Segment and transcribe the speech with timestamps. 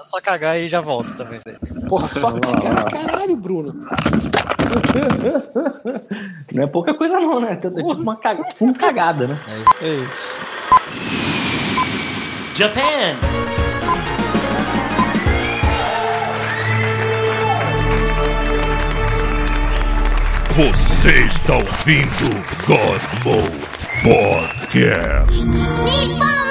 [0.00, 1.40] só, só cagar e já volto também.
[1.88, 3.74] Porra, só cagar, caralho, Bruno.
[6.52, 7.52] Não é pouca coisa não, né?
[7.52, 8.44] É tipo uma caga...
[8.56, 9.38] full cagada, né?
[9.82, 10.38] É isso.
[12.54, 13.16] Japan.
[20.56, 22.28] Você está ouvindo
[22.66, 23.70] God Mode
[24.02, 25.40] Podcast.
[25.86, 26.49] 日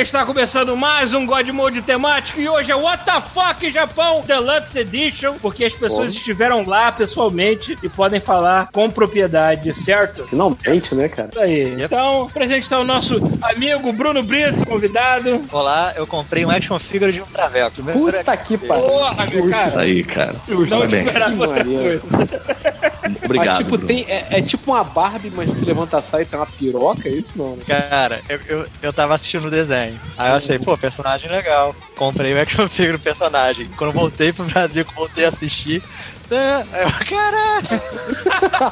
[0.00, 4.22] galera, está começando mais um God Mode temático e hoje é What the Fuck Japão
[4.26, 10.26] Deluxe Edition, porque as pessoas estiveram lá pessoalmente e podem falar com propriedade, certo?
[10.26, 11.28] Finalmente, né, cara?
[11.30, 11.82] Isso aí.
[11.82, 15.44] Então, presente está o nosso amigo Bruno Brito, convidado.
[15.52, 17.72] Olá, eu comprei um action figure de um traveco.
[17.72, 18.84] Primeiro Puta que pariu.
[18.84, 19.80] Porra, Isso cara.
[19.80, 20.36] aí, cara.
[20.48, 21.06] Não Parabéns.
[21.06, 22.02] esperava outra coisa.
[23.24, 23.46] Obrigado.
[23.46, 26.38] Mas, tipo, tem, é, é tipo uma Barbie, mas você levanta a saia e tem
[26.38, 27.62] uma piroca, é isso não, né?
[27.66, 29.89] Cara, eu, eu, eu tava assistindo o desenho.
[30.16, 31.74] Aí eu achei, pô, personagem legal.
[31.96, 33.68] Comprei o action figure do personagem.
[33.76, 35.82] Quando voltei pro Brasil, que voltei a assistir.
[36.30, 37.82] aí eu, caralho!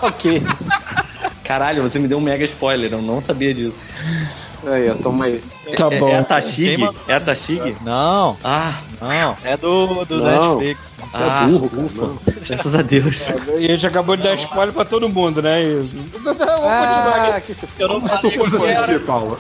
[0.07, 0.43] ok.
[1.45, 3.81] Caralho, você me deu um mega spoiler, eu não sabia disso.
[4.67, 5.43] Aí, ó, toma aí.
[5.77, 6.69] Tá É, é a Tashig?
[6.69, 7.77] Quem mandou É a Tashig?
[7.85, 10.57] Não, Ah, não, é do, do Não.
[10.59, 10.97] Netflix.
[11.13, 12.33] ah, burro, cara, ufa.
[12.49, 13.23] Graças a Deus.
[13.59, 15.63] E a gente acabou de dar spoiler pra todo mundo, né?
[15.63, 17.55] E- Vamos continuar aqui.
[17.61, 18.99] Ah, Eu não eu era.
[19.01, 19.39] Paulo.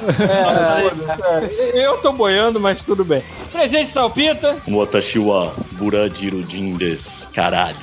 [1.75, 3.23] É, eu tô boiando, mas tudo bem.
[3.53, 4.57] Presente está o Pita.
[4.69, 7.29] Watashi wa Burajiro Jindes.
[7.35, 7.77] Caralho.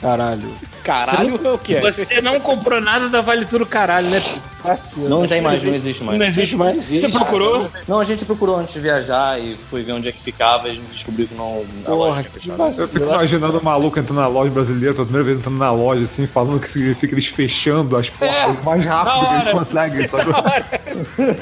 [0.00, 0.48] Caralho.
[0.82, 1.80] Caralho, é o que é?
[1.92, 4.20] Você não comprou nada da Vale Tudo Caralho, né?
[4.62, 5.08] Vacilo.
[5.08, 6.18] Não tem mais, não existe mais.
[6.18, 6.76] Não existe mais.
[6.76, 7.10] existe.
[7.10, 7.70] Você procurou?
[7.88, 10.72] Não, a gente procurou antes de viajar e foi ver onde é que ficava e
[10.72, 11.64] a gente descobriu que não.
[11.84, 12.48] a Porra, que.
[12.48, 16.04] Eu fico imaginando o maluco entrando na loja brasileira, pela primeira vez entrando na loja,
[16.04, 20.08] assim, falando que significa eles fechando as portas É, o mais rápido que eles conseguem,
[20.08, 20.30] sabe?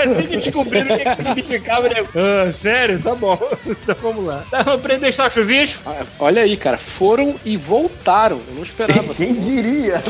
[0.05, 2.05] Assim que descobriram o que, que significava, né?
[2.15, 3.01] Ah, sério?
[3.01, 3.39] Tá bom.
[3.89, 4.45] Então vamos lá.
[4.51, 5.83] Tá, vamos prender o chuvisco?
[5.87, 8.41] Ah, Olha aí, cara, foram e voltaram.
[8.49, 9.15] Eu não esperava.
[9.15, 10.03] Quem diria?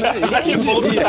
[0.42, 1.06] Quem diria?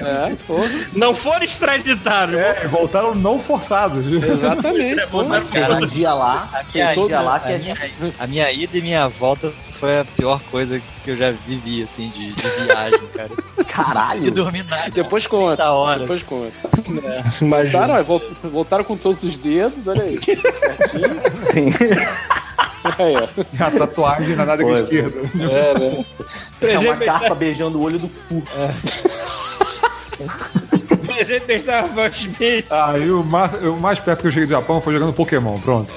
[0.00, 0.70] É, porra.
[0.94, 2.34] Não foram extraditados.
[2.34, 4.04] É, e voltaram não forçados.
[4.06, 5.00] Exatamente.
[5.52, 8.14] Era um dia lá, A minha, ida, lá que a, minha, gente.
[8.18, 12.08] a minha ida e minha volta foi a pior coisa que eu já vivi, assim,
[12.10, 13.30] de, de viagem, cara.
[13.58, 14.30] E Caralho!
[14.32, 14.90] dormir nada.
[14.90, 15.70] Depois conta.
[15.70, 16.00] Hora.
[16.00, 16.52] Depois conta.
[17.40, 17.70] Imagina.
[17.70, 20.18] Voltaram, é, vol- voltaram com todos os dedos, olha aí.
[20.18, 21.70] Sim.
[22.98, 23.28] Aí, ó.
[23.64, 24.82] A tatuagem na nada Pois.
[24.84, 25.20] esquerda.
[25.34, 26.04] É, né?
[26.62, 28.42] É uma carpa beijando o olho do cu.
[31.24, 32.66] presente desta Smith.
[32.70, 35.58] Ah, e o mais, o mais perto que eu cheguei do Japão foi jogando Pokémon,
[35.60, 35.90] pronto.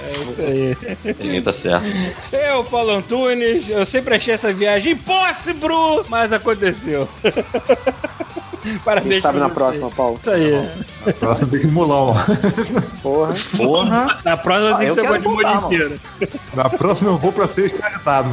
[1.22, 1.86] Sim, tá certo.
[2.32, 7.08] Eu, Paulo Antunes, eu sempre achei essa viagem impossível, mas aconteceu.
[8.86, 9.54] Parabéns Quem sabe na você.
[9.56, 10.20] próxima, Paulo.
[10.22, 10.70] Isso aí.
[11.08, 12.14] A próxima tem que emular, ó.
[13.02, 13.34] Porra.
[13.58, 14.20] Porra!
[14.24, 15.74] Na próxima Ah, tem que ser quero de molho voltar, mano.
[15.74, 16.00] inteiro.
[16.54, 18.30] Na próxima eu vou pra ser extraditado.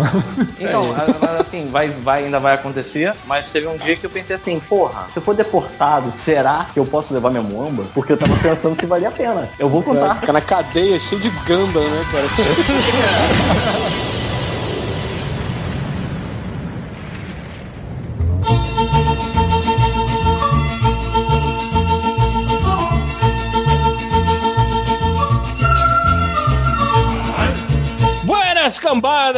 [0.61, 4.37] Então, a- assim, vai, vai, ainda vai acontecer, mas teve um dia que eu pensei
[4.37, 7.85] assim, porra, se eu for deportado, será que eu posso levar minha muamba?
[7.95, 9.49] Porque eu tava pensando se valia a pena.
[9.59, 10.17] Eu vou contar.
[10.17, 12.29] Fica na cadeia, cheio de ganda, né, cara?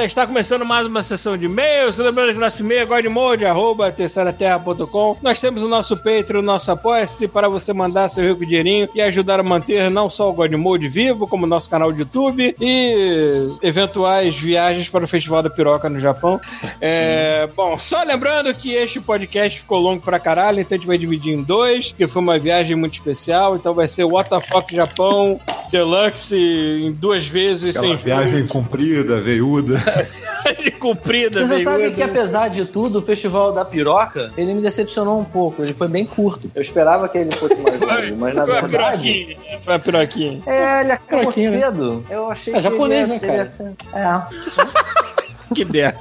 [0.04, 1.98] está começando mais uma sessão de e-mails.
[1.98, 5.18] Lembrando que nosso e-mail é godmode, arroba terceiraterra.com.
[5.22, 9.02] Nós temos o nosso Patreon, o nosso Apoia-se, para você mandar seu rico dinheirinho e
[9.02, 13.58] ajudar a manter não só o Godmode vivo, como o nosso canal de YouTube e
[13.62, 16.40] eventuais viagens para o Festival da Piroca no Japão.
[16.80, 20.98] É, bom, só lembrando que este podcast ficou longo pra caralho, então a gente vai
[20.98, 24.06] dividir em dois, que foi uma viagem muito especial, então vai ser
[24.50, 25.38] Fuck Japão
[25.70, 29.80] Deluxe em duas vezes, Aquela sem viagem comprida, veiuda.
[30.62, 35.18] de comprida, Você sabe que apesar de tudo, o Festival da Piroca, ele me decepcionou
[35.20, 35.62] um pouco.
[35.62, 36.50] Ele foi bem curto.
[36.54, 39.02] Eu esperava que ele fosse mais longo, mas na Foi a verdade...
[39.02, 39.60] piroquinha.
[39.64, 40.42] Foi a piroquinha.
[40.46, 41.60] É, ele acabou Piroquinha, né?
[41.60, 42.04] cedo.
[42.10, 43.42] Eu achei É que japonês, ele né, ia- ele cara?
[43.44, 45.09] ia ser- É.
[45.54, 45.98] Que merda.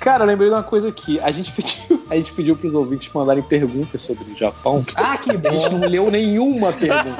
[0.00, 1.20] Cara, eu lembrei de uma coisa aqui.
[1.20, 4.84] A gente pediu, a gente pediu pros ouvintes mandarem perguntas sobre o Japão.
[4.96, 5.78] Ah, que A gente bom.
[5.78, 7.16] não leu nenhuma pergunta.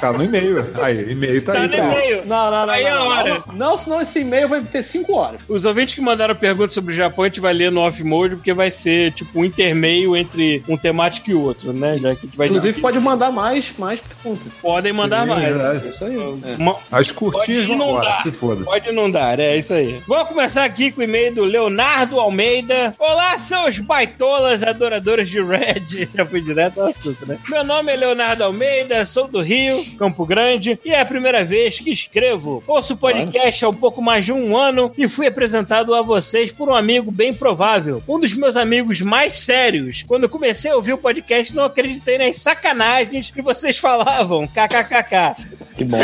[0.00, 0.64] Tá no e-mail.
[0.82, 1.68] Aí, e-mail tá, Tá aí.
[1.68, 1.92] no cara.
[1.92, 2.26] e-mail.
[2.26, 2.72] Não, não, não.
[2.72, 3.42] Aí não, é a não, hora.
[3.48, 5.40] Não, não, senão esse e-mail vai ter 5 horas.
[5.48, 8.52] Os ouvintes que mandaram perguntas sobre o Japão, a gente vai ler no off-mode, porque
[8.52, 11.96] vai ser tipo um intermeio entre um temático e outro, né?
[11.98, 14.52] Já que a gente vai Inclusive, pode mandar mais, mais perguntas.
[14.60, 15.42] podem mandar Sim, mais.
[15.44, 15.88] verdade.
[15.88, 16.16] Isso aí.
[16.44, 16.56] É.
[16.58, 18.64] Uma- As curtinhas Pode vão embora, se foda.
[18.64, 20.02] Pode inundar, é isso aí.
[20.06, 22.94] Vamos começar aqui com o e-mail do Leonardo Almeida.
[22.98, 26.08] Olá, seus baitolas adoradores de Red.
[26.12, 27.38] Já fui direto ao assunto, né?
[27.48, 31.78] Meu nome é Leonardo Almeida, sou do Rio, Campo Grande, e é a primeira vez
[31.78, 32.62] que escrevo.
[32.66, 36.50] Ouço o podcast há um pouco mais de um ano e fui apresentado a vocês
[36.50, 38.02] por um amigo bem provável.
[38.08, 40.04] Um dos meus amigos mais sérios.
[40.08, 44.46] Quando comecei a ouvir o podcast, não acreditei nas sacanagens que vocês falavam.
[44.50, 45.56] KKKK.
[45.76, 45.98] Que bom.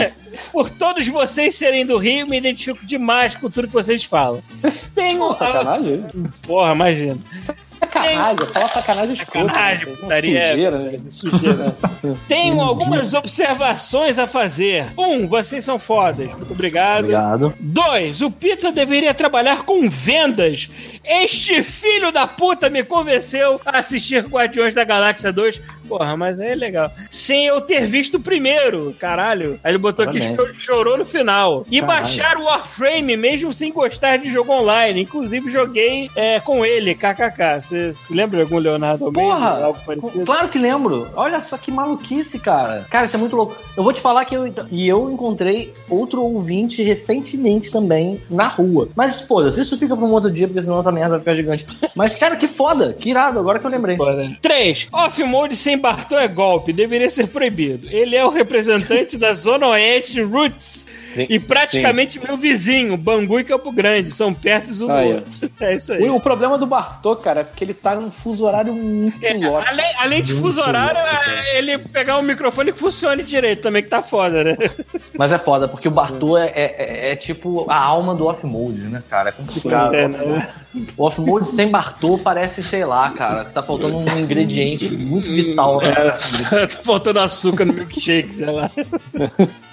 [0.51, 4.43] Por todos vocês serem do Rio, me identifico demais com tudo que vocês falam.
[4.95, 5.19] Tenho.
[5.19, 6.05] Pô, sacanagem.
[6.47, 7.19] Porra, imagina.
[7.41, 8.47] Sacanagem.
[8.47, 9.49] Fala sacanagem escrota.
[9.49, 9.97] Sacanagem, né?
[9.97, 10.49] Putaria.
[10.51, 11.01] Sujeira, né?
[11.11, 11.77] Sujeira.
[12.29, 14.87] Tenho algumas observações a fazer.
[14.97, 16.31] Um, vocês são fodas.
[16.33, 17.05] Muito obrigado.
[17.05, 17.55] Obrigado.
[17.59, 20.69] Dois, o Pita deveria trabalhar com vendas.
[21.05, 25.61] Este filho da puta me convenceu a assistir Guardiões da Galáxia 2.
[25.99, 26.91] Porra, mas aí é legal.
[27.11, 28.97] Sem eu ter visto o primeiro.
[28.99, 29.61] Caralho.
[29.63, 30.21] Aí ele botou aqui
[30.55, 31.67] chorou no final.
[31.71, 32.01] E Caralho.
[32.01, 35.03] baixar o Warframe, mesmo sem gostar de jogo online.
[35.03, 37.63] Inclusive, joguei é, com ele, kkk.
[37.63, 39.31] Você se lembra de algum Leonardo Almeida?
[39.31, 39.65] Porra!
[39.65, 40.25] Algo parecido?
[40.25, 41.11] Claro que lembro.
[41.15, 42.87] Olha só que maluquice, cara.
[42.89, 43.55] Cara, isso é muito louco.
[43.77, 44.53] Eu vou te falar que eu.
[44.71, 48.89] E eu encontrei outro ouvinte recentemente também na rua.
[48.95, 51.67] Mas, foda-se, isso fica pra um outro dia, porque senão essa merda vai ficar gigante.
[51.95, 52.93] Mas, cara, que foda.
[52.95, 53.97] Que irado, agora que eu lembrei.
[54.41, 54.89] 3.
[54.93, 57.89] Off-mode sem Bartô é golpe, deveria ser proibido.
[57.91, 63.45] Ele é o representante da Zona Oeste Roots Sim, e praticamente meu vizinho, Bangu e
[63.45, 64.11] Campo Grande.
[64.13, 65.15] São perto um do Ah, é.
[65.17, 65.51] outro.
[65.61, 66.09] É isso aí.
[66.09, 69.35] O, o problema do Bartô, cara, é porque ele tá num fuso horário muito É,
[69.35, 69.65] louco.
[69.69, 73.91] além, além de fuso horário, é ele pegar um microfone que funcione direito também, que
[73.91, 74.57] tá foda, né?
[75.19, 78.83] Mas é foda, porque o Bartô é, é- é- é tipo a alma do off-mode,
[78.83, 79.29] né, cara?
[79.29, 79.95] É complicado.
[79.95, 80.49] É, né?
[80.97, 85.81] O off-mode sem Bartô parece, sei lá, cara, tá faltando um ingrediente muito vital.
[85.83, 85.93] né?
[86.67, 88.71] tá faltando açúcar no milkshake, sei lá.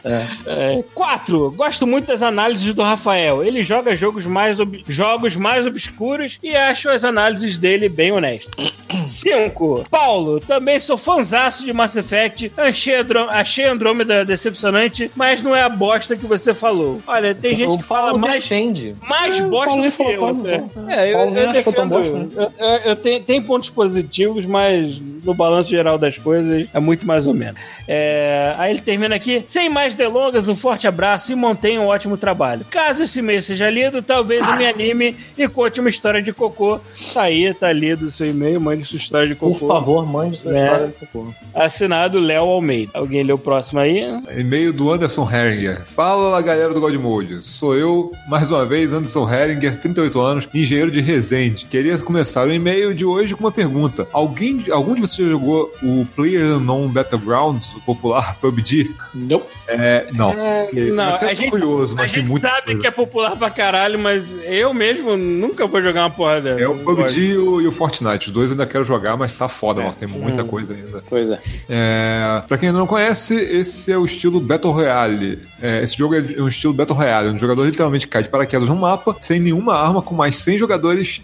[0.04, 3.44] É, quatro, gosto muito das análises do Rafael.
[3.44, 8.74] Ele joga jogos mais, ob- jogos mais obscuros e acho as análises dele bem honestas.
[9.04, 12.52] Cinco, Paulo, também sou fanzaço de Mass Effect.
[12.58, 17.02] Achei, Andro- achei Andrômeda decepcionante, mas não é a bosta que você falou.
[17.06, 18.96] Olha, tem gente o que fala mais defende.
[19.08, 20.20] mais É, o bosta do que eu.
[20.20, 20.64] tão até.
[20.90, 22.52] É, eu, nem eu achou tão defendo- bosta, né?
[22.60, 27.06] eu, eu- eu tenho, tem pontos positivos, mas no balanço geral das coisas é muito
[27.06, 27.60] mais ou menos.
[27.88, 29.44] É, aí ele termina aqui.
[29.48, 32.66] Sem mais delongas, um forte abraço e mantenha um ótimo trabalho.
[32.70, 36.80] Caso esse e-mail seja lido, talvez eu me anime e conte uma história de cocô.
[37.14, 39.68] Tá aí, tá lido o seu e-mail, mande sua história de Por cocô.
[39.68, 40.64] favor, mande sua É.
[40.64, 41.28] história de cocô.
[41.54, 42.92] Assinado Léo Almeida.
[42.94, 44.02] Alguém lê o próximo aí?
[44.38, 45.82] E-mail do Anderson Heringer.
[45.86, 47.44] Fala galera do Godmode.
[47.44, 51.66] Sou eu, mais uma vez, Anderson Heringer, 38 anos, engenheiro de Resende.
[51.66, 54.08] Queria começar o e-mail de hoje com uma pergunta.
[54.14, 58.92] Alguém, algum de vocês já jogou o Player Unknown Battlegrounds, o popular PUBG?
[59.14, 59.42] Não.
[59.68, 60.32] É, não.
[60.74, 62.48] Eu não, até a sou gente- curioso, A mas tem gente muito.
[62.48, 66.62] sabe que é popular pra caralho, mas eu mesmo nunca vou jogar uma porra dessa.
[66.62, 68.28] É o PUBG e o, e o Fortnite.
[68.28, 69.96] Os dois eu ainda quero jogar, mas tá foda, mano.
[69.98, 70.48] Tem muita Hum.
[70.48, 71.04] coisa ainda.
[71.10, 71.40] Pois é.
[71.68, 75.40] É, pra quem ainda não conhece, esse é o estilo Battle Royale.
[75.62, 78.68] É, esse jogo é um estilo Battle Royale, onde o jogador literalmente cai de paraquedas
[78.68, 80.69] no mapa, sem nenhuma arma, com mais 100 jogadores,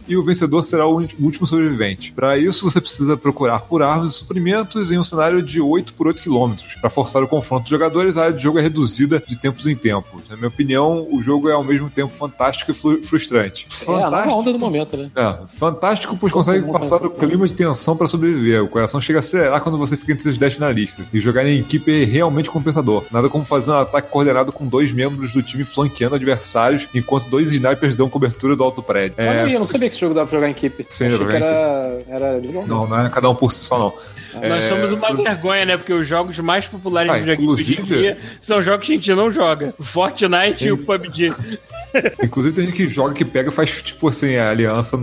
[0.08, 2.12] e o vencedor será o último sobrevivente.
[2.14, 6.08] Para isso, você precisa procurar por armas e suprimentos em um cenário de 8 por
[6.08, 6.76] 8 quilômetros.
[6.82, 9.76] Para forçar o confronto dos jogadores, a área de jogo é reduzida de tempos em
[9.76, 10.22] tempos.
[10.30, 13.68] Na minha opinião, o jogo é ao mesmo tempo fantástico e fru- frustrante.
[13.88, 15.10] É a nova onda do momento, né?
[15.16, 18.64] É, fantástico, pois consegue passar tá- o clima de tensão pra sobreviver.
[18.64, 21.06] O coração chega a acelerar quando você fica entre os 10 finalistas.
[21.14, 23.04] E jogar em equipe é realmente compensador.
[23.12, 27.52] Nada como fazer um ataque coordenado com dois membros do time flanqueando adversários, enquanto dois
[27.52, 29.16] snipers dão cobertura do alto prédio.
[29.44, 30.86] Aí, eu não sabia que esse jogo dava pra jogar em equipe.
[30.90, 32.42] Sim, Achei que era, era.
[32.68, 33.94] Não, não é cada um por si só, não.
[34.50, 35.78] Nós É, somos uma vergonha, né?
[35.78, 39.32] Porque os jogos mais populares Ah, em inclusive- dia são jogos que a gente não
[39.32, 39.74] joga.
[39.80, 41.34] O Fortnite e o PUBG.
[42.22, 44.98] Inclusive tem gente que joga, que pega e faz, tipo assim, a aliança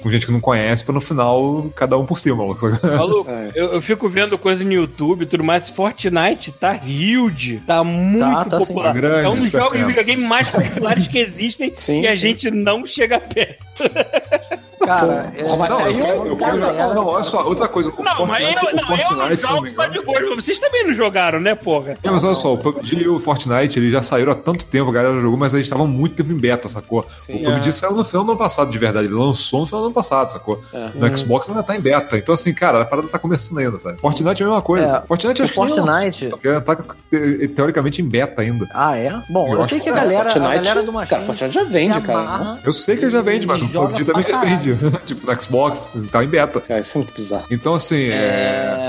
[0.00, 2.66] com gente que não conhece, pra no final cada um por cima, maluco.
[2.82, 3.52] Maluco, É.
[3.54, 5.68] eu, eu fico vendo coisa no YouTube e tudo mais.
[5.68, 7.62] Fortnite tá huge.
[7.64, 8.92] Tá muito Tá, tá popular.
[8.92, 12.18] Grande é um dos jogos de videogame mais populares que existem Sim, e a sim.
[12.18, 14.67] gente não chega perto certo.
[14.88, 18.02] Cara, é- mas Não, eu quero, eu quero galera- não, olha só, outra coisa, o
[18.02, 20.34] Não, mas Fortnite, eu, o não, eu não Fortnite, não me jogo Boy.
[20.36, 21.96] Vocês também não jogaram, né, porra?
[22.02, 24.90] É, mas olha só, o PUBG e o Fortnite, eles já saíram há tanto tempo,
[24.90, 27.04] a galera jogou, mas eles estavam muito tempo em beta, sacou?
[27.28, 29.06] o PUBG saiu no final do ano passado, de verdade.
[29.06, 30.60] Ele lançou no final do ano passado, sacou?
[30.94, 32.16] No Xbox ainda tá em beta.
[32.16, 34.00] Então, assim, cara, a parada tá começando ainda, sabe?
[34.00, 34.96] Fortnite é a mesma coisa.
[34.98, 38.66] É, Fortnite o acho que Fortnite- lançou, porque tá te- teoricamente em beta ainda.
[38.74, 39.12] Ah, é?
[39.28, 41.54] Bom, Eu eu, sei que a que- galera, a Fortnite- galera do Machine cara, Fortnite
[41.54, 44.77] já vende, cara, Eu sei que ele já vende, mas o PUBG também já vende.
[45.06, 46.60] tipo, no Xbox, tá em beta.
[46.60, 47.44] Cara, isso é muito bizarro.
[47.50, 48.14] Então, assim, é.
[48.14, 48.86] É...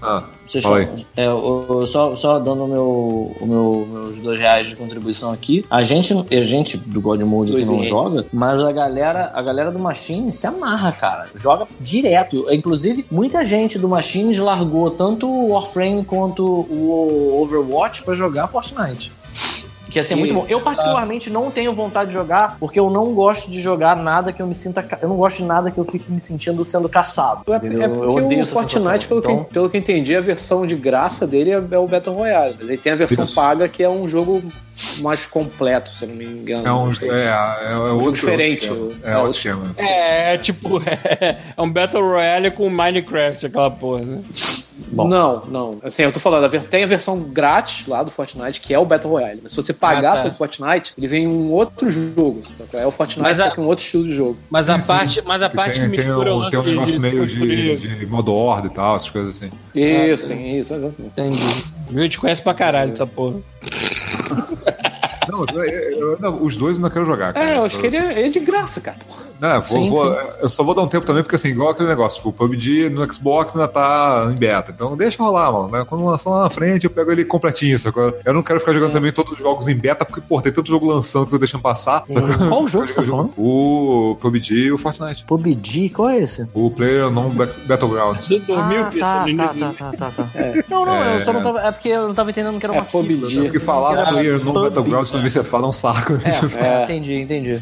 [0.00, 0.24] Ah,
[0.62, 4.76] falam- é, o- o- só, só dando o meu, o meu, meus dois reais de
[4.76, 5.64] contribuição aqui.
[5.70, 7.88] A gente, a gente do God Mode aqui não reais.
[7.88, 11.26] joga, mas a galera, a galera do Machine se amarra, cara.
[11.34, 12.46] Joga direto.
[12.52, 19.10] Inclusive, muita gente do Machines largou tanto o Warframe quanto o Overwatch pra jogar Fortnite.
[19.92, 20.46] Que é muito E- bom.
[20.48, 24.40] Eu, particularmente, não tenho vontade de jogar, porque eu não gosto de jogar nada que
[24.40, 24.82] eu me sinta.
[24.82, 27.42] ca- Eu não gosto de nada que eu fique me sentindo sendo caçado.
[27.48, 30.20] É, é eu porque odeio o Fortnite, pelo, Então, que, pelo que eu entendi, a
[30.20, 32.54] versão de graça dele é, é o Battle Royale.
[32.58, 33.34] Mas ele tem a versão Isso.
[33.34, 34.42] paga, que é um jogo
[35.00, 36.66] mais completo, se eu não me engano.
[36.66, 36.90] É um.
[36.90, 38.12] É, é, é outro.
[38.12, 39.06] diferente, outro o- esquema.
[39.06, 39.74] É, é outro esquema.
[39.76, 44.20] É, é tipo, é, um Battle Royale com Minecraft, aquela porra, né?
[44.88, 45.06] Bom.
[45.06, 45.78] Não, não.
[45.82, 49.12] Assim, eu tô falando, tem a versão grátis lá do Fortnite, que é o Battle
[49.12, 49.40] Royale.
[49.42, 50.22] Mas se você pagar Ah, tá.
[50.22, 52.40] pelo Fortnite, ele vem um outro jogo.
[52.72, 54.36] É o Fortnite, Mas a- só que um outro estilo de jogo.
[54.48, 56.60] Mas a Sim, parte, mas a Que parte tem, que tem, mistura um, lance tem
[56.60, 59.50] um negócio meio de, construir- de modo horda e tal, essas coisas assim.
[59.74, 61.12] Isso, tem isso, exatamente.
[61.12, 61.64] Entendi.
[61.94, 63.40] A gente conhece pra caralho essa porra.
[65.28, 67.32] Não, eu- eu- eu- os dois eu não quero jogar.
[67.32, 67.50] Cara.
[67.50, 68.96] É, eu acho que ele é, é de graça, cara.
[69.40, 71.88] Não, vou- Sim, vou- eu só vou dar um tempo também, porque assim, igual aquele
[71.88, 74.72] negócio, tipo, o PUBG no Xbox ainda tá em beta.
[74.74, 75.68] Então deixa rolar, mano.
[75.68, 75.84] né?
[75.88, 77.78] Quando lançar lá na frente, eu pego ele completinho.
[77.78, 78.14] Sacou?
[78.24, 80.68] Eu não quero ficar jogando também todos os jogos em beta, porque, pô, tem tanto
[80.68, 82.04] jogo lançando que eu deixando passar.
[82.08, 82.48] sacou?
[82.48, 83.32] Qual jogo você tá falando?
[83.36, 85.24] O PUBG e o Fortnite.
[85.24, 86.46] PUBG, qual é esse?
[86.54, 87.30] O Player Non
[87.66, 88.26] Battlegrounds.
[88.26, 90.28] Você dormiu, ah, tá, tá, tá, tá, tá, tá.
[90.68, 91.60] Não, não, eu só não tava.
[91.60, 93.02] É porque eu não tava entendendo que era É, uma sigla.
[93.20, 93.36] PUBG.
[93.38, 93.42] né?
[93.44, 94.52] Porque falar Era Player Non
[95.12, 95.12] PUBG.
[95.12, 96.14] Battlegrounds também você fala um saco.
[96.62, 97.60] É, entendi, entendi.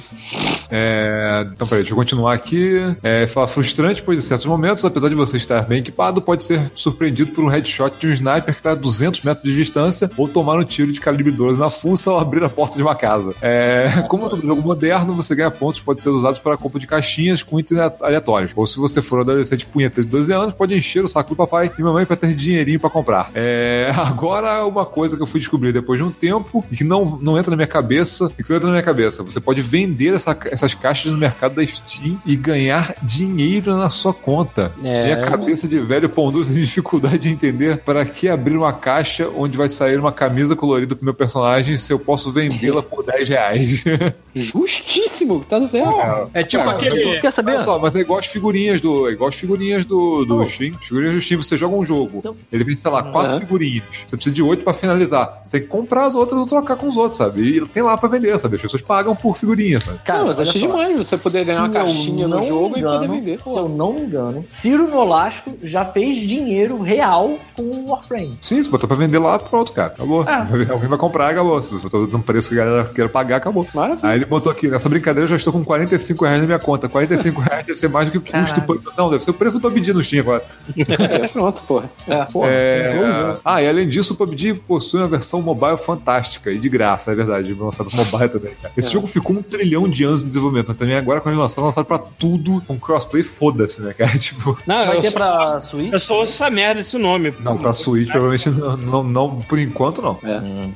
[0.71, 2.79] É, então, peraí, deixa eu continuar aqui.
[3.03, 6.71] É, fala frustrante, pois em certos momentos, apesar de você estar bem equipado, pode ser
[6.75, 10.29] surpreendido por um headshot de um sniper que está a 200 metros de distância ou
[10.29, 13.35] tomar um tiro de calibre 12 na fuça ao abrir a porta de uma casa.
[13.43, 16.79] É, como todo jogo moderno, você ganha pontos que podem ser usados para a compra
[16.79, 18.53] de caixinhas com itens aleatórios.
[18.55, 21.37] Ou se você for um adolescente punheta de 12 anos, pode encher o saco do
[21.37, 23.31] papai e mamãe para ter dinheirinho para comprar.
[23.35, 27.19] É, agora, uma coisa que eu fui descobrir depois de um tempo e que não,
[27.21, 29.23] não entra na minha cabeça, que não entra na minha cabeça.
[29.23, 34.15] Você pode vender essa- essas caixas no mercado da Steam e ganhar dinheiro na sua
[34.15, 34.73] conta.
[34.85, 35.05] É.
[35.05, 39.29] Minha cabeça de velho pão doce tem dificuldade de entender para que abrir uma caixa
[39.37, 43.29] onde vai sair uma camisa colorida pro meu personagem se eu posso vendê-la por 10
[43.29, 43.85] reais.
[44.35, 46.31] Justíssimo, tá certo.
[46.35, 47.05] É tipo Cara, aquele.
[47.05, 47.61] Olha Quer saber?
[47.61, 49.09] só, mas é igual as figurinhas do.
[49.09, 50.75] É igual as figurinhas do, do Steam.
[50.79, 52.37] As figurinhas do Steam, você joga um jogo.
[52.53, 53.41] Ele vem, sei lá, quatro Uhum.
[53.41, 53.85] figurinhas.
[54.07, 55.41] Você precisa de oito pra finalizar.
[55.45, 57.30] Você tem que comprar as outras ou trocar com os outros, sabe?
[57.39, 58.57] E tem lá pra vender, sabe?
[58.57, 59.99] As pessoas pagam por figurinha, sabe?
[60.05, 62.83] Cara, não, mas achei demais você poder ganhar uma Se caixinha no jogo me e
[62.83, 63.41] poder engano, vender.
[63.43, 68.39] Se eu não me engano, Ciro Nolasco já fez dinheiro real com o Warframe.
[68.41, 69.89] Sim, você botou pra vender lá, pronto, cara.
[69.89, 70.25] Acabou.
[70.27, 70.47] Ah.
[70.71, 71.61] Alguém vai comprar, acabou.
[71.63, 73.67] Se você botou num preço que a galera quer pagar, acabou.
[73.75, 74.09] Maravilha.
[74.09, 76.89] Aí ele botou aqui, nessa brincadeira eu já estou com 45 reais na minha conta.
[76.89, 78.61] 45 reais deve ser mais do que o custo.
[78.61, 80.45] Do- Não, deve ser o preço do PUBG no Steam agora.
[81.11, 81.91] É, pronto, porra.
[82.07, 82.93] É, pô, É,
[83.27, 83.41] jogo.
[83.45, 87.15] Ah, e além disso, o PUBG possui uma versão mobile fantástica e de graça, é
[87.25, 87.55] verdade.
[87.55, 88.75] Lançado mobile também, cara.
[88.77, 91.65] Esse jogo ficou um trilhão de anos de desenvolvimento, mas também agora, quando ele lançaram,
[91.67, 94.11] lançaram pra tudo com crossplay, foda-se, né, cara?
[94.19, 95.93] Tipo, Não, Vai ter só, pra Switch?
[95.93, 97.33] eu só ouço essa merda, esse nome.
[97.41, 100.19] não, pra Switch, provavelmente não, não, não, por enquanto, não.
[100.23, 100.71] É.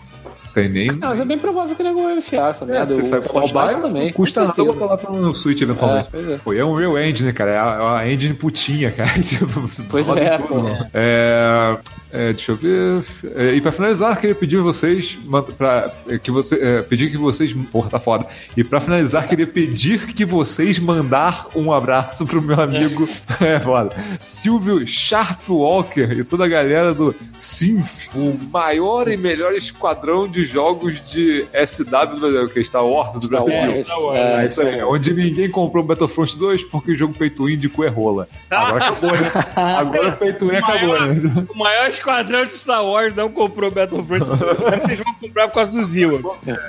[0.54, 0.86] Tem nem.
[0.86, 2.94] Não, mas é bem provável que o nego vai enfiar essa É, merda.
[2.94, 4.12] o sair pra Fortnite mobile, também.
[4.12, 4.98] custa nada eu vou certeza.
[4.98, 6.06] falar pra no Switch eventualmente.
[6.06, 6.38] É, pois é.
[6.38, 7.50] Pô, e é um real engine, cara.
[7.50, 9.10] É a, é a engine putinha, cara.
[9.20, 10.54] Tipo, Pois é, pô.
[10.94, 11.76] É,
[12.14, 13.04] é, deixa eu ver.
[13.34, 15.18] É, e pra finalizar, queria pedir vocês
[15.58, 17.52] pra, é, que você, é, pedir que vocês.
[17.72, 18.26] Porra, tá foda.
[18.56, 23.04] E pra finalizar, queria pedir que vocês mandar um abraço pro meu amigo.
[23.40, 23.94] É foda.
[24.22, 30.44] Silvio Sharp Walker e toda a galera do Synth, o maior e melhor esquadrão de
[30.44, 33.52] jogos de SW do Brasil, que é Star Wars do Brasil.
[33.52, 37.58] É, É, isso aí, onde ninguém comprou Battlefront 2 porque o jogo Pay to Win
[37.58, 38.28] de cu é rola.
[38.50, 39.32] Agora acabou, né?
[39.56, 41.46] Agora o Pay to Win acabou, né?
[41.52, 44.22] O maior esquadrão de Star Wars não comprou Battlefront.
[44.24, 46.20] Agora vocês vão comprar por causa do Zilla.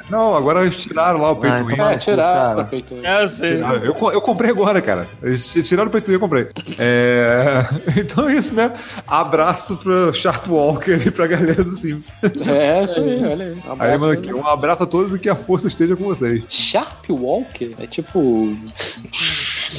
[0.10, 1.74] Não, agora eles tiraram lá o Ah, to Win.
[1.74, 2.56] então É, tirar Cara.
[2.56, 2.96] pra peito.
[3.04, 3.62] É, eu sei.
[3.62, 5.08] Ah, Eu, eu comprei agora, cara.
[5.22, 6.48] Eles tiraram o Pay to Win, eu comprei.
[6.80, 7.66] É,
[8.00, 8.72] Então é isso, né?
[9.08, 12.04] Abraço pro Sharp Walker e pra galera do Simp.
[12.48, 13.54] É, isso aí, olha aí.
[13.68, 16.44] Um Aí aqui, um abraço a todos e que a força esteja com vocês.
[16.48, 17.76] Sharp Walker?
[17.80, 18.56] É tipo.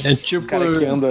[0.05, 1.07] É tipo O cara que anda.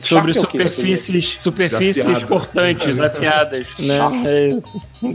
[0.00, 2.26] sobre é superfícies, superfícies Afiada.
[2.26, 3.98] cortantes, afiadas, né?
[4.24, 5.06] É.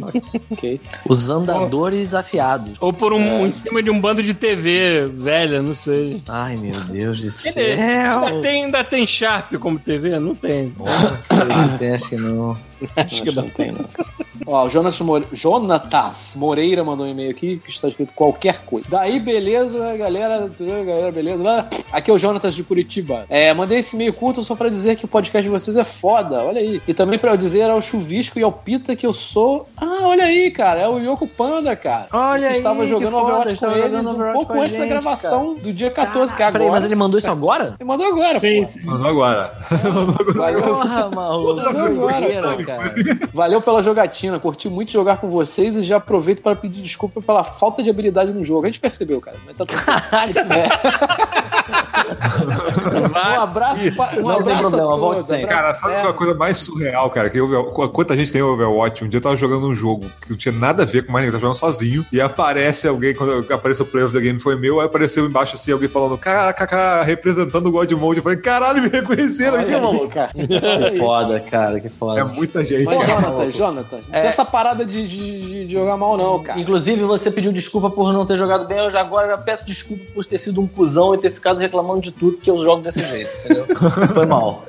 [0.52, 0.80] Ok.
[1.08, 2.78] Os andadores afiados.
[2.80, 6.22] Ou por um em cima de um bando de TV velha, não sei.
[6.28, 8.42] Ai, meu Deus do Ainda céu.
[8.42, 10.20] tem, ainda tem Sharp como TV?
[10.20, 10.74] Não tem.
[10.78, 12.56] Nossa, tem, acho que não.
[12.96, 13.86] Acho que não tem, não.
[14.48, 15.26] Ó, o Jonas More...
[15.34, 18.90] Jonatas Moreira mandou um e-mail aqui que está escrito qualquer coisa.
[18.90, 21.44] Daí, beleza, galera, galera, beleza.
[21.48, 23.26] Ah, Aqui é o Jonatas de Curitiba.
[23.30, 26.44] É, mandei esse e-mail curto só pra dizer que o podcast de vocês é foda,
[26.44, 26.82] olha aí.
[26.88, 29.68] E também pra eu dizer ao Chuvisco e ao Pita que eu sou.
[29.78, 32.08] Ah, olha aí, cara, é o Yoko Panda, cara.
[32.12, 34.86] Olha que estava aí, que jogando foda, Overwatch com estava eles um pouco antes da
[34.86, 36.60] gravação do dia 14, que é agora.
[36.60, 37.76] Peraí, mas ele mandou isso agora?
[37.80, 38.68] Ele mandou agora, Sim, pô.
[38.68, 38.82] sim.
[38.84, 39.54] Mandou agora.
[40.64, 41.60] Porra, maluco.
[41.60, 43.30] agora, Zoeira, cara.
[43.34, 47.44] valeu pela jogatina, curti muito jogar com vocês e já aproveito para pedir desculpa pela
[47.44, 48.66] falta de habilidade no jogo.
[48.66, 49.38] A gente percebeu, cara.
[49.46, 49.82] Mas tá tudo.
[49.82, 50.34] Caralho,
[51.62, 55.26] Um abraço, pa- um Não tem abraço problema, a todos.
[55.28, 56.10] Cara, sabe eterno.
[56.10, 57.30] uma coisa mais surreal, cara?
[57.30, 59.04] Que Over- quanta gente tem Overwatch?
[59.04, 61.26] Um dia eu tava jogando um jogo que não tinha nada a ver com mais
[61.26, 64.40] ninguém, eu tava jogando sozinho, e aparece alguém, quando apareceu o Play of the Game
[64.40, 68.18] foi meu, aí apareceu embaixo assim, alguém falando, kkk, representando o God Mode.
[68.18, 70.08] Eu falei, caralho, me reconheceram aqui, Olha maluco.
[70.10, 70.32] cara.
[70.34, 72.22] Que foda, cara, que foda.
[72.22, 73.22] É muita gente, Mas, cara.
[73.22, 74.20] Jonathan, Jonathan, não É.
[74.20, 76.60] tem essa parada de, de- de jogar mal, não, cara.
[76.60, 78.78] Inclusive, você pediu desculpa por não ter jogado bem.
[78.78, 82.02] Eu já agora já peço desculpa por ter sido um cuzão e ter ficado reclamando
[82.02, 83.66] de tudo que eu jogo desse jeito, entendeu?
[84.14, 84.64] Foi mal.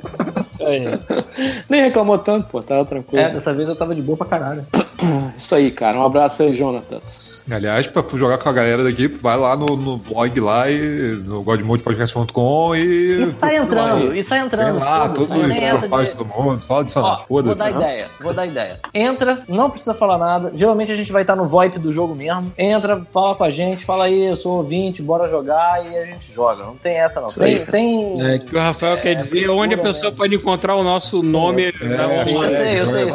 [1.69, 3.23] Nem reclamou tanto, pô, tava tranquilo.
[3.25, 4.67] É, dessa vez eu tava de boa pra caralho.
[5.37, 5.99] Isso aí, cara.
[5.99, 7.43] Um abraço aí, Jonatas.
[7.51, 10.79] Aliás, pra jogar com a galera daqui, vai lá no, no blog lá, e,
[11.25, 13.25] no godmodepodcast.com e...
[13.29, 14.79] E sai entrando, e sai entrando.
[14.79, 17.63] lá, foda-se, todos os profiles de- do mundo, só Ó, adicionar, vou foda-se.
[17.63, 18.81] dar ideia, vou dar ideia.
[18.95, 20.53] Entra, não precisa falar nada.
[20.55, 22.53] Geralmente a gente vai estar no VoIP do jogo mesmo.
[22.57, 26.33] Entra, fala com a gente, fala aí, eu sou ouvinte, bora jogar e a gente
[26.33, 26.65] joga.
[26.65, 27.31] Não tem essa não.
[27.31, 28.15] Sem, sem...
[28.23, 30.17] É, que o Rafael quer dizer onde a pessoa mesmo.
[30.19, 31.73] pode encontrar o nosso nome.
[31.81, 33.07] É, na- é, Eu sei, eu sei, eu sei,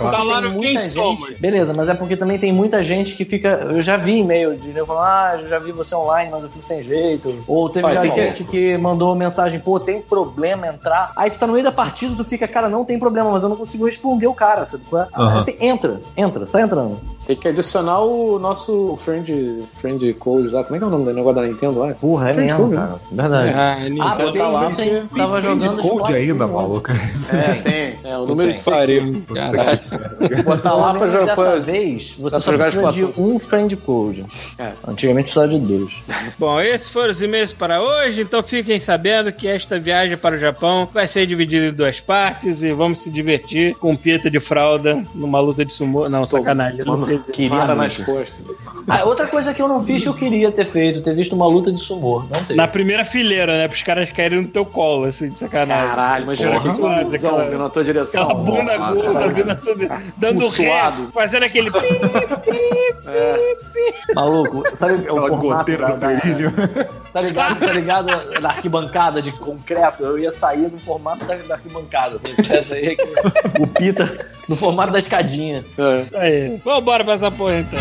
[0.00, 0.50] Tá lá, lá no
[0.88, 1.28] Somos.
[1.28, 1.40] gente.
[1.40, 3.48] Beleza, mas é porque também tem muita gente que fica.
[3.70, 6.48] Eu já vi e-mail de nego falando, ah, eu já vi você online, mas eu
[6.48, 7.42] fico sem jeito.
[7.46, 8.76] Ou teve Olha, já gente que...
[8.78, 11.12] mandou mensagem, pô, tem problema entrar.
[11.16, 13.48] Aí tu tá no meio da partida, tu fica, cara, não tem problema, mas eu
[13.48, 14.84] não consigo responder o cara, sabe?
[14.92, 15.38] Aham.
[15.38, 17.00] Assim, entra, entra, sai entrando.
[17.30, 20.64] Tem que adicionar o nosso friend, friend code lá.
[20.64, 21.94] Como é que é o nome do negócio da Nintendo lá?
[21.94, 23.00] Porra, é Friend mesmo, code, cara.
[23.12, 23.52] Verdade.
[23.54, 26.52] Ah, Ah, Nintendo botei tá lá porque- Tava Tem jogando de code ainda, né?
[26.52, 26.90] maluco.
[26.90, 28.10] É, tem.
[28.10, 29.22] É, o número de pariu.
[29.32, 30.42] Caralho.
[30.44, 31.36] Botar lá pra jogar.
[31.36, 34.26] Dessa vez, você só precisa de um friend code.
[34.58, 34.72] É.
[34.88, 35.92] Antigamente precisava de dois.
[36.36, 40.38] Bom, esses foram os e-mails para hoje, então fiquem sabendo que esta viagem para o
[40.38, 45.00] Japão vai ser dividida em duas partes e vamos se divertir com pita de fralda
[45.14, 46.08] numa luta de sumô.
[46.08, 46.84] Não, sacanagem.
[46.84, 47.19] Não sei.
[47.32, 48.44] Queria Vara nas costas.
[48.88, 51.46] Ah, outra coisa que eu não fiz que eu queria ter feito, ter visto uma
[51.46, 52.20] luta de sumô.
[52.30, 52.54] Não teve.
[52.54, 53.68] Na primeira fileira, né?
[53.68, 55.88] Para os caras caírem no teu colo, assim, de sacanagem.
[55.88, 58.22] Caralho, imagina que confusão Aquela- vindo na tua direção.
[58.22, 61.08] Aquela bunda gorda vindo dando Um ré, suado.
[61.12, 61.70] fazendo aquele.
[64.14, 66.90] Maluco, sabe o Aquela formato da, do da.
[67.12, 70.04] Tá ligado, tá ligado na arquibancada de concreto?
[70.04, 72.14] Eu ia sair no formato da, da arquibancada.
[72.16, 73.02] Assim, tivesse aí aqui,
[73.60, 75.64] o pita no formato da escadinha.
[75.76, 76.04] É.
[76.16, 76.60] Aí.
[77.00, 77.78] Vambora pra essa porra então.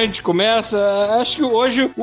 [0.00, 0.78] A gente começa?
[1.20, 2.02] Acho que hoje o,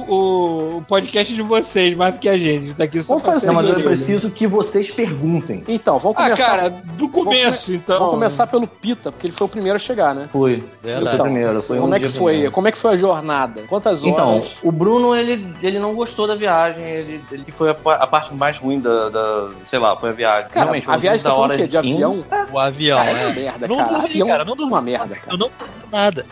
[0.78, 2.74] o- podcast é de vocês, mais do que a gente.
[2.74, 5.64] Daqui só Vamos fazer mas eu preciso que vocês perguntem.
[5.68, 6.46] Então, vamos Ah, começar.
[6.46, 7.98] cara, do começo, então.
[8.00, 10.28] Vamos começar pelo Pita, porque ele foi o primeiro a chegar, né?
[10.32, 10.64] Foi.
[10.82, 11.18] Verdade.
[11.18, 11.62] Fui primeiro.
[11.62, 12.32] Foi Como um é que foi?
[12.34, 12.52] primeiro.
[12.54, 13.64] Como é que foi a jornada?
[13.68, 14.56] Quantas Então, horas?
[14.64, 16.84] o Bruno, ele, ele não gostou da viagem.
[16.84, 20.14] Ele, ele que foi a, a parte mais ruim da, da- Sei lá, foi a
[20.14, 20.50] viagem.
[20.50, 21.68] Cara, Realmente, a viagem você 30 falou o quê?
[21.68, 22.26] De avião?
[22.52, 23.26] O avião, Cara, é é.
[23.26, 23.90] uma merda, Eu não cara.
[23.90, 24.72] dormi, Avião cara, não dormi.
[24.74, 25.28] uma merda, cara.
[25.34, 26.26] Eu não dormi nada.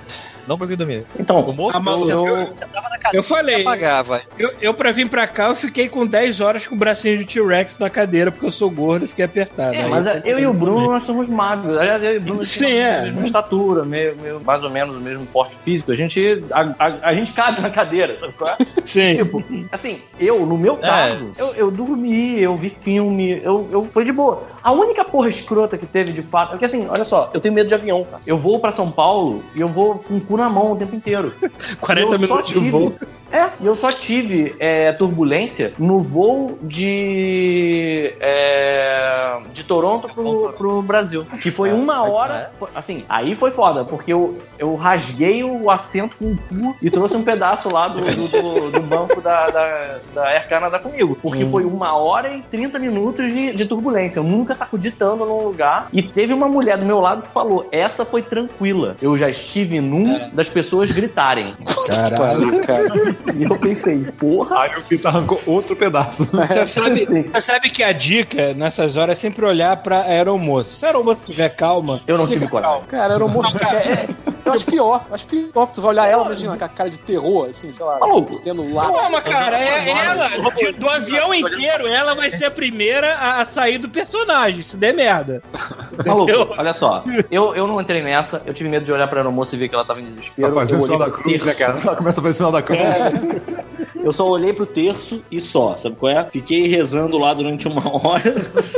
[0.48, 1.06] Não consegui dormir.
[1.20, 4.22] Então, O morro Ah, eu- tava na cadeira Eu falei, apagava.
[4.38, 7.26] eu, eu pra vir pra cá, eu fiquei com 10 horas com o bracinho de
[7.26, 9.74] T-Rex na cadeira, porque eu sou gordo e fiquei apertado.
[9.76, 11.78] É, Aí mas eu- é, eu e o Bruno, nós somos magros.
[11.78, 13.00] Aliás, eu e o Bruno Sim, temos é.
[13.00, 15.92] a mesma estatura, meio, meio- mais ou menos o mesmo porte físico.
[15.92, 18.66] A gente, a, a- a gente cabe na cadeira, sabe qual é?
[18.86, 19.16] Sim.
[19.18, 24.04] Tipo, assim, eu, no meu caso, eu, eu dormi, eu vi filme, eu, eu foi
[24.04, 24.44] de boa.
[24.66, 26.50] A única porra escrota que teve de fato.
[26.50, 28.24] Porque assim, olha só, eu tenho medo de avião, cara.
[28.26, 30.96] Eu vou pra São Paulo e eu vou com o cu na mão o tempo
[30.96, 31.32] inteiro.
[31.80, 32.96] 40 Eu só minutos de voo.
[33.36, 38.14] É, e eu só tive é, turbulência no voo de.
[38.20, 41.26] é, de Toronto pro, pro Brasil.
[41.42, 42.52] Que foi uma hora.
[42.58, 46.90] foi- Assim, aí foi foda, porque eu, eu rasguei o assento com o cu e
[46.90, 51.18] trouxe um pedaço lá do, do, do- do banco da, da, da Air Canada comigo.
[51.22, 54.20] Porque foi uma hora e 30 minutos de, de turbulência.
[54.20, 55.88] Eu nunca sacudi tanto num lugar.
[55.92, 58.96] E teve uma mulher do meu lado que falou: essa foi tranquila.
[59.02, 61.54] Eu já estive num das pessoas gritarem.
[61.88, 62.86] Caralho, cara.
[63.34, 64.62] E eu pensei, porra.
[64.62, 66.26] Aí o Pita arrancou outro pedaço.
[66.32, 70.72] Você sabe, você sabe que a dica nessas horas é sempre olhar pra aeromoça.
[70.72, 72.00] Se a aeromoça tiver calma.
[72.08, 72.82] Eu não tive coragem.
[72.82, 72.88] calma.
[73.60, 73.78] Cara.
[73.78, 75.06] É, é, eu acho pior.
[75.12, 75.68] Acho pior.
[75.74, 78.00] Tu vai olhar ela, imagina, com a cara de terror, assim, sei lá.
[78.00, 78.40] Maluco.
[78.42, 78.92] Tendo lá.
[78.92, 80.30] Calma, cara, é ela.
[80.52, 84.78] de- do avião inteiro, ela vai ser a primeira a, a sair do personagem, se
[84.78, 85.42] der merda.
[86.06, 87.04] Maluco, olha só.
[87.32, 88.42] Eu, eu não entrei nessa.
[88.46, 90.50] Eu tive medo de olhar pra aeromoça e ver que ela tava em desespero.
[90.50, 91.80] Tá fazendo sinal da cruz, né, cara?
[91.82, 92.80] Ela começa a fazer sinal da cruz.
[94.04, 96.26] eu só olhei pro terço e só, sabe qual é?
[96.26, 98.36] Fiquei rezando lá durante uma hora.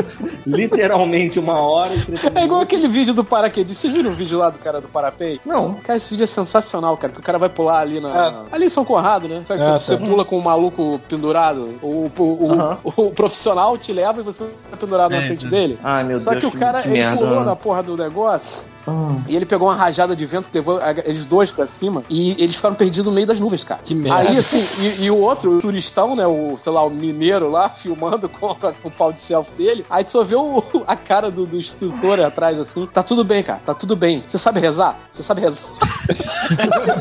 [0.46, 1.94] literalmente uma hora.
[1.94, 3.82] e 30 É igual aquele vídeo do paraquedista.
[3.82, 5.40] Vocês viram o vídeo lá do cara do Parapei?
[5.46, 5.57] Não.
[5.84, 7.14] Cara, esse vídeo é sensacional, cara.
[7.14, 8.44] Que o cara vai pular ali na.
[8.52, 9.42] Ali em São Conrado, né?
[9.44, 10.04] Sabe que Ah, você, tá.
[10.04, 11.76] você pula com o maluco pendurado.
[11.82, 15.80] O, o, o, o profissional te leva e você tá pendurado na frente dele.
[15.84, 16.42] Ai, meu Só Deus.
[16.42, 17.18] que o cara, ele merda.
[17.18, 19.16] pulou na porra do negócio Ah.
[19.28, 22.32] e ele pegou uma rajada de vento que levou a- eles dois pra cima e
[22.42, 23.82] eles ficaram perdidos no meio das nuvens, cara.
[23.84, 24.30] Que merda.
[24.30, 27.70] Aí, assim, e, e o outro, o turistão, né, o, sei lá, o mineiro lá,
[27.76, 31.30] filmando com, com o pau de selfie dele, aí tu só vê o- a cara
[31.30, 34.24] do, do instrutor atrás, assim, tá tudo bem, cara, tá tudo bem.
[34.26, 34.98] Você sabe rezar?
[35.12, 35.66] Você sabe rezar?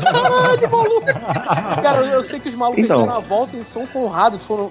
[0.03, 1.05] Caralho, maluco!
[1.81, 2.99] Cara, eu, eu sei que os malucos Então.
[3.01, 4.69] deram a volta em São Conrado, foram...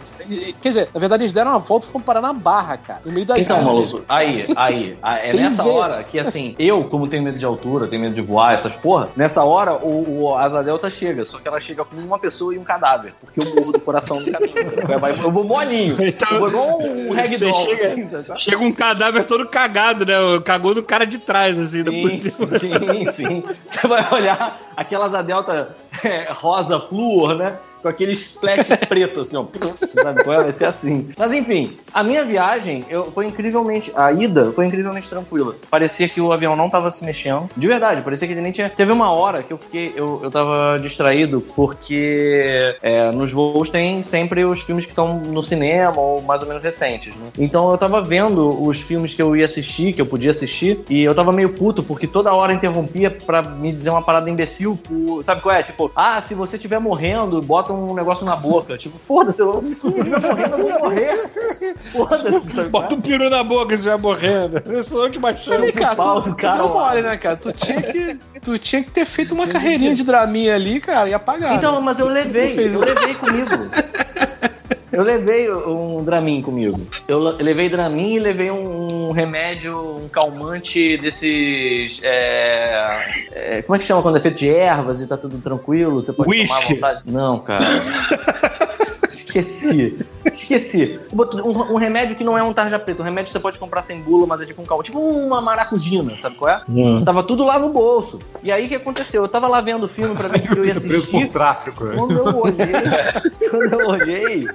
[0.61, 3.13] Quer dizer, na verdade, eles deram uma volta e foram parar na Barra, cara, no
[3.13, 3.93] meio das Então, nuvens.
[3.93, 5.69] maluco, aí, aí, aí, é Sem nessa ver.
[5.71, 9.09] hora que, assim, eu, como tenho medo de altura, tenho medo de voar, essas porra,
[9.16, 12.59] nessa hora o, o Asa Delta chega, só que ela chega com uma pessoa e
[12.59, 14.57] um cadáver, porque eu morro do coração no caminho.
[15.27, 17.55] Eu vou molinho, Então, eu vou igual um ragdoll.
[17.64, 18.40] chega- assim, sabe?
[18.40, 20.14] Chega um cadáver todo cagado, né?
[20.45, 22.59] Cagou no cara de trás, assim, da por Sim, cima.
[22.59, 23.45] sim, sim.
[23.69, 27.57] Você vai olhar aquelas Asa Delta é, rosa flúor, né?
[27.87, 29.44] Com aquele splash preto, assim, ó.
[30.03, 30.42] Sabe qual é?
[30.42, 31.09] Vai ser assim.
[31.16, 33.92] Mas enfim, a minha viagem eu, foi incrivelmente.
[33.94, 35.55] A ida foi incrivelmente tranquila.
[35.70, 37.49] Parecia que o avião não tava se mexendo.
[37.57, 38.68] De verdade, parecia que ele nem tinha.
[38.68, 39.92] Teve uma hora que eu fiquei.
[39.94, 45.44] Eu, eu tava distraído porque é, nos voos tem sempre os filmes que estão no
[45.44, 47.29] cinema ou mais ou menos recentes, né?
[47.38, 51.05] Então eu tava vendo os filmes que eu ia assistir, que eu podia assistir, e
[51.05, 54.77] eu tava meio puto porque toda hora interrompia pra me dizer uma parada imbecil.
[55.22, 55.62] Sabe qual é?
[55.62, 58.77] Tipo, ah, se você estiver morrendo, bota um negócio na boca.
[58.79, 61.31] Tipo, foda-se, eu eu estiver morrendo, eu vou morrer.
[61.93, 62.69] Foda-se?
[62.69, 64.62] Bota um peru na boca se vai morrendo.
[64.67, 65.09] Eu sou.
[65.11, 67.37] Vem cá, pau tu, tu cara deu mole, né, cara?
[67.37, 71.15] Tu tinha que, tu tinha que ter feito uma carreirinha de draminha ali, cara, e
[71.15, 71.55] apagar.
[71.55, 73.51] Então, mas eu levei, eu levei comigo.
[74.92, 76.81] Eu levei um Dramin comigo.
[77.09, 82.01] Eu le- levei Dramin e levei um, um remédio, um calmante desses.
[82.05, 86.03] é, é, como é que chama quando é feito de ervas e tá tudo tranquilo?
[86.03, 86.75] Você pode tomar à Whisky.
[86.75, 87.01] vontade?
[87.05, 87.64] Não, cara.
[89.12, 89.99] Esqueci.
[90.25, 90.99] Esqueci.
[91.12, 93.03] Um, um remédio que não é um tarja preta.
[93.03, 94.90] Um remédio que você pode comprar sem bula, mas é tipo um calmante.
[94.90, 96.62] Tipo uma maracujina, sabe qual é?
[97.05, 98.18] Tava tudo lá no bolso.
[98.42, 99.22] E aí o que aconteceu?
[99.22, 101.16] Eu tava lá vendo o filme pra ver o que eu ia Pita preso por
[101.16, 101.29] assistir.
[101.33, 101.87] tráfico.
[101.94, 102.66] Quando eu olhei,
[103.51, 104.46] quando eu olhei,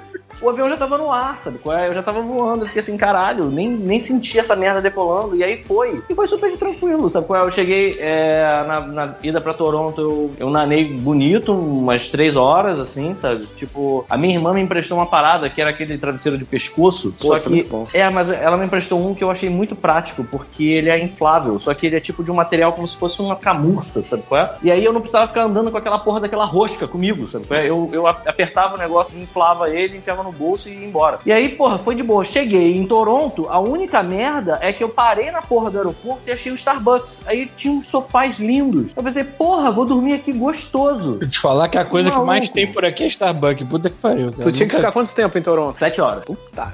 [0.41, 1.59] o avião já tava no ar, sabe?
[1.59, 1.87] qual é?
[1.87, 5.35] Eu já tava voando, eu fiquei assim, caralho, nem, nem senti essa merda decolando.
[5.35, 6.01] E aí foi.
[6.09, 7.27] E foi super tranquilo, sabe?
[7.27, 7.45] qual é?
[7.45, 12.79] Eu cheguei é, na, na ida pra Toronto, eu, eu nanei bonito, umas três horas,
[12.79, 13.45] assim, sabe?
[13.55, 17.13] Tipo, a minha irmã me emprestou uma parada que era aquele travesseiro de pescoço.
[17.19, 17.69] Pô, só é que.
[17.93, 21.59] É, mas ela me emprestou um que eu achei muito prático, porque ele é inflável,
[21.59, 24.41] só que ele é tipo de um material como se fosse uma camurça, sabe qual
[24.41, 24.55] é?
[24.63, 27.59] E aí eu não precisava ficar andando com aquela porra daquela rosca comigo, sabe qual
[27.59, 27.69] é?
[27.69, 31.19] Eu, eu apertava o negócio, inflava ele, enfiava no bolso e ia embora.
[31.25, 32.23] E aí, porra, foi de boa.
[32.23, 36.31] Cheguei em Toronto, a única merda é que eu parei na porra do aeroporto e
[36.31, 37.23] achei o Starbucks.
[37.27, 38.91] Aí tinha uns sofás lindos.
[38.95, 41.17] Eu pensei, porra, vou dormir aqui gostoso.
[41.21, 42.53] Eu te falar que a coisa que mais Maluco.
[42.53, 43.67] tem por aqui é Starbucks.
[43.67, 44.31] Puta que pariu.
[44.31, 44.43] Cara.
[44.43, 45.77] Tu tinha que ficar quanto tempo em Toronto?
[45.77, 46.23] Sete horas.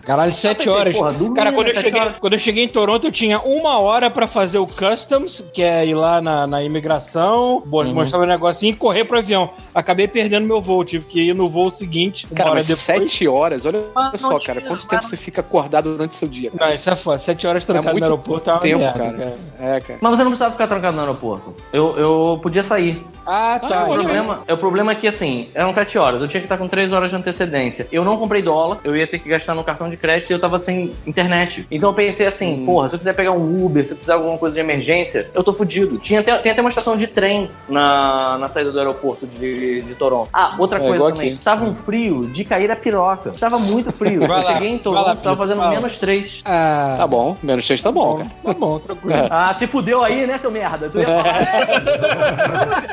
[0.03, 0.95] Caralho, sete pensei, horas.
[0.97, 2.15] porra, dormia, Cara, quando eu, cheguei, horas.
[2.19, 5.85] quando eu cheguei em Toronto, eu tinha uma hora pra fazer o Customs, que é
[5.85, 7.93] ir lá na, na imigração, Uhum.
[7.93, 9.49] mostrar meu negocinho e correr pro avião.
[9.73, 12.81] Acabei perdendo meu voo, tive que ir no voo seguinte, uma Cara, hora mas depois.
[13.11, 16.51] sete horas, olha Mas só, cara, quanto tempo você fica acordado durante o seu dia?
[16.51, 16.67] cara?
[16.69, 17.17] Não, isso é foda.
[17.17, 19.36] Sete horas trancado muito no aeroporto é uma tempo, merda, cara.
[19.60, 19.99] É, cara.
[20.01, 21.55] Mas você não precisava ficar trancado no aeroporto.
[21.71, 23.01] Eu, eu podia sair.
[23.25, 23.83] Ah, tá.
[23.86, 26.21] O problema, é, o problema é que, assim, eram 7 horas.
[26.21, 27.88] Eu tinha que estar com 3 horas de antecedência.
[27.91, 30.39] Eu não comprei dólar, eu ia ter que gastar no cartão de crédito e eu
[30.39, 31.67] tava sem internet.
[31.69, 34.19] Então eu pensei assim, porra, se eu quiser pegar um Uber, se eu precisar de
[34.21, 35.97] alguma coisa de emergência, eu tô fudido.
[35.97, 39.95] Tinha até, tem até uma estação de trem na, na saída do aeroporto de, de
[39.95, 40.29] Toronto.
[40.31, 41.33] Ah, outra É, coisa também.
[41.33, 41.43] aqui.
[41.43, 43.33] Tava um frio de cair a piroca.
[43.39, 44.28] Tava muito frio.
[44.28, 45.71] Vai eu lá, cheguei em vai lá, Toronto, tava fazendo fala.
[45.71, 46.41] menos 3.
[46.45, 48.32] Ah, Tá bom, menos 6 tá bom, cara.
[48.43, 49.15] tá bom, tranquilo.
[49.15, 49.28] É.
[49.32, 50.89] Ah, se fudeu aí, né, seu merda?
[50.89, 52.84] Tu ia falar,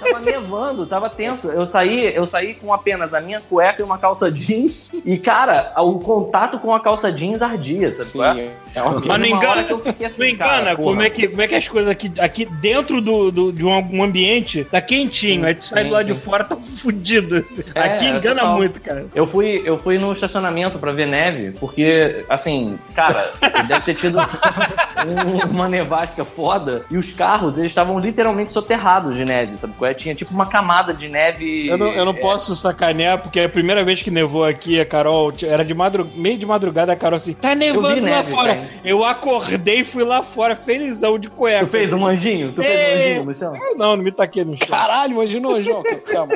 [0.00, 1.48] Tava nevando, tava tenso.
[1.48, 4.90] Eu saí, eu saí com apenas a minha cueca e uma calça jeans.
[5.04, 8.08] E, cara, o contato com a calça jeans ardia, sabe?
[8.08, 8.34] Sim, qual
[8.74, 8.80] é?
[9.06, 11.90] Mas não engana, assim, não engana cara, como, é que, como é que as coisas
[11.90, 15.94] aqui, aqui dentro do, do- de um, ambiente tá quentinho, aí tu sai sim, do
[15.94, 16.24] lado de sim.
[16.24, 17.36] fora tá fudido.
[17.36, 17.62] assim.
[17.74, 18.56] É, aqui é, engana total.
[18.56, 19.06] muito, cara.
[19.14, 23.32] Eu fui, eu fui no estacionamento pra ver neve, porque, assim, cara,
[23.68, 29.24] deve ter tido um- uma nevasca foda e os carros, eles estavam literalmente soterrados de
[29.24, 29.74] neve, sabe?
[29.82, 29.94] é?
[29.94, 31.68] Tinha tipo uma camada de neve.
[31.68, 34.86] Eu não, eu não é, posso sacanear, porque a primeira vez que nevou aqui, a
[34.86, 36.08] Carol, era de madru...
[36.14, 38.61] meio de madrugada, a Carol assim, tá nevando lá neve, fora.
[38.66, 38.80] Cara.
[38.84, 41.66] Eu acordei e fui lá fora, felizão de cueca.
[41.66, 42.52] Tu fez um anjinho?
[42.52, 43.04] Tu fez um É.
[43.04, 43.52] anjinho no chão?
[43.54, 44.68] Eu Não, não me taquei no chão.
[44.68, 46.34] Caralho, imagina o que calma.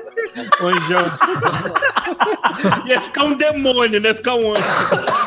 [0.61, 1.05] Anjão.
[2.87, 4.15] Ia ficar um demônio, né?
[4.15, 4.65] Ficar um anjo.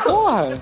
[0.04, 0.58] Porra!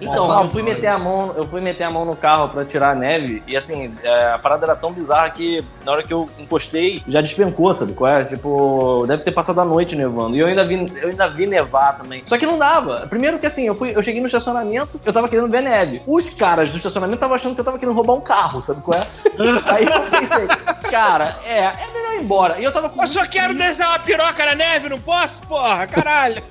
[0.00, 2.90] Então, eu fui meter a mão, eu fui meter a mão no carro pra tirar
[2.90, 6.28] a neve e assim, é, a parada era tão bizarra que na hora que eu
[6.38, 7.92] encostei, já despencou, sabe?
[7.92, 8.24] Qual é?
[8.24, 10.36] Tipo, deve ter passado a noite nevando.
[10.36, 12.22] E eu ainda vi, eu ainda vi nevar também.
[12.26, 13.06] Só que não dava.
[13.08, 16.02] Primeiro que assim, eu fui, eu cheguei no estacionamento, eu tava querendo ver neve.
[16.06, 18.98] Os caras do estacionamento estavam achando que eu tava querendo roubar um carro, sabe qual
[18.98, 19.06] é?
[19.66, 20.46] Aí eu pensei,
[20.90, 22.60] cara, é, é ir embora.
[22.60, 25.40] E eu tava com Eu só quero desenhar uma piroca na neve, não posso?
[25.42, 26.42] Porra, caralho.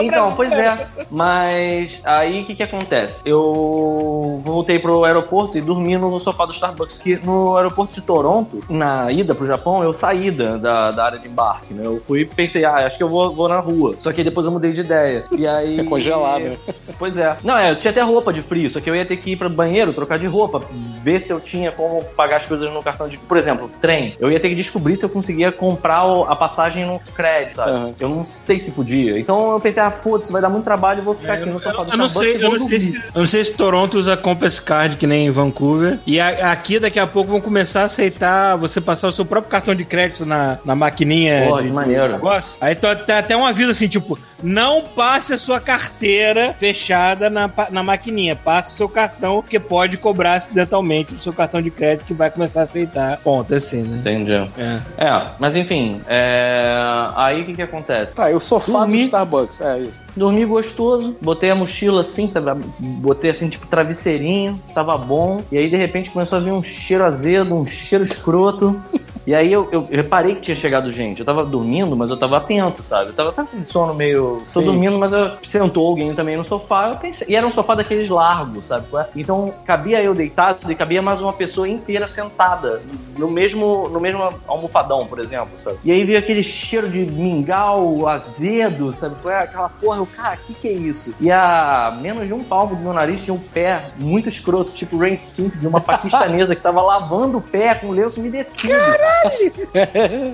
[0.00, 0.86] Então, pois é.
[1.10, 3.22] Mas aí o que que acontece?
[3.24, 6.98] Eu voltei pro aeroporto e dormi no sofá do Starbucks.
[6.98, 11.18] Que no aeroporto de Toronto, na ida pro Japão, eu saí da, da, da área
[11.18, 11.86] de embarque, né?
[11.86, 13.94] Eu fui e pensei, ah, acho que eu vou, vou na rua.
[14.00, 15.24] Só que aí depois eu mudei de ideia.
[15.32, 15.80] E aí.
[15.80, 16.56] É congelado, né?
[16.98, 17.36] Pois é.
[17.42, 19.36] Não, é, eu tinha até roupa de frio, só que eu ia ter que ir
[19.36, 20.62] pro banheiro, trocar de roupa,
[21.02, 23.16] ver se eu tinha como pagar as coisas no cartão de.
[23.18, 24.14] Por exemplo, trem.
[24.20, 27.70] Eu ia ter que descobrir se eu conseguia comprar a passagem no crédito, sabe?
[27.70, 27.94] Aham.
[27.98, 29.18] Eu não sei se podia.
[29.18, 31.82] Então eu pensei, ah, foda-se, vai dar muito trabalho, eu vou ficar aqui no sofá
[31.84, 33.98] do É, Eu não, sei, e eu, não sei se, eu não sei se Toronto
[33.98, 35.98] usa Compass Card que nem em Vancouver.
[36.06, 39.50] E a- aqui daqui a pouco vão começar a aceitar você passar o seu próprio
[39.50, 42.12] cartão de crédito na, na maquininha Pô, de, de maneiro.
[42.12, 42.56] negócio.
[42.60, 47.50] Aí tó- tem até um aviso assim, tipo, não passe a sua carteira fechada na,
[47.70, 48.36] na maquininha.
[48.36, 52.30] Passe o seu cartão, porque pode cobrar acidentalmente o seu cartão de crédito que vai
[52.30, 53.18] começar a aceitar.
[53.18, 53.98] Ponto, assim, né?
[53.98, 54.32] Entendi.
[54.32, 54.80] É.
[54.96, 56.74] É, mas enfim, é...
[57.16, 58.14] aí o que que acontece?
[58.14, 58.94] Tá, e o sofá do.
[58.94, 59.60] Starbucks.
[59.60, 60.04] É isso.
[60.16, 62.64] Dormi gostoso, botei a mochila assim, sabe?
[62.78, 65.42] Botei assim, tipo, travesseirinho, tava bom.
[65.50, 68.80] E aí, de repente, começou a vir um cheiro azedo, um cheiro escroto.
[69.26, 71.20] E aí eu, eu reparei que tinha chegado gente.
[71.20, 73.10] Eu tava dormindo, mas eu tava atento, sabe?
[73.10, 74.38] Eu tava sempre de sono meio.
[74.38, 74.64] Tô Sim.
[74.64, 75.30] dormindo, mas eu...
[75.44, 76.90] sentou alguém também no sofá.
[76.90, 77.26] Eu pensei...
[77.28, 78.86] E era um sofá daqueles largos, sabe?
[78.96, 79.06] é?
[79.16, 82.82] Então cabia eu deitado e cabia mais uma pessoa inteira sentada
[83.16, 85.78] no mesmo, no mesmo almofadão, por exemplo, sabe?
[85.84, 89.16] E aí veio aquele cheiro de mingau azedo, sabe?
[89.22, 89.42] qual é?
[89.42, 91.14] Aquela porra, eu, cara, que que é isso?
[91.20, 94.98] E a menos de um palmo do meu nariz tinha um pé muito escroto, tipo
[94.98, 98.72] Rain Stimp, de uma paquistanesa que tava lavando o pé com lenço umedecido.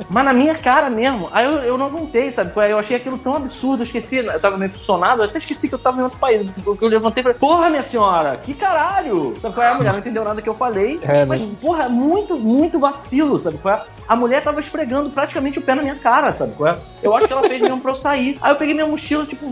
[0.09, 1.29] Mas na minha cara mesmo.
[1.33, 2.53] Aí eu, eu não aguentei, sabe?
[2.61, 2.73] é?
[2.73, 5.75] Eu achei aquilo tão absurdo, eu esqueci, eu tava meio sonado, eu até esqueci que
[5.75, 6.49] eu tava em outro país.
[6.65, 9.37] Porque eu levantei e falei, porra, minha senhora, que caralho!
[9.41, 9.71] Sabe qual é?
[9.71, 10.99] A mulher não entendeu nada que eu falei.
[11.03, 13.85] É, mas, porra, muito, muito vacilo, sabe qual é?
[14.09, 16.79] A mulher tava esfregando praticamente o pé na minha cara, sabe qual é?
[17.03, 18.39] Eu acho que ela fez mesmo pra eu sair.
[18.41, 19.47] Aí eu peguei minha mochila, tipo,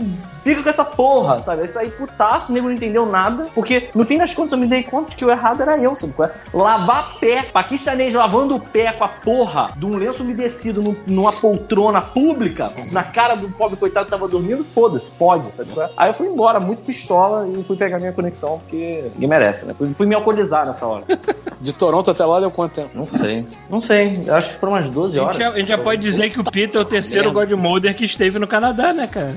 [0.47, 1.61] fica com essa porra, sabe?
[1.63, 3.47] Aí saí putaço, o nego não entendeu nada.
[3.53, 6.13] Porque no fim das contas eu me dei conta que o errado era eu, sabe
[6.13, 6.31] qual é?
[6.53, 11.31] Lavar pé, paquistanês lavando o pé com a porra de um lenço umedecido num- numa
[11.31, 15.89] poltrona pública, na cara do pobre coitado que tava dormindo, foda-se, pode, sabe é?
[15.97, 19.73] Aí eu fui embora, muito pistola, e fui pegar minha conexão, porque ninguém merece, né?
[19.77, 21.03] Fui, fui me alcoolizar nessa hora.
[21.59, 22.89] De Toronto até lá deu quanto tempo?
[22.93, 23.45] Não sei.
[23.69, 25.35] Não sei, eu acho que foram umas 12 A horas.
[25.37, 28.05] gente, já, a gente já pode dizer que o Peter é o terceiro Godmolder que
[28.05, 29.33] esteve no Canadá, né, cara?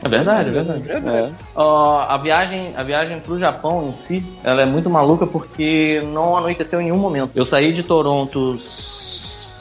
[0.00, 0.90] É verdade, é verdade.
[1.08, 1.30] É.
[1.54, 6.36] Ó, a viagem, a viagem pro Japão em si, ela é muito maluca porque não
[6.36, 7.30] anoiteceu em nenhum momento.
[7.34, 8.58] Eu saí de Toronto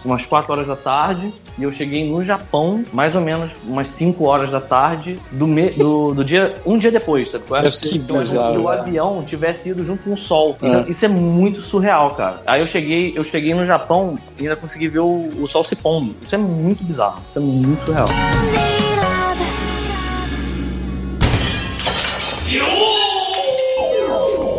[0.06, 4.24] umas 4 horas da tarde e eu cheguei no Japão mais ou menos umas 5
[4.24, 7.44] horas da tarde do, me- do, do dia um dia depois, sabe?
[7.46, 7.70] qual é?
[7.72, 10.56] Ser Então, bizarro, se o avião tivesse ido junto com o sol.
[10.62, 12.42] Então, isso é muito surreal, cara.
[12.46, 15.76] Aí eu cheguei, eu cheguei no Japão e ainda consegui ver o, o sol se
[15.76, 16.16] pondo.
[16.22, 17.22] Isso é muito bizarro.
[17.30, 18.08] Isso é muito surreal.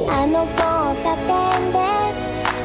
[0.09, 1.77] あの交差点で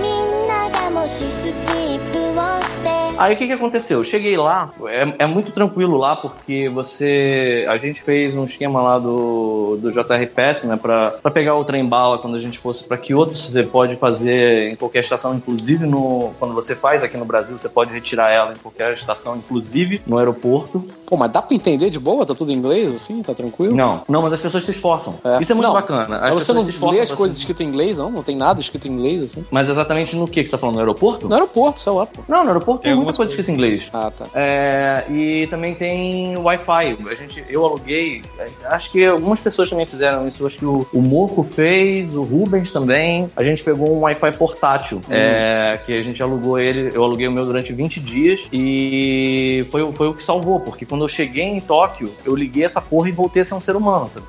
[0.00, 3.98] みんながもしスキップをして Aí o que que aconteceu?
[3.98, 7.66] Eu cheguei lá, é, é muito tranquilo lá, porque você.
[7.68, 10.76] A gente fez um esquema lá do, do JRPS, né?
[10.76, 13.36] Pra, pra pegar o trem bala quando a gente fosse pra Kyoto.
[13.36, 16.30] Você pode fazer em qualquer estação, inclusive no.
[16.38, 20.16] Quando você faz aqui no Brasil, você pode retirar ela em qualquer estação, inclusive no
[20.16, 20.86] aeroporto.
[21.05, 22.25] Pô, mas dá pra entender de boa?
[22.25, 23.21] Tá tudo em inglês, assim?
[23.21, 23.75] Tá tranquilo?
[23.75, 25.15] Não, não, mas as pessoas se esforçam.
[25.41, 26.17] Isso é muito Não, bacana.
[26.19, 28.09] As você não lê as coisas se- escritas em inglês, não?
[28.09, 29.45] Não tem nada escrito em inglês, assim?
[29.51, 30.75] Mas exatamente no que que você tá falando?
[30.75, 31.27] No aeroporto?
[31.27, 32.21] No aeroporto, sei lá, pô.
[32.27, 33.83] Não, no aeroporto tem, Tem muita coisa escrita em inglês.
[33.93, 34.25] Ah, tá.
[34.33, 36.97] É, e também tem Wi-Fi.
[37.09, 38.23] A gente, eu aluguei.
[38.65, 40.45] Acho que algumas pessoas também fizeram isso.
[40.45, 43.29] Acho que o, o Moco fez, o Rubens também.
[43.35, 45.01] A gente pegou um Wi-Fi portátil.
[45.09, 46.91] é, que a gente alugou ele.
[46.95, 48.41] Eu aluguei o meu durante 20 dias.
[48.51, 50.59] E foi, o- foi o que salvou.
[50.59, 53.61] Porque quando eu cheguei em Tóquio, eu liguei essa porra e voltei a ser um
[53.61, 54.27] ser humano, sabe?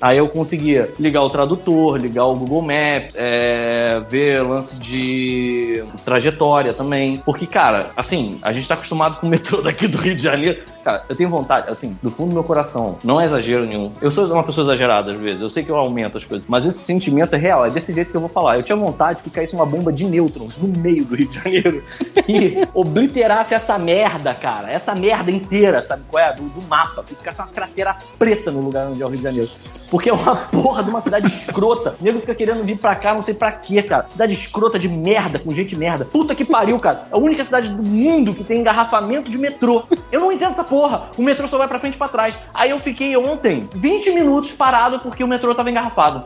[0.00, 6.72] Aí eu conseguia ligar o tradutor, ligar o Google Maps, é, ver lance de trajetória
[6.74, 7.18] também.
[7.24, 10.64] Porque, cara, assim, a gente tá acostumado com o metrô daqui do Rio de Janeiro.
[10.84, 13.90] Cara, eu tenho vontade, assim, do fundo do meu coração, não é exagero nenhum.
[14.02, 16.66] Eu sou uma pessoa exagerada às vezes, eu sei que eu aumento as coisas, mas
[16.66, 18.58] esse sentimento é real, é desse jeito que eu vou falar.
[18.58, 21.82] Eu tinha vontade que caísse uma bomba de nêutrons no meio do Rio de Janeiro
[22.28, 26.34] e obliterasse essa merda, cara, essa merda inteira, sabe qual é?
[26.34, 29.24] Do, do mapa, que ficasse uma cratera preta no lugar onde é o Rio de
[29.24, 29.50] Janeiro.
[29.90, 31.94] Porque é uma porra de uma cidade escrota.
[31.98, 34.06] O nego fica querendo vir pra cá, não sei pra quê, cara.
[34.06, 36.04] Cidade escrota de merda, com gente merda.
[36.04, 37.06] Puta que pariu, cara.
[37.10, 39.84] É a única cidade do mundo que tem engarrafamento de metrô.
[40.12, 40.73] Eu não entendo essa porra.
[41.16, 42.34] O metrô só vai pra frente e pra trás.
[42.52, 46.24] Aí eu fiquei ontem 20 minutos parado porque o metrô tava engarrafado.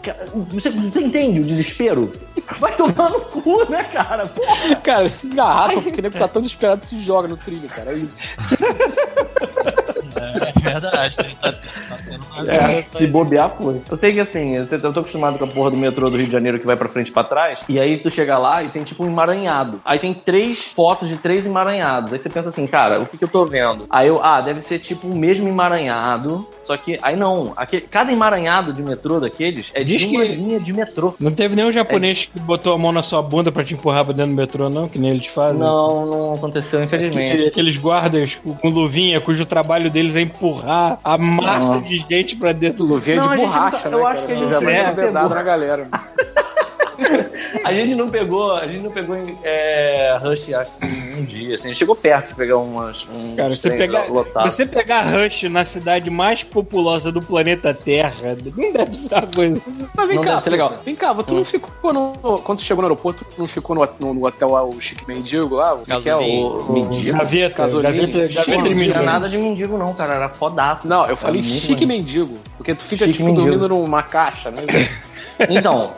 [0.53, 2.13] Você, você entende o desespero?
[2.59, 4.27] Vai tomar no cu, né, cara?
[4.27, 4.77] Porra.
[4.77, 7.93] Cara, garrafa, porque nego tá tão desesperado se joga no trilho, cara.
[7.93, 8.17] É isso.
[10.49, 11.17] É verdade.
[11.41, 13.81] Tá, tá tendo uma É, se bobear, foi.
[13.91, 16.27] Eu sei que assim, eu eu tô acostumado com a porra do metrô do Rio
[16.27, 17.61] de Janeiro que vai pra frente e pra trás.
[17.69, 19.81] E aí tu chega lá e tem tipo um emaranhado.
[19.85, 22.13] Aí tem três fotos de três emaranhados.
[22.13, 23.87] Aí você pensa assim, cara, o que, que eu tô vendo?
[23.91, 26.49] Aí eu, ah, deve ser tipo o mesmo emaranhado.
[26.69, 27.55] Só que, aí não.
[27.57, 31.15] Aquele, cada emaranhado de metrô daqueles é Diz de uma que- linha de metrô.
[31.19, 34.13] Não teve nenhum japonês que botou a mão na sua bunda pra te empurrar pra
[34.13, 34.87] dentro do metrô, não?
[34.87, 35.59] Que nem eles fazem?
[35.59, 37.33] Não, não aconteceu, infelizmente.
[37.33, 41.81] Aquele- Aqueles guardas com com luvinha, cujo trabalho deles é empurrar a massa Não.
[41.83, 42.87] de gente pra dentro do.
[42.99, 44.19] Luvinha Não, de borracha, não- né, eu cara?
[44.19, 45.89] acho que a Já gente vai é, na galera.
[47.65, 51.73] A gente não pegou, a gente não pegou é, Rush, acho que um dia, assim.
[51.75, 53.07] Chegou perto de pegar umas.
[53.09, 54.51] Um Cara, você pegar, lotado.
[54.51, 59.63] você pegar Rush na cidade mais populosa do planeta Terra, não deve ser uma coisa.
[59.97, 60.73] Mas vem Não cá, deve ser legal.
[60.85, 62.13] Vem cá, tu não ficou no.
[62.41, 65.07] Quando tu chegou no aeroporto, tu não ficou no, no, no hotel lá, o Chique
[65.07, 65.75] Mendigo lá?
[65.75, 67.17] O, Que é o, o mendigo.
[67.19, 67.93] Gaveta, Gasolina.
[67.93, 69.03] gaveta, gaveta Não tinha mendigo.
[69.03, 70.15] nada de mendigo, não, cara.
[70.15, 70.87] Era fodaço.
[70.89, 71.89] Não, eu falei chique maneiro.
[72.05, 72.39] mendigo.
[72.57, 73.47] Porque tu fica, Chique tipo, mendigo.
[73.47, 74.63] dormindo numa caixa, né?
[75.49, 75.93] Então,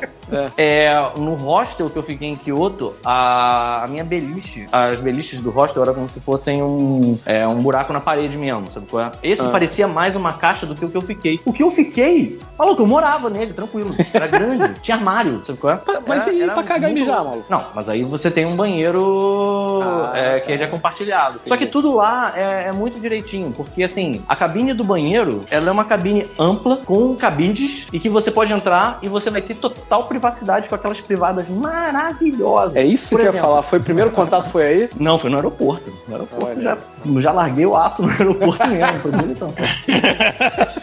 [0.57, 5.51] é, no hostel que eu fiquei em Kyoto, a, a minha beliche, as beliches do
[5.51, 9.11] hostel era como se fossem um, é, um buraco na parede mesmo, sabe qual é?
[9.23, 9.49] Esse Ah.
[9.51, 11.41] parecia mais uma caixa do que o que eu fiquei.
[11.45, 13.95] O que eu fiquei, maluco, eu morava nele, tranquilo.
[14.13, 15.81] Era grande, tinha armário, sabe qual é?
[16.07, 17.45] Mas Era- e era pra cagar e mijar, maluco?
[17.49, 21.41] Não, mas aí você tem um banheiro Ah, é, que ele é compartilhado.
[21.47, 25.69] Só que tudo lá é, é muito direitinho, porque assim, a cabine do banheiro, ela
[25.69, 29.55] é uma cabine ampla, com cabides, e que você pode entrar e você vai ter
[29.55, 30.20] total privacidade
[30.69, 32.77] com aquelas privadas maravilhosas.
[32.77, 33.63] É isso que eu ia falar.
[33.63, 34.91] Foi o primeiro contato foi aí?
[34.99, 35.93] Não, foi no aeroporto.
[36.07, 36.63] No aeroporto Olha.
[36.63, 36.79] já,
[37.21, 39.55] já larguei o aço no aeroporto mesmo, foi bonitão.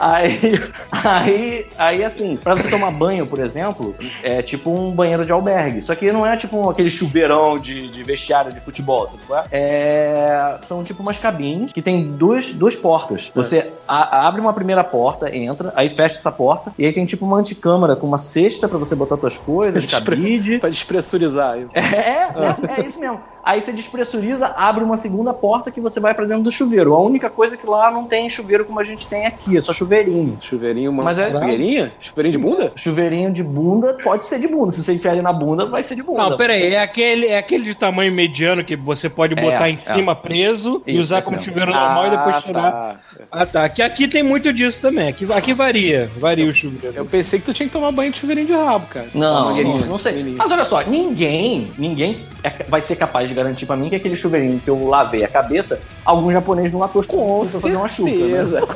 [0.00, 5.32] Aí, aí, aí, assim, pra você tomar banho, por exemplo, é tipo um banheiro de
[5.32, 5.82] albergue.
[5.82, 9.44] Só que não é tipo aquele chuveirão de, de vestiário de futebol, sabe qual é?
[9.52, 13.30] É, São tipo umas cabines que tem duas, duas portas.
[13.34, 17.24] Você a- abre uma primeira porta, entra, aí fecha essa porta, e aí tem tipo
[17.26, 20.58] uma anticâmara com uma cesta pra você botar suas coisas, cabide.
[20.58, 21.58] Pra despressurizar.
[21.74, 23.20] É, é, é isso mesmo.
[23.42, 26.94] Aí você despressuriza, abre uma segunda porta que você vai pra dentro do chuveiro.
[26.94, 29.60] A única coisa é que lá não tem chuveiro como a gente tem aqui, é
[29.60, 30.38] só chuveirinho.
[30.40, 31.92] Chuveirinho, uma Mas é- chuveirinha?
[32.00, 32.72] Chuveirinho de bunda?
[32.76, 34.70] Chuveirinho de bunda pode ser de bunda.
[34.70, 36.22] Se você enfiar ele na bunda, vai ser de bunda.
[36.30, 39.74] Não, peraí, é aquele, é aquele de tamanho mediano que você pode É, botar em
[39.74, 39.78] é.
[39.78, 41.50] cima preso e Isso, usar esse como mesmo.
[41.50, 42.70] chuveiro normal e depois tirar.
[42.72, 42.96] tá.
[43.32, 43.64] Ah, tá.
[43.64, 45.08] Aqui, aqui tem muito disso também.
[45.08, 46.10] Aqui, aqui varia.
[46.18, 46.96] Varia o chuveiro.
[46.96, 49.06] Eu pensei que tu tinha que tomar banho de chuveirinho de rabo, cara.
[49.14, 50.34] Não, não, não sei.
[50.36, 54.16] Mas olha só, ninguém, ninguém é- vai ser capaz de garantir pra mim que aquele
[54.16, 58.10] chuveirinho que eu lavei a cabeça, algum japonês não atou Com pra fazer uma chuca.
[58.10, 58.44] Né?
[58.44, 58.60] certeza.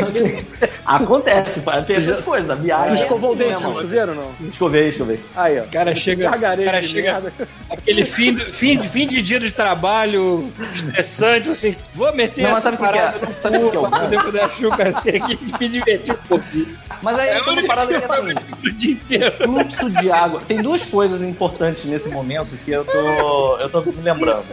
[0.00, 0.46] Assim,
[0.84, 2.50] acontece, tem essas coisas.
[2.50, 3.70] A viagem Tu é escovou o assim dente mesmo.
[3.74, 4.48] no chuveiro ou não?
[4.48, 5.20] Escovei, escovei.
[5.36, 5.64] Aí, ó.
[5.70, 7.32] Cara chega, cara chega merda.
[7.70, 12.50] aquele fim, do- fim, de- fim de dia de trabalho estressante, assim, vou meter Não,
[12.52, 13.02] mas essa sabe o que é?
[13.02, 15.38] parada no Sabe o que é o cu pra poder fazer a chuca assim aqui
[15.42, 16.68] e me divertir um pouquinho.
[17.02, 18.34] Mas aí É uma parada que é assim.
[18.64, 19.32] o dia inteiro.
[19.36, 20.42] fluxo de água.
[20.46, 24.44] Tem duas coisas importantes nesse momento que eu tô, eu tô me lembrando.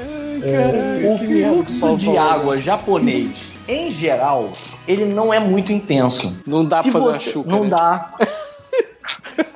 [1.03, 3.29] O fluxo de água japonês,
[3.67, 4.51] em geral,
[4.87, 6.43] ele não é muito intenso.
[6.47, 7.69] Não dá Se pra fazer você- chuca, Não né?
[7.69, 8.13] dá.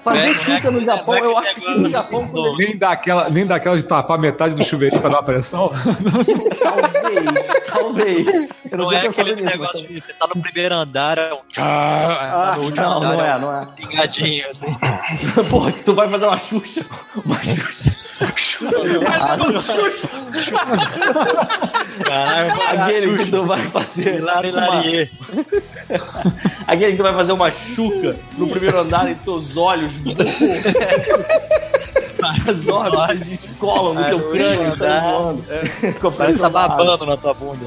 [0.04, 2.32] Fazer É, não é chuca que- no Japão, não é eu acho que no Japão
[2.58, 5.72] Nem dá aquela, nem dá aquela de tapar metade do chuveirinho pra dar uma pressão.
[6.60, 8.28] Talvez, talvez.
[8.72, 11.40] Eu Não sei é eu aquele negócio de você tá no primeiro andar, é um
[11.50, 13.66] tchá, Ah, tá no último não, andar, não é é, não é.
[13.76, 14.66] pingadinho, assim.
[15.50, 16.86] Porra, tu vai fazer uma Xuxa.
[17.24, 17.96] Uma Xuxa.
[22.06, 24.16] Caralho, Aquele que tu vai fazer.
[24.16, 25.10] Hilari, Hilarie.
[26.68, 29.92] Aquele que tu vai fazer uma chuca no primeiro andar e teus olhos.
[32.22, 34.60] As órbitas descolam no Ah, teu no crânio.
[34.62, 35.44] último tá andar, voando.
[36.18, 37.66] Parece que tá babando na tua bunda.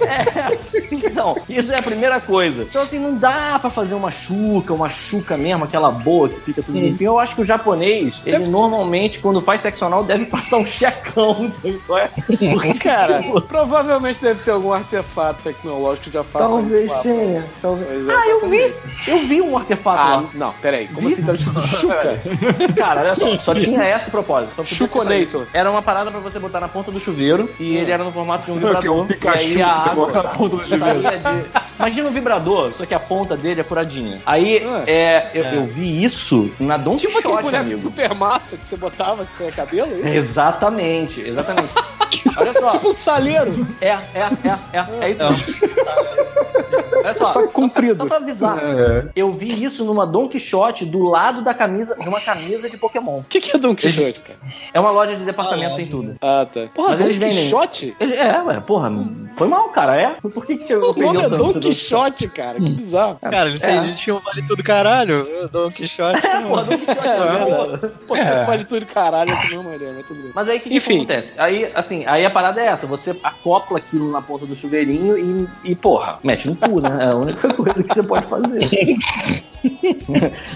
[0.00, 0.58] É,
[0.92, 2.62] então, isso é a primeira coisa.
[2.62, 6.62] Então, assim, não dá pra fazer uma chuca, uma chuca mesmo, aquela boa que fica
[6.62, 7.08] tudo limpinho.
[7.08, 11.50] Eu acho que o japonês, ele normalmente, quando faz sexo anal, deve passar um checão,
[11.62, 12.08] sabe qual é?
[12.26, 17.44] Porque, Cara, provavelmente deve ter algum artefato tecnológico que já faça Talvez tenha.
[17.60, 18.08] Talvez.
[18.08, 18.72] É, Ah, eu vi!
[19.06, 20.24] Eu vi um artefato Ah, lá.
[20.34, 20.88] não, peraí.
[20.88, 21.14] Como Vi?
[21.14, 22.20] assim tá escrito chuca?
[22.76, 24.52] Cara, olha só, só tinha esse propósito.
[24.56, 25.46] Só Chuconator.
[25.52, 28.44] Era uma parada pra você botar na ponta do chuveiro e ele era no formato
[28.46, 28.96] de um Que é vibrador.
[29.02, 31.00] um Pikachu e aí a que você água coloca na ponta do chuveiro.
[31.00, 31.68] de...
[31.78, 34.20] Imagina um vibrador, só que a ponta dele é furadinha.
[34.26, 34.82] Aí Ah.
[34.86, 37.76] é, eu, eu vi isso na Don Tipo Quixote, aquele boneco amigo.
[37.76, 40.18] de super massa que você botava que saia cabelo, é isso?
[40.18, 41.68] Exatamente, exatamente.
[42.36, 42.70] Olha só.
[42.70, 43.66] Tipo um saleiro.
[43.80, 45.44] É, é, é, é, é isso mesmo.
[47.08, 47.96] Olha só, Só comprido.
[47.98, 48.58] Só pra avisar.
[48.58, 49.08] É.
[49.16, 53.18] Eu vi isso numa Don Quixote do lado da camisa, de uma camisa de Pokémon.
[53.20, 54.38] O que, que é Don Quixote, cara?
[54.72, 56.16] É uma loja de departamento, tem tudo.
[56.20, 56.66] Ah, tá.
[56.74, 57.18] Porra, Mas Don eles.
[57.18, 57.96] Quixote?
[57.98, 58.90] Ele, é, ué, porra,
[59.36, 60.16] foi mal, cara, é?
[60.20, 62.58] Por que que te O nome é Don Quixote, cara.
[62.60, 63.18] Que bizarro.
[63.20, 63.66] Cara, eles É.
[63.66, 65.14] têm gente que não vale tudo, caralho.
[65.52, 66.26] Eu um Quixote.
[66.26, 67.88] É, porra, Don Quixote, É é.
[68.06, 70.32] Pô, se fosse vale tudo caralho, assim não, Maria, mas tudo bem.
[70.34, 71.32] Mas aí o que, que acontece?
[71.38, 75.16] Aí, assim, aí a parada é essa: você acopla aquilo na ponta do chuveirinho
[75.64, 76.97] e, e porra, mete no cu, né?
[76.98, 78.68] É a única coisa que você pode fazer.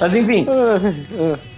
[0.01, 0.47] Mas enfim,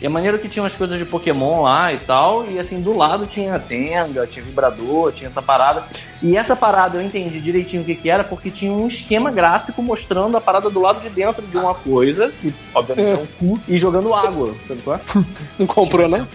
[0.00, 2.96] e a maneira que tinha umas coisas de Pokémon lá e tal, e assim, do
[2.96, 5.84] lado tinha Tenga, tinha vibrador, tinha essa parada.
[6.22, 9.82] E essa parada eu entendi direitinho o que, que era, porque tinha um esquema gráfico
[9.82, 13.60] mostrando a parada do lado de dentro de uma coisa, que obviamente é um cu,
[13.68, 15.00] e jogando água, sabe qual é?
[15.58, 16.26] Não comprou, não?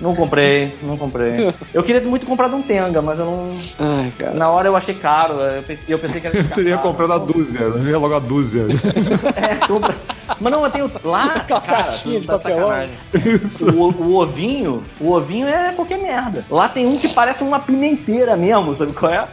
[0.00, 1.52] Não comprei, não comprei.
[1.74, 3.56] Eu queria muito comprar de um Tenga, mas eu não.
[3.78, 4.34] Ai, cara.
[4.34, 7.18] Na hora eu achei caro, eu pensei, eu pensei que era Eu teria comprado a
[7.18, 8.64] dúzia, eu ia logo a dúzia.
[9.36, 9.94] É, compra.
[10.40, 10.90] Mas não, eu tenho.
[11.04, 12.70] Lá, Aquela cara, caixinha de tá papelão.
[13.74, 16.44] O, o ovinho, o ovinho é qualquer merda.
[16.50, 19.26] Lá tem um que parece uma pimenteira mesmo, sabe qual é?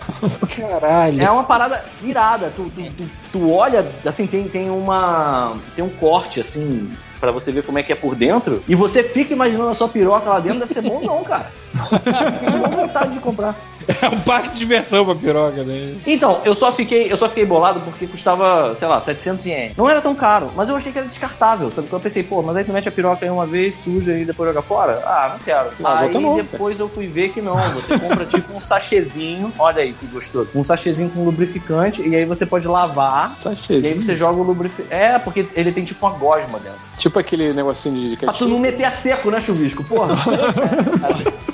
[0.55, 1.21] Caralho.
[1.21, 2.51] É uma parada irada.
[2.55, 5.55] Tu, tu, tu, tu olha, assim, tem, tem uma.
[5.75, 6.91] Tem um corte, assim.
[7.19, 8.63] Pra você ver como é que é por dentro.
[8.67, 11.51] E você fica imaginando a sua piroca lá dentro, deve ser bom não, cara.
[11.73, 13.55] Dá vontade de comprar.
[14.01, 15.95] É um parque de diversão pra piroca, né?
[16.05, 19.75] Então, eu só fiquei, eu só fiquei bolado porque custava, sei lá, 700 ienes.
[19.75, 21.87] Não era tão caro, mas eu achei que era descartável, sabe?
[21.87, 24.25] Então eu pensei, pô, mas aí tu mete a piroca aí uma vez, suja e
[24.25, 25.01] depois joga fora?
[25.05, 25.69] Ah, não quero.
[25.79, 29.81] Não, aí novo, depois eu fui ver que não, você compra tipo um sachezinho, olha
[29.81, 33.33] aí que gostoso, um sachezinho com lubrificante e aí você pode lavar.
[33.69, 34.93] E aí você joga o lubrificante.
[34.93, 36.79] É, porque ele tem tipo uma gosma dentro.
[36.97, 39.83] Tipo aquele negocinho de Pra tu não meter a seco, né, chuvisco?
[39.83, 40.13] Porra,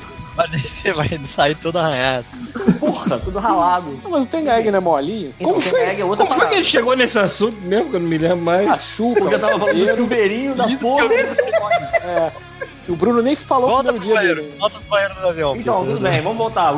[0.56, 2.26] Descer, vai sair todo arranhado.
[2.80, 4.00] porra, tudo ralado.
[4.06, 5.34] Ah, mas o Tenga não é molinho?
[5.40, 5.82] Então, Como tem foi?
[5.90, 8.18] egg é outra Como foi que ele chegou nesse assunto mesmo, que eu não me
[8.18, 8.68] lembro mais?
[8.70, 11.04] A chuca, Porque eu tava falando do chuveirinho da Isso porra.
[11.06, 12.32] eu
[12.88, 14.42] E o Bruno nem falou Volta no pro dia banheiro.
[14.44, 14.56] dele.
[14.60, 15.56] Volta pro banheiro do avião.
[15.56, 16.74] Então, tudo bem, vamos voltar.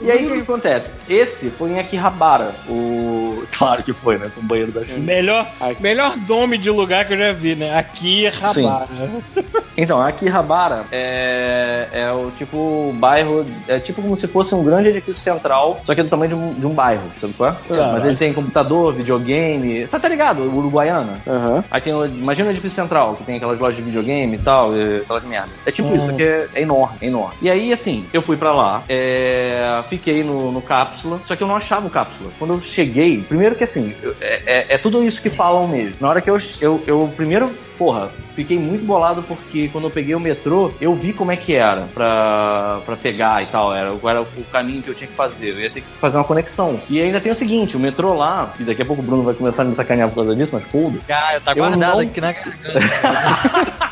[0.00, 0.90] E aí, o que, que acontece?
[1.08, 2.52] Esse foi em Akihabara.
[2.68, 3.42] O...
[3.56, 4.30] Claro que foi, né?
[4.34, 4.98] Com o banheiro da China.
[4.98, 5.46] Melhor,
[5.80, 7.76] melhor nome de lugar que eu já vi, né?
[7.78, 8.86] Aqui Rabara.
[9.76, 13.44] Então, Akihabara é, é o tipo bairro...
[13.66, 16.34] É tipo como se fosse um grande edifício central, só que é do tamanho de
[16.36, 17.56] um, de um bairro, sabe qual é?
[17.92, 19.84] Mas ele tem computador, videogame...
[19.84, 20.42] Você tá ligado?
[20.42, 21.14] Uruguaiana.
[21.26, 21.64] Aham.
[21.68, 24.76] Aí tem, o- imagina o edifício central, que tem aquelas lojas de videogame e tal,
[24.76, 25.50] e aquelas merdas.
[25.66, 27.34] É tipo isso, que é, é enorme, é enorme.
[27.42, 31.46] E aí, assim, eu fui pra lá, é, fiquei no, no cápsula, só que eu
[31.48, 32.30] não achava o cápsula.
[32.38, 35.96] Quando eu cheguei, primeiro que assim, eu- é, é- é tudo isso que falam mesmo.
[36.00, 40.14] Na hora que eu, eu, eu primeiro, porra, fiquei muito bolado porque quando eu peguei
[40.14, 44.22] o metrô, eu vi como é que era pra, pra pegar e tal, era, era
[44.22, 45.50] o caminho que eu tinha que fazer.
[45.50, 46.80] Eu ia ter que fazer uma conexão.
[46.88, 49.34] E ainda tem o seguinte, o metrô lá, e daqui a pouco o Bruno vai
[49.34, 52.20] começar a me sacanear por causa disso, mas foda Ah, tá Eu guardado não- aqui
[52.20, 52.80] na garganta.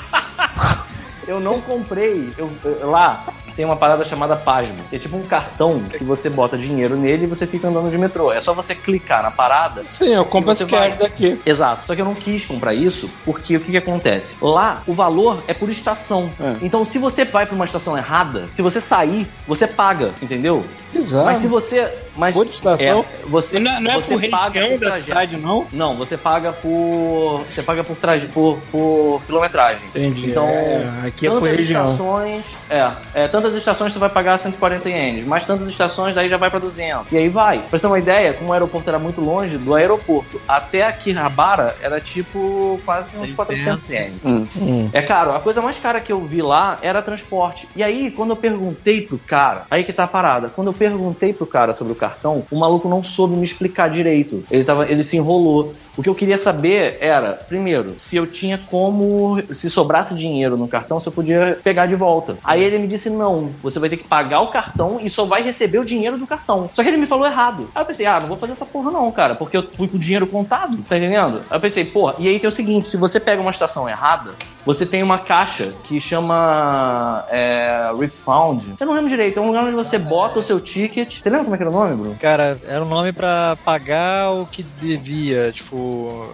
[1.26, 2.51] eu não comprei eu-
[2.90, 3.24] lá
[3.55, 4.78] tem uma parada chamada Pasmo.
[4.92, 8.32] É tipo um cartão que você bota dinheiro nele e você fica andando de metrô.
[8.32, 10.90] É só você clicar na parada Sim, é o Compass você vai.
[10.90, 11.40] Cash daqui.
[11.44, 11.86] Exato.
[11.86, 14.36] Só que eu não quis comprar isso porque o que, que acontece?
[14.40, 16.30] Lá, o valor é por estação.
[16.40, 16.57] É.
[16.62, 20.64] Então, se você vai pra uma estação errada, se você sair, você paga, entendeu?
[20.94, 21.24] Exato.
[21.24, 21.90] Mas se você.
[22.16, 23.00] Mas, Por estação?
[23.00, 25.04] É, você, Não, não é você por paga região por da trajeto.
[25.08, 25.66] cidade, não?
[25.72, 27.44] Não, você paga por.
[27.52, 29.82] Você paga por, traje, por, por quilometragem.
[29.88, 30.30] Entendi.
[30.30, 31.92] Então, É, aqui é por região.
[31.92, 32.44] estações.
[32.68, 36.50] É, é, tantas estações você vai pagar 140 ienes, mais tantas estações daí já vai
[36.50, 37.10] pra 200.
[37.12, 37.58] E aí vai.
[37.58, 41.76] Pra você ter uma ideia, como o aeroporto era muito longe, do aeroporto até Akihabara
[41.82, 43.36] era tipo quase uns 600.
[43.36, 44.14] 400 ienes.
[44.24, 44.90] Hum.
[44.92, 45.34] É caro.
[45.34, 47.68] A coisa mais cara que eu vi lá era transporte.
[47.76, 50.48] E aí, quando eu perguntei pro cara, aí que tá a parada.
[50.48, 54.42] Quando eu perguntei pro cara sobre o cartão, o maluco não soube me explicar direito.
[54.50, 55.72] Ele, tava, ele se enrolou.
[55.97, 59.43] O que eu queria saber era, primeiro, se eu tinha como.
[59.55, 62.36] Se sobrasse dinheiro no cartão, se eu podia pegar de volta.
[62.43, 65.43] Aí ele me disse: não, você vai ter que pagar o cartão e só vai
[65.43, 66.70] receber o dinheiro do cartão.
[66.74, 67.68] Só que ele me falou errado.
[67.74, 69.97] Aí eu pensei: ah, não vou fazer essa porra não, cara, porque eu fui com
[69.97, 71.40] o dinheiro contado, tá entendendo?
[71.51, 73.88] Aí eu pensei: porra, e aí que é o seguinte: se você pega uma estação
[73.88, 74.32] errada,
[74.64, 78.74] você tem uma caixa que chama é, Refound.
[78.78, 81.20] Eu não lembro direito, é um lugar onde você bota o seu ticket.
[81.20, 82.16] Você lembra como é que era o nome, Bruno?
[82.20, 85.82] Cara, era um nome pra pagar o que devia, tipo,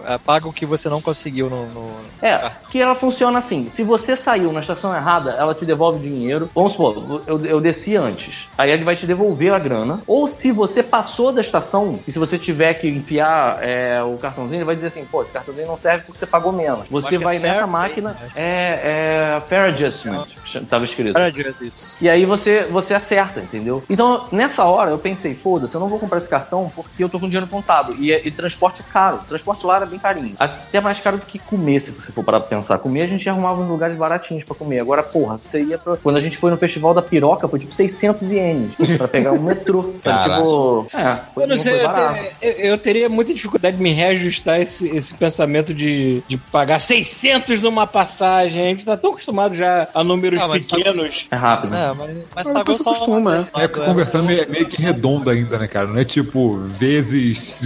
[0.05, 1.65] é, paga o que você não conseguiu no.
[1.67, 5.99] no- É, que ela funciona assim: se você saiu na estação errada, ela te devolve
[5.99, 6.49] dinheiro.
[6.53, 8.47] Vamos supor, eu, eu desci antes.
[8.57, 10.01] Aí ele vai te devolver a grana.
[10.07, 14.57] Ou se você passou da estação, e se você tiver que enfiar é, o cartãozinho,
[14.57, 16.87] ele vai dizer assim: pô, esse cartãozinho não serve porque você pagou menos.
[16.89, 18.09] Você é vai fair nessa máquina.
[18.11, 18.29] né?
[18.35, 20.25] É, é Fair Adjustment,
[20.69, 21.13] tava escrito.
[21.13, 21.97] Para direito isso.
[22.01, 23.83] E aí você, você acerta, entendeu?
[23.89, 27.19] Então, nessa hora, eu pensei, foda-se, eu não vou comprar esse cartão porque eu tô
[27.19, 27.93] com dinheiro contado.
[27.99, 30.35] E, e transporte é caro transporte lá era bem carinho.
[30.37, 32.77] Até mais caro do que comer, se você for parar pra pensar.
[32.79, 34.79] Comer, a gente arrumava uns lugares baratinhos pra comer.
[34.79, 35.97] Agora, porra, você ia pra...
[35.97, 39.41] Quando a gente foi no Festival da Piroca, foi tipo 600 ienes pra pegar um
[39.41, 39.93] metrô.
[40.03, 40.23] sabe?
[40.23, 40.87] Tipo...
[40.93, 44.87] É, foi, eu não sei, eu, ter, eu, teria muita dificuldade de me reajustar esse,
[44.95, 48.61] esse pensamento de, de pagar 600 numa passagem.
[48.61, 51.27] A gente tá tão acostumado já a números ah, pequenos.
[51.31, 51.75] É rápido.
[51.75, 52.89] É, mas, mas, mas pagou só...
[52.99, 53.47] Costuma, né?
[53.55, 55.87] É, conversando é meio que redonda ainda, né, cara?
[55.87, 57.61] Não é tipo, vezes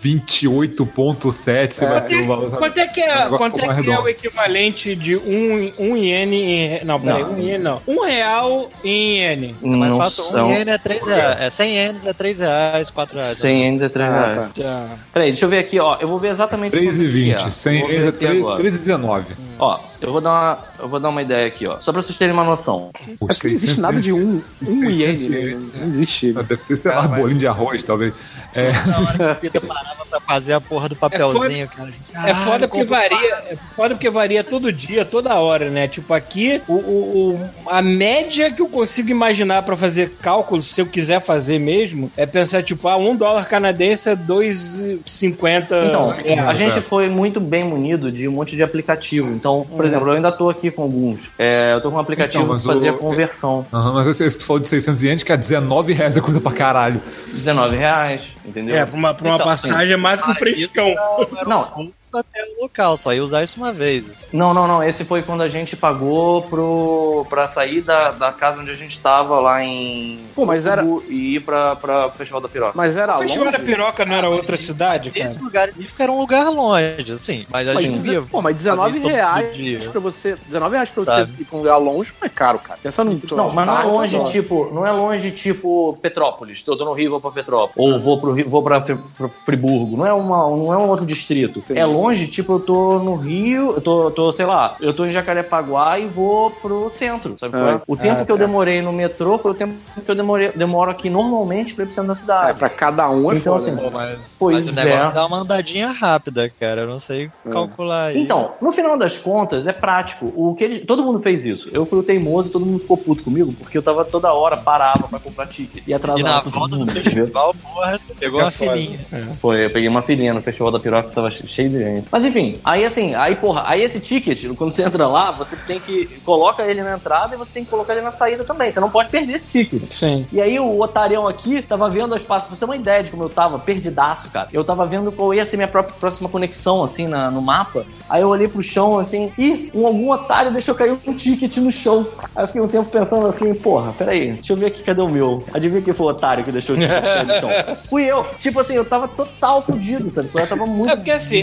[0.00, 1.88] 28 8.7, você é.
[1.88, 5.16] vai ter uma, Quanto é que é, um quanto é, que é o equivalente de
[5.16, 6.84] um, um iene em.
[6.84, 7.80] Não, peraí, um iene não.
[7.86, 9.56] Um real em iene.
[9.62, 10.24] É mais fácil.
[10.32, 11.40] Um iene é 3 reais.
[11.40, 13.38] É 100 ienes é 3 reais, 4 reais.
[13.38, 14.38] 100 ienes é 3 ah, reais.
[14.38, 14.88] Ah, tá.
[15.12, 15.96] Peraí, deixa eu ver aqui, ó.
[16.00, 16.76] Eu vou ver exatamente.
[16.76, 17.50] 3,20.
[17.50, 17.92] 100 é.
[17.92, 19.49] ienes é 3,19.
[19.62, 21.78] Ó, eu vou dar uma, eu vou dar uma ideia aqui, ó.
[21.80, 22.90] Só pra vocês terem uma noção.
[23.18, 25.68] Por Acho que não existe 600 nada de um, um 600 iene, né?
[25.80, 26.32] Não existe.
[26.32, 28.14] Deve ter, sei lá, Cara, mas- bolinho de arroz, talvez.
[28.54, 31.92] É, Na hora que o Pita parava pra fazer a porra do papelzinho, cara.
[32.26, 35.86] É foda porque varia, é foda porque varia todo dia, toda hora, né?
[35.86, 40.80] Tipo, aqui, o, o- o- a média que eu consigo imaginar pra fazer cálculo, se
[40.80, 46.48] eu quiser fazer mesmo, é pensar, tipo, ah, um dólar canadense é 2,50 Então, reais.
[46.48, 49.28] a gente foi muito bem munido de um monte de aplicativo.
[49.30, 51.30] Então, por exemplo, eu ainda tô aqui com alguns.
[51.38, 53.66] É, eu tô com um aplicativo Então, que fazia o- conversão.
[53.72, 56.20] aham, mas esse, esse que tu falou de 600 ienes, que é 19 reais é
[56.20, 57.00] coisa pra caralho.
[57.32, 58.76] 19 reais, entendeu?
[58.76, 60.86] É, pra uma, pra uma Então, passagem é mais que um Ah, frescão.
[60.86, 61.90] era Não.
[62.18, 64.28] Até o local, só ia usar isso uma vez.
[64.32, 64.82] Não, não, não.
[64.82, 68.98] Esse foi quando a gente pagou pro, pra sair da, da casa onde a gente
[69.00, 70.20] tava lá em.
[70.34, 72.72] Pô, mas era- E ir pra, pra Festival da Piroca.
[72.74, 73.28] Mas era O longe.
[73.28, 75.26] Festival da Piroca não era outra cidade, cara?
[75.26, 77.46] Esse lugar específico era um lugar longe, assim.
[77.50, 78.22] Mas a Mas, gente via.
[78.22, 80.36] pô, mas fazer 19 isso todo reais pra você.
[80.46, 81.32] 19 reais pra você Sabe?
[81.40, 82.78] ir pra um lugar longe não é caro, cara.
[82.82, 83.20] Pensa num.
[83.32, 84.24] Não, mas não é Ah, longe, só.
[84.24, 86.62] tipo, não é longe, tipo, Petrópolis.
[86.66, 87.74] Eu tô no Rio, vou pra Petrópolis.
[87.76, 89.96] Ou vou pro Rio, vou pra, pra Friburgo.
[89.96, 91.58] Não é, uma, não é um outro distrito.
[91.60, 91.78] Entendi.
[91.80, 95.10] É longe, tipo, eu tô no Rio, eu tô, tô, sei lá, eu tô em
[95.10, 97.36] Jacarepaguá e vou pro centro.
[97.38, 97.60] Sabe é?
[97.60, 98.44] Ah, O tempo ah, que eu tá.
[98.44, 99.74] demorei no metrô foi o tempo
[100.04, 102.58] que eu demorei, demoro aqui normalmente pra ir pro centro da É, cidade.
[102.58, 103.66] pra cada um é Então, foda.
[103.70, 103.82] assim, né?
[103.82, 105.14] Pô, mas, Pois mas o negócio é.
[105.14, 106.82] dá uma andadinha rápida, cara.
[106.82, 108.18] Eu não sei calcular aí.
[108.22, 110.32] Então, no final das contas, é prático.
[110.34, 111.68] O que eles, todo mundo fez isso.
[111.72, 114.56] Eu fui o teimoso e todo mundo ficou puto comigo, porque eu tava toda hora,
[114.56, 115.82] parava pra comprar ticket.
[115.86, 117.12] E E na atrasava todo volta do mundo, entendeu?
[117.26, 118.72] festival, porra, você pegou uma foda.
[118.76, 118.98] fininha.
[119.40, 121.76] Foi, eu peguei uma filhinha no Festival da Piroca que tava cheio de
[122.10, 125.78] Mas enfim, aí assim, aí porra, aí esse ticket, quando você entra lá, você tem
[125.80, 126.06] que.
[126.24, 128.70] Coloca ele na entrada e você tem que colocar ele na saída também.
[128.70, 129.92] Você não pode perder esse ticket.
[129.92, 130.26] Sim.
[130.32, 132.48] E aí o otarião aqui tava vendo as passas.
[132.48, 134.48] Pra você ter uma ideia de como eu tava, perdidaço, cara.
[134.52, 137.84] Eu tava vendo qual ia ser minha própria próxima conexão, assim, na- no mapa.
[138.08, 141.70] Aí eu olhei pro chão, assim, e um, algum otário deixou cair um ticket no
[141.70, 142.06] chão.
[142.34, 145.08] Aí eu fiquei um tempo pensando assim, porra, peraí, deixa eu ver aqui, cadê o
[145.08, 145.44] meu?
[145.54, 147.50] Adivinha quem foi o otário que deixou o ticket cair no chão?
[147.88, 148.24] Fui eu.
[148.38, 150.28] Tipo assim, eu tava total fudido, sabe?
[150.34, 151.42] Eu tava muito É porque assim,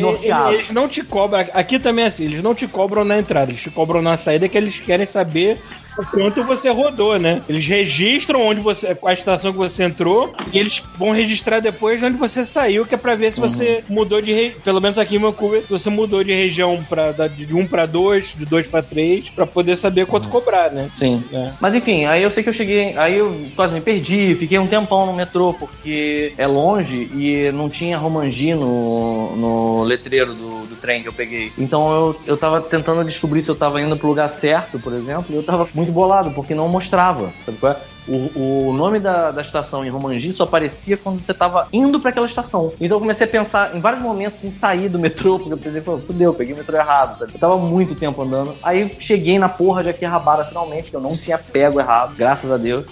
[0.51, 1.45] eles não te cobram.
[1.53, 4.47] Aqui também é assim, eles não te cobram na entrada, eles te cobram na saída
[4.47, 5.61] que eles querem saber
[5.97, 7.41] o quanto você rodou, né?
[7.47, 12.17] Eles registram onde você, a estação que você entrou e eles vão registrar depois onde
[12.17, 14.55] você saiu, que é pra ver se você mudou de re...
[14.63, 18.35] pelo menos aqui em Vancouver, se você mudou de região pra, de 1 pra 2,
[18.37, 20.89] de 2 pra 3, pra poder saber quanto cobrar, né?
[20.95, 21.23] Sim.
[21.33, 21.51] É.
[21.59, 22.97] Mas enfim, aí eu sei que eu cheguei.
[22.97, 27.69] Aí eu quase me perdi, fiquei um tempão no metrô, porque é longe e não
[27.69, 31.51] tinha Romangi no, no letreiro do, do trem que eu peguei.
[31.57, 35.25] Então eu, eu tava tentando descobrir se eu tava indo pro lugar certo, por exemplo,
[35.29, 37.29] e eu tava muito bolado, porque não mostrava.
[37.45, 37.77] Sabe qual é?
[38.07, 42.09] O, o nome da, da estação em Romangi só aparecia quando você tava indo pra
[42.09, 42.71] aquela estação.
[42.79, 45.81] Então eu comecei a pensar em vários momentos em sair do metrô, porque eu pensei,
[45.81, 47.33] pô, fudeu, peguei o metrô errado, sabe?
[47.33, 48.55] Eu tava muito tempo andando.
[48.63, 52.55] Aí cheguei na porra de Akihabara finalmente, que eu não tinha pego errado, graças a
[52.55, 52.87] Deus.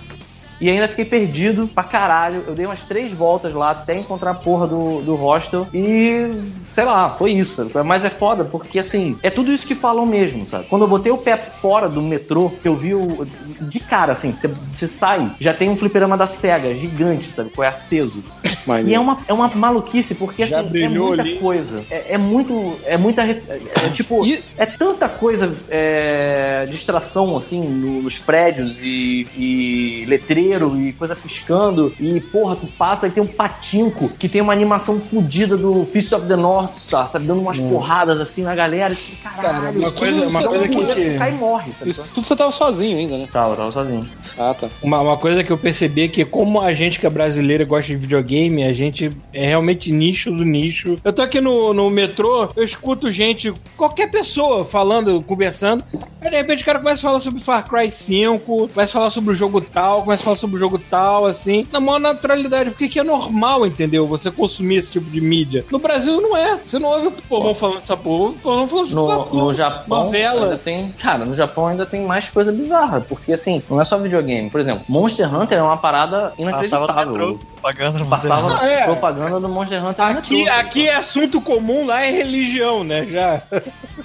[0.60, 2.44] E ainda fiquei perdido pra caralho.
[2.48, 5.68] Eu dei umas três voltas lá até encontrar a porra do, do hostel.
[5.74, 6.30] E
[6.64, 7.70] sei lá, foi isso.
[7.70, 7.86] Sabe?
[7.88, 10.66] Mas é foda porque assim, é tudo isso que falam mesmo, sabe?
[10.70, 13.26] Quando eu botei o pé fora do metrô, que eu vi o.
[13.62, 17.50] De cara, assim, você, sai, já tem um fliperama da SEGA gigante, sabe?
[17.54, 18.24] Foi aceso.
[18.90, 21.36] E é uma, é uma maluquice, porque assim, é muita ali.
[21.38, 21.84] coisa.
[21.90, 22.76] É, é muito.
[22.86, 23.22] É muita.
[23.22, 24.26] ref- É, tipo.
[24.26, 30.06] E- É tanta coisa é, distração, assim, no- nos prédios e, e
[30.46, 31.94] letreiro e coisa piscando.
[32.00, 36.12] E, porra, tu passa e tem um patinco que tem uma animação fodida do Fist
[36.14, 37.26] of the North Star, sabe?
[37.26, 38.96] Dando umas porradas assim na galera.
[39.24, 40.76] Caralho, Cara, uma isso coisa- tudo uma você coisa que
[41.14, 41.90] tu cai e morre, sabe?
[41.92, 43.28] Isso tudo você tava sozinho ainda, né?
[43.32, 44.08] Tava, tava sozinho.
[44.38, 44.68] Ah, tá.
[44.82, 47.66] Uma, uma coisa que eu percebi é que, como a gente que é brasileiro e
[47.66, 50.98] gosta de videogame, a gente é realmente nicho do nicho.
[51.04, 55.84] Eu tô aqui no, no metrô, eu escuto gente, qualquer pessoa falando, conversando,
[56.22, 59.10] aí de repente o cara começa a falar sobre Far Cry 5, começa a falar
[59.10, 62.70] sobre o jogo tal, começa a falar sobre o jogo tal, assim, na maior naturalidade,
[62.72, 64.06] porque que é normal, entendeu?
[64.08, 65.66] Você consumir esse tipo de mídia.
[65.72, 66.60] No Brasil não é.
[66.66, 69.44] Você não ouve o povão falando essa porra, o povão falando No, porra.
[69.44, 70.44] no Japão Novela.
[70.44, 70.92] ainda tem.
[71.00, 73.02] Cara, no Japão ainda tem mais coisa bizarra.
[73.02, 74.50] Porque assim, não é só videogame.
[74.50, 77.08] Por exemplo, Monster Hunter é uma parada Passava no inacreditável.
[77.14, 78.60] metrô, pagando no Passava.
[78.62, 78.84] Ah, é.
[78.86, 80.54] propaganda do Monster Hunter Aqui, metrô.
[80.60, 83.06] aqui é assunto comum, lá é religião, né?
[83.06, 83.42] Já.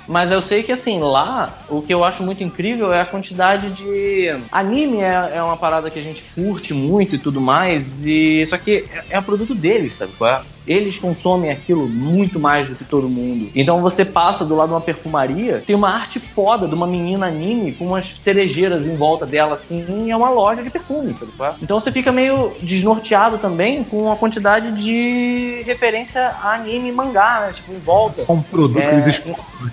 [0.06, 3.70] Mas eu sei que assim, lá, o que eu acho muito incrível é a quantidade
[3.70, 4.34] de.
[4.50, 8.04] Anime é, é uma parada que a gente curte muito e tudo mais.
[8.04, 10.12] E só que é, é o produto deles, sabe?
[10.16, 10.42] qual é?
[10.66, 13.50] Eles consomem aquilo muito mais do que todo mundo.
[13.54, 17.26] Então você passa do lado de uma perfumaria, tem uma arte foda de uma menina
[17.26, 21.32] anime com umas cerejeiras em volta dela, assim, e é uma loja de perfume, sabe?
[21.40, 21.54] é?
[21.62, 27.46] Então você fica meio desnorteado também com a quantidade de referência a anime e mangá,
[27.46, 27.52] né?
[27.54, 28.22] Tipo, em volta.
[28.22, 29.12] Só um produto É,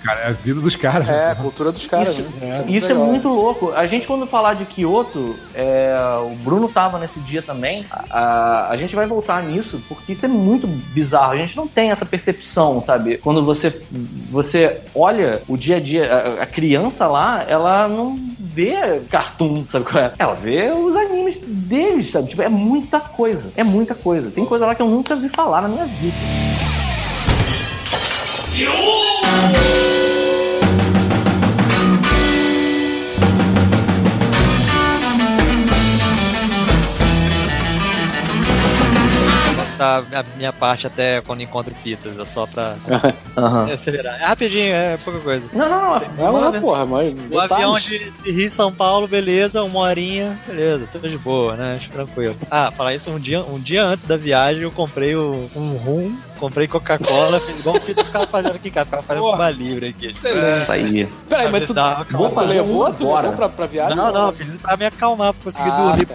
[0.04, 0.20] cara.
[0.22, 1.08] É a vida dos caras.
[1.10, 2.66] É, a cultura dos caras, Isso- né?
[2.68, 3.06] Isso é legal.
[3.08, 3.72] muito louco.
[3.74, 7.86] A gente, quando falar de Kyoto, é, o Bruno tava nesse dia também.
[7.92, 11.34] A, a- a gente vai voltar nisso, porque isso é muito bizarro.
[11.34, 13.18] A gente não tem essa percepção, sabe?
[13.18, 13.70] Quando você,
[14.32, 20.04] você olha o dia a dia, a, criança lá, ela não vê cartoon, sabe qual
[20.04, 20.14] é?
[20.18, 22.30] Ela vê os animes deles, sabe?
[22.30, 23.52] Tipo, é muita coisa.
[23.56, 24.32] É muita coisa.
[24.32, 26.16] Tem coisa lá que eu nunca vi falar na minha vida.
[39.78, 42.78] Tá a minha parte até quando encontro pitas, é só pra
[43.38, 43.72] Aham.
[43.72, 44.20] acelerar.
[44.22, 45.48] É rapidinho, é pouca coisa.
[45.54, 46.26] Não, não, não.
[46.26, 47.14] É lá, porra, mas.
[47.32, 51.76] O avião de, de Rio São Paulo, beleza, uma horinha, beleza, tudo de boa, né?
[51.78, 52.36] Acho tranquilo.
[52.50, 56.18] Ah, falar isso um dia, um dia antes da viagem, eu comprei o- um rum,
[56.38, 59.88] comprei Coca-Cola, fiz igual o Peter ficava fazendo aqui em casa, ficava fazendo uma livre
[59.88, 60.08] aqui.
[60.14, 61.08] Isso aí.
[61.28, 62.94] Peraí, mas tu, Dá uma tu levou?
[62.94, 63.22] Tu agora.
[63.24, 63.96] levou pra, pra viagem?
[63.96, 66.14] Não, não, fiz isso pra me acalmar, pra conseguir Ah, dormir tá.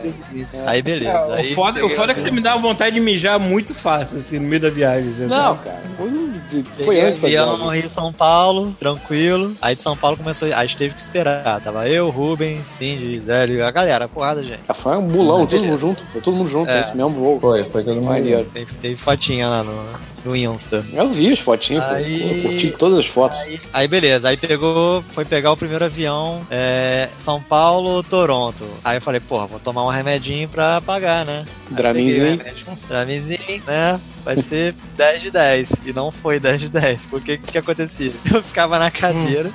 [0.59, 0.62] É.
[0.66, 1.11] Aí beleza.
[1.11, 3.75] É, aí o, foda, o foda é que você me dá vontade de mijar muito
[3.75, 5.09] fácil, assim, no meio da viagem.
[5.11, 5.64] assim, Não, sabe?
[5.64, 5.83] cara.
[6.85, 7.81] Foi, antes da avião viagem.
[7.81, 9.57] Rio São Paulo, tranquilo.
[9.61, 10.49] Aí de São Paulo começou.
[10.49, 11.61] Aí a gente teve que esperar.
[11.61, 14.61] Tava eu, Rubens, Cindy, Zélio, a galera, porrada, de gente.
[14.68, 16.05] Ah, Foi um bulão, todo mundo junto.
[16.12, 16.81] Foi todo mundo junto, É.
[16.81, 17.41] esse mesmo voo.
[17.41, 18.07] Foi, foi todo mundo.
[18.09, 18.45] Maneiro.
[18.53, 19.73] Teve, teve fotinha lá no,
[20.25, 20.85] no Insta.
[20.93, 21.83] Eu vi as fotinhas.
[21.85, 23.39] Aí- Pô, curti todas as fotos.
[23.41, 28.66] Aí, aí beleza, aí pegou, foi pegar o primeiro avião, é, São Paulo, Toronto.
[28.85, 31.45] Aí eu falei, porra, vou tomar um remedinho pra pagar, né?
[31.70, 32.41] Draminzinho.
[32.89, 34.01] Draminzinho, né?
[34.25, 35.73] Vai ser 10 de 10.
[35.85, 37.07] E não foi 10 de 10.
[37.07, 38.12] Porque o que, que acontecia?
[38.33, 39.51] Eu ficava na cadeira,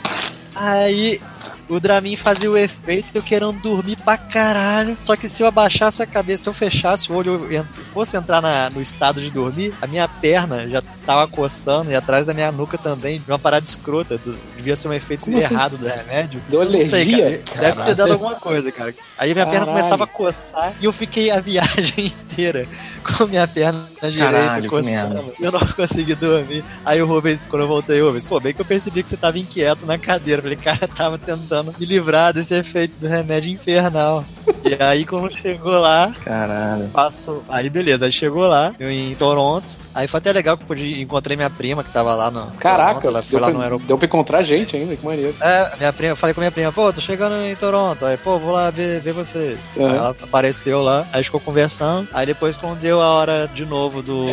[0.55, 1.21] aí
[1.69, 4.97] o Dramin fazia o efeito eu querendo dormir pra caralho.
[5.01, 8.41] Só que se eu abaixasse a cabeça, se eu fechasse o olho e fosse entrar
[8.41, 12.51] na- no estado de dormir, a minha perna já tava coçando e atrás da minha
[12.51, 14.17] nuca também, de uma parada escrota.
[14.17, 15.53] do- devia ser um efeito Como assim?
[15.53, 16.41] errado do remédio.
[16.49, 17.41] Deu alergia?
[17.45, 17.61] cara.
[17.61, 18.93] Deve ter dado alguma coisa, cara.
[19.17, 19.77] Aí minha perna Caralho.
[19.77, 22.67] começava a coçar e eu fiquei a viagem inteira
[23.03, 24.85] com a minha perna direita Caralho, que coçando.
[24.89, 25.23] merda.
[25.39, 26.63] Eu não consegui dormir.
[26.85, 29.17] Aí o Rubens, quando eu voltei, o Rubens, pô, bem que eu percebi que você
[29.17, 30.39] tava inquieto na cadeira.
[30.39, 34.23] Eu falei, cara, tava tentando tentando me livrar desse efeito do remédio infernal.
[34.63, 36.87] E aí, quando chegou lá, Caralho.
[36.89, 37.43] passou.
[37.49, 39.77] Aí, beleza, aí chegou lá, eu em Toronto.
[39.93, 42.51] Aí foi até legal que eu pude encontrei minha prima que tava lá no.
[42.51, 43.87] Caraca, Toronto, ela foi deu, lá no pra, aeroporto.
[43.87, 45.35] deu pra encontrar gente ainda, que maneiro.
[45.41, 48.05] É, minha prima, eu falei com minha prima, pô, tô chegando em Toronto.
[48.05, 49.59] Aí, pô, vou lá ver, ver vocês.
[49.75, 49.87] Uhum.
[49.87, 52.07] Aí ela apareceu lá, aí ficou conversando.
[52.13, 54.25] Aí depois, quando deu a hora de novo do.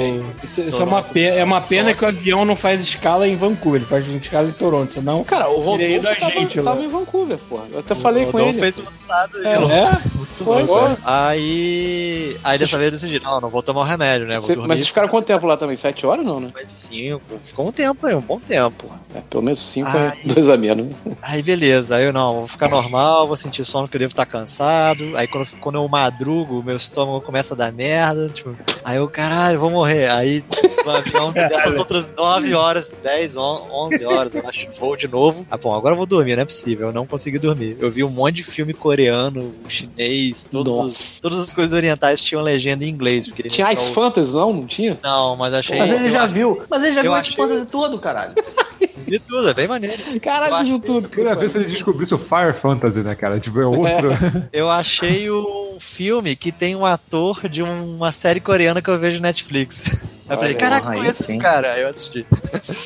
[0.43, 3.37] Isso, isso é, uma pena, é uma pena que o avião não faz escala em
[3.37, 5.25] Vancouver, ele faz escala em Toronto, senão.
[5.25, 7.13] Cara, o é Rodolfo da tava, gente tava em Vancouver,
[7.48, 7.60] pô.
[7.72, 8.60] Eu até falei o com Rodolfo ele.
[8.60, 9.78] fez o outro lado aí, É.
[9.84, 10.24] É?
[10.44, 10.96] Foi, foi.
[11.04, 12.36] Aí.
[12.42, 14.34] Aí dessa vez eu decidi, não, não vou tomar o remédio, né?
[14.38, 15.76] Vou Cê- mas vocês ficaram quanto tempo lá também?
[15.76, 16.50] Sete horas não, né?
[16.52, 17.22] Mais cinco.
[17.40, 18.90] Ficou um tempo aí, um bom tempo.
[19.14, 20.18] É, pelo menos cinco Ai.
[20.24, 20.92] é dois a menos.
[21.22, 24.26] Aí beleza, aí eu não, vou ficar normal, vou sentir sono que eu devo estar
[24.26, 25.16] cansado.
[25.16, 28.28] Aí quando, quando eu madrugo, meu estômago começa a dar merda.
[28.28, 30.10] Tipo, aí eu, caralho, vou morrer.
[30.10, 30.44] Aí
[30.84, 35.46] o avião dessas outras 9 horas, 10, 11 horas, eu acho, voo de novo.
[35.50, 37.76] Ah, bom, agora eu vou dormir, não é possível, eu não consegui dormir.
[37.78, 42.84] Eu vi um monte de filme coreano, chinês, todos todas as coisas orientais tinham legenda
[42.84, 43.28] em inglês.
[43.28, 44.52] Porque Tinha Ice Fantasy, não?
[44.52, 44.98] Não tinha?
[45.02, 45.78] Não, mas achei.
[45.78, 46.61] Mas ele já viu.
[46.68, 48.32] Mas ele já eu viu achei- esse fantasy todo, caralho.
[49.07, 50.02] vi tudo, é bem maneiro.
[50.20, 51.09] Caralho, acho- tudo.
[51.09, 53.38] Queria ver se ele descobrisse o Fire Fantasy, né, cara?
[53.38, 54.11] Tipo, é outro.
[54.52, 59.16] Eu achei um filme que tem um ator de uma série coreana que eu vejo
[59.18, 59.82] no Netflix.
[60.29, 61.33] Aí eu falei, Olha, caraca, conheço sim.
[61.33, 61.72] esse cara.
[61.72, 62.27] Aí eu assisti.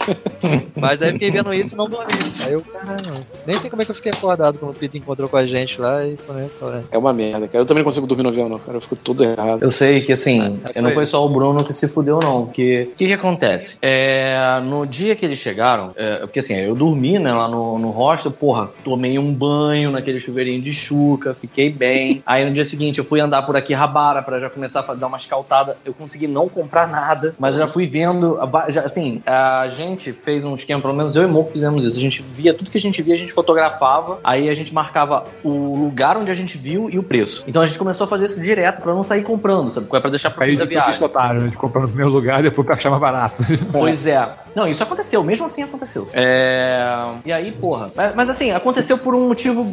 [0.74, 2.12] Mas aí eu fiquei vendo isso e não dormi.
[2.44, 5.28] Aí eu, caramba, nem sei como é que eu fiquei acordado quando o Peter encontrou
[5.28, 6.86] com a gente lá e foi no restaurante.
[6.90, 7.62] É uma merda, cara.
[7.62, 8.76] Eu também não consigo dormir no avião, não, cara.
[8.76, 9.62] Eu fico tudo errado.
[9.62, 12.46] Eu sei que assim, Ah, não foi só o Bruno que se fudeu, não.
[12.46, 13.78] Porque o que, que acontece?
[13.80, 17.90] É, no dia que eles chegaram, é, porque assim, eu dormi né, lá no, no
[17.90, 22.22] hostel, porra, tomei um banho naquele chuveirinho de chuca, fiquei bem.
[22.26, 25.06] Aí no dia seguinte eu fui andar por aqui Rabara pra já começar a dar
[25.06, 25.76] uma escaltada.
[25.84, 28.38] Eu consegui não comprar nada, mas eu já fui vendo.
[28.40, 31.84] a já, assim, a gente fez um esquema, pelo menos eu e o Moco fizemos
[31.84, 31.96] isso.
[31.96, 35.24] A gente via tudo que a gente via, a gente fotografava, aí a gente marcava
[35.42, 37.44] o lugar onde a gente viu e o preço.
[37.46, 39.86] Então a gente começou a fazer isso direto pra não sair comprando, sabe?
[39.86, 41.04] Pra deixar pro fim da viagem.
[41.04, 41.48] otário, né?
[41.48, 43.42] De comprar no primeiro lugar e depois pra achar mais barato.
[43.72, 44.28] Pois é.
[44.58, 46.08] Não, isso aconteceu, mesmo assim aconteceu.
[46.12, 46.80] É...
[47.24, 47.92] E aí, porra.
[47.94, 49.64] Mas, mas, assim, aconteceu por um motivo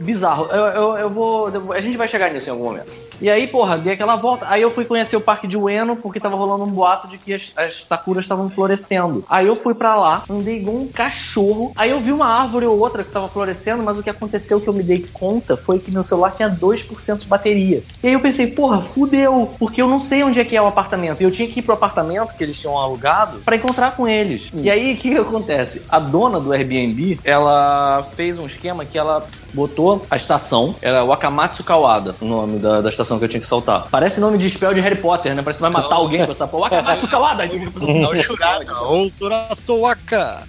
[0.00, 0.46] bizarro.
[0.46, 1.48] Eu, eu, eu vou.
[1.50, 2.92] eu- A gente vai chegar nisso em algum momento.
[3.20, 4.46] E aí, porra, dei aquela volta.
[4.48, 7.34] Aí eu fui conhecer o Parque de Ueno, porque tava rolando um boato de que
[7.34, 9.24] as, as sakuras estavam florescendo.
[9.28, 11.72] Aí eu fui pra lá, andei igual um cachorro.
[11.76, 14.68] Aí eu vi uma árvore ou outra que tava florescendo, mas o que aconteceu que
[14.68, 17.82] eu me dei conta foi que meu celular tinha 2% de bateria.
[18.02, 20.66] E aí eu pensei, porra, fudeu, porque eu não sei onde é que é o
[20.66, 21.20] apartamento.
[21.20, 24.50] E eu tinha que ir pro apartamento que eles tinham alugado pra encontrar com eles.
[24.54, 25.82] E aí, o que, que acontece?
[25.88, 31.64] A dona do Airbnb, ela fez um esquema que ela botou a estação, era Wakamatsu
[31.64, 33.88] Kawada, o nome da, da estação que eu tinha que saltar.
[33.90, 35.42] Parece nome de spell de Harry Potter, né?
[35.42, 36.70] Parece que vai matar alguém com essa porra.
[36.70, 37.44] Wakamatsu Kawada!
[37.80, 40.44] Não churada, ou Surasoaka.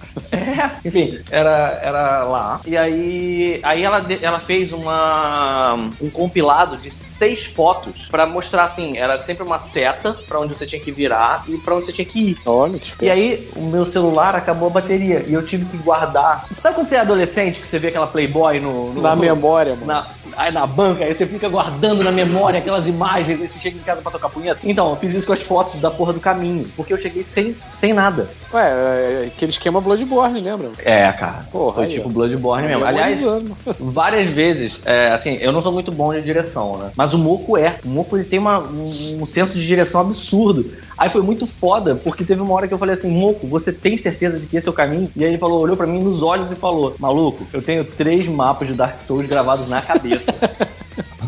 [0.84, 2.60] Enfim, era, era lá.
[2.66, 6.90] E aí, aí ela, ela fez uma, um compilado de
[7.22, 11.44] seis fotos pra mostrar assim, era sempre uma seta pra onde você tinha que virar
[11.46, 12.38] e pra onde você tinha que ir.
[12.44, 16.44] Olha, que E aí, o meu celular acabou a bateria e eu tive que guardar.
[16.60, 18.92] Sabe quando você é adolescente que você vê aquela Playboy no.
[18.92, 19.86] no Na memória, mano.
[19.86, 23.76] na, aí na banca, aí você fica guardando na memória aquelas imagens, aí você chega
[23.76, 24.60] em casa pra tocar punheta.
[24.64, 27.54] Então, eu fiz isso com as fotos da porra do caminho, porque eu cheguei sem,
[27.70, 28.28] sem nada.
[28.52, 30.70] Ué, é, aquele esquema Bloodborne, lembra?
[30.84, 31.46] É, cara.
[31.50, 32.08] Porra, Foi aí, tipo.
[32.08, 32.84] Bloodborne mesmo.
[32.84, 33.18] Aliás,
[33.80, 36.90] várias vezes, é, assim, eu não sou muito bom de direção, né?
[36.96, 37.74] Mas o Moco é.
[37.84, 40.66] O Moco ele tem uma- um, um senso de direção absurdo.
[41.02, 43.96] Aí foi muito foda, porque teve uma hora que eu falei assim, Moco, você tem
[43.96, 45.10] certeza de que esse é o caminho?
[45.16, 48.28] E aí ele falou, olhou pra mim nos olhos e falou, maluco, eu tenho três
[48.28, 50.32] mapas de Dark Souls gravados na cabeça.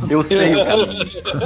[0.09, 0.77] Eu sei, cara.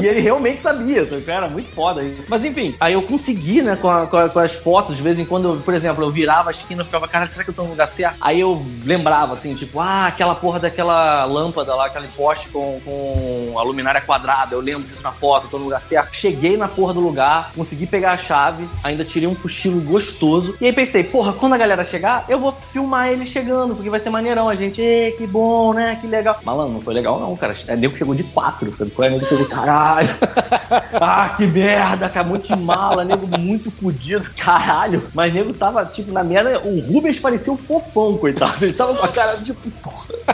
[0.00, 1.24] E ele realmente sabia, sabe?
[1.28, 2.22] era muito foda isso.
[2.28, 5.18] Mas enfim, aí eu consegui, né, com, a- com a- com as fotos, de vez
[5.18, 7.54] em quando, eu, por exemplo, eu virava a esquina e ficava, cara, será que eu
[7.54, 8.16] tô no lugar certo?
[8.20, 13.58] Aí eu lembrava, assim, tipo, ah, aquela porra daquela lâmpada lá, aquele poste com, com
[13.58, 16.14] a luminária quadrada, eu lembro disso na foto, eu tô no lugar certo.
[16.14, 20.54] Cheguei na porra do lugar, consegui pegar a chave, ainda tirei um cochilo gostoso.
[20.60, 24.00] E aí pensei, porra, quando a galera chegar, eu vou filmar ele chegando, porque vai
[24.00, 24.48] ser maneirão.
[24.48, 24.82] A gente,
[25.18, 25.98] que bom, né?
[26.00, 26.38] Que legal.
[26.44, 27.54] Malandro, não foi legal não, cara.
[27.66, 28.90] É nego que chegou de quatro, sabe?
[28.90, 29.10] qual é?
[29.10, 30.14] Nego chegou, caralho.
[31.00, 32.26] ah, que merda, cara.
[32.26, 35.02] Muito de mala, nego muito fudido, caralho.
[35.14, 36.60] Mas nego tava, tipo, na merda.
[36.64, 38.64] O Rubens parecia um fofão, coitado.
[38.64, 39.60] Ele tava com a cara, tipo,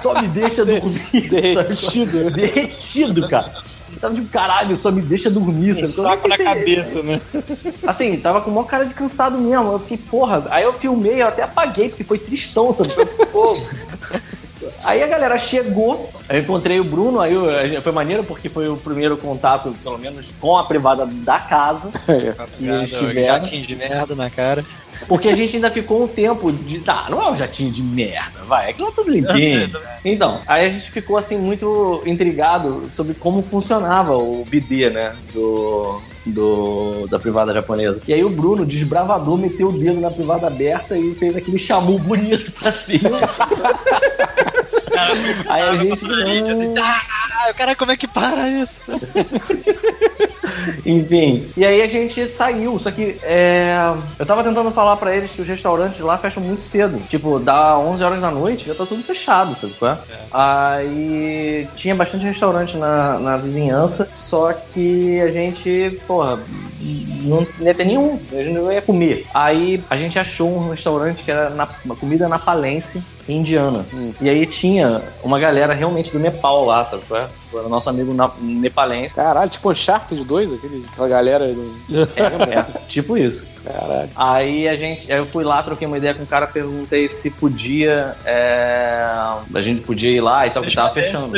[0.02, 1.28] só me deixa dormir.
[1.30, 2.30] Derretido.
[2.32, 3.50] Derretido, cara.
[3.90, 5.76] Ele Tava tipo, caralho, só me deixa dormir.
[5.76, 5.80] Um?
[5.80, 7.20] Eu saco na cabeça, né?
[7.86, 9.72] Assim, tava com uma cara de cansado mesmo.
[9.72, 10.44] Eu fiquei, porra.
[10.50, 12.90] Aí eu filmei, eu até apaguei, porque foi tristão, sabe?
[13.32, 13.56] Pô.
[14.82, 18.76] Aí a galera chegou, eu encontrei o Bruno, aí eu- foi maneiro porque foi o
[18.76, 21.90] primeiro contato, pelo menos, com a privada da casa.
[22.60, 23.26] E eles tiveram.
[23.42, 24.64] Jatinho de merda na cara.
[25.08, 26.80] Porque a gente ainda ficou um tempo de.
[26.80, 28.70] Tá, não é um jatinho de merda, vai.
[28.70, 29.70] Aquilo é tudo limpinho.
[30.04, 35.14] Então, aí a gente ficou assim muito intrigado sobre como funcionava o bidê, né?
[35.32, 36.00] Do.
[36.26, 38.00] Do, da privada japonesa.
[38.08, 41.98] E aí o Bruno, desbravador, meteu o dedo na privada aberta e fez aquele chamu
[41.98, 43.10] bonito pra cima.
[45.48, 46.50] aí a gente.
[46.50, 48.82] assim, Ah, cara, como é que para isso?
[50.86, 53.76] Enfim, e aí a gente saiu, só que é,
[54.18, 57.00] eu tava tentando falar pra eles que os restaurantes lá fecham muito cedo.
[57.08, 59.98] Tipo, dá 11 horas da noite, já tá tudo fechado, sabe qual é?
[60.32, 66.38] Aí tinha bastante restaurante na, na vizinhança, só que a gente, porra,
[67.22, 69.26] não ia ter nenhum, a gente não ia comer.
[69.32, 73.84] Aí a gente achou um restaurante que era na, uma comida na Palense, indiana.
[74.20, 77.26] E aí tinha uma galera realmente do Nepal lá, sabe é?
[77.54, 79.14] Era nosso amigo na, nepalense.
[79.14, 81.46] Caralho, tipo Uncharted 2, aquele, aquela galera.
[81.52, 81.74] Do...
[82.16, 83.48] É, é, tipo isso.
[83.64, 84.10] Caralho.
[84.14, 87.30] Aí a gente, aí eu fui lá, troquei uma ideia com o cara, perguntei se
[87.30, 89.06] podia, é,
[89.54, 91.32] a gente podia ir lá e tal, que tava fechando.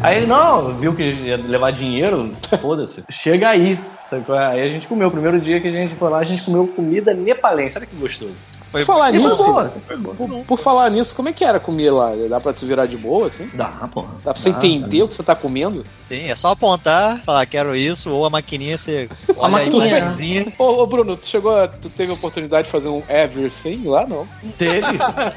[0.00, 3.78] Aí ele, não, viu que ia levar dinheiro, foda-se, chega aí.
[4.10, 4.46] Sabe qual é?
[4.46, 6.66] Aí a gente comeu, o primeiro dia que a gente foi lá, a gente comeu
[6.66, 8.34] comida nepalense, olha que gostoso.
[8.72, 9.72] Foi Por falar foi nisso, boa,
[10.16, 12.12] por, por falar nisso, como é que era comer lá?
[12.28, 13.48] Dá pra se virar de boa, assim?
[13.52, 14.08] Dá, porra.
[14.24, 15.84] Dá pra você Dá, entender o que você tá comendo?
[15.90, 20.02] Sim, é só apontar, falar quero isso, ou a maquininha você olha aí maquininha.
[20.02, 20.52] coisinha.
[20.56, 24.06] Ô, ô, Bruno, tu chegou a, tu teve a oportunidade de fazer um everything lá,
[24.06, 24.26] não?
[24.56, 24.80] Teve.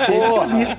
[0.08, 0.78] Porra.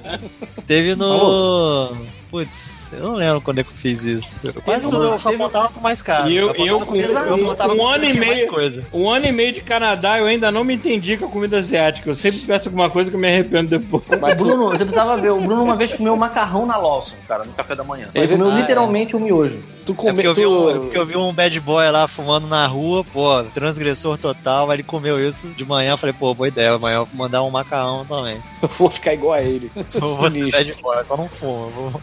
[0.67, 1.93] Teve no.
[2.31, 4.41] Putz, eu não lembro quando é que eu fiz isso.
[4.45, 6.31] Eu quase tudo eu só teve- apontava com mais caro.
[6.31, 7.37] E eu- apontava eu com- eu
[7.77, 8.85] um- um ano e meio- Coisa.
[8.93, 12.09] Um ano e meio de Canadá eu ainda não me entendi com a comida asiática.
[12.11, 14.03] Eu sempre peço alguma coisa que eu me arrependo depois.
[14.09, 17.53] O Bruno, você precisava ver, o Bruno uma vez comeu macarrão na Lawson, cara, no
[17.53, 18.09] café da manhã.
[18.15, 19.59] Ele Mas comeu ele- literalmente um miojo.
[19.85, 20.49] Tu É come, porque, eu vi tu...
[20.51, 24.71] um, é porque eu vi um bad boy lá fumando na rua, pô, transgressor total,
[24.71, 27.43] aí ele comeu isso de manhã, eu falei, pô, boa ideia, amanhã eu vou mandar
[27.43, 28.39] um macarrão também.
[28.63, 29.71] Eu vou ficar igual a ele.
[29.93, 31.65] Eu vou ser bad boy, só não fumo.
[31.67, 32.01] eu Vou...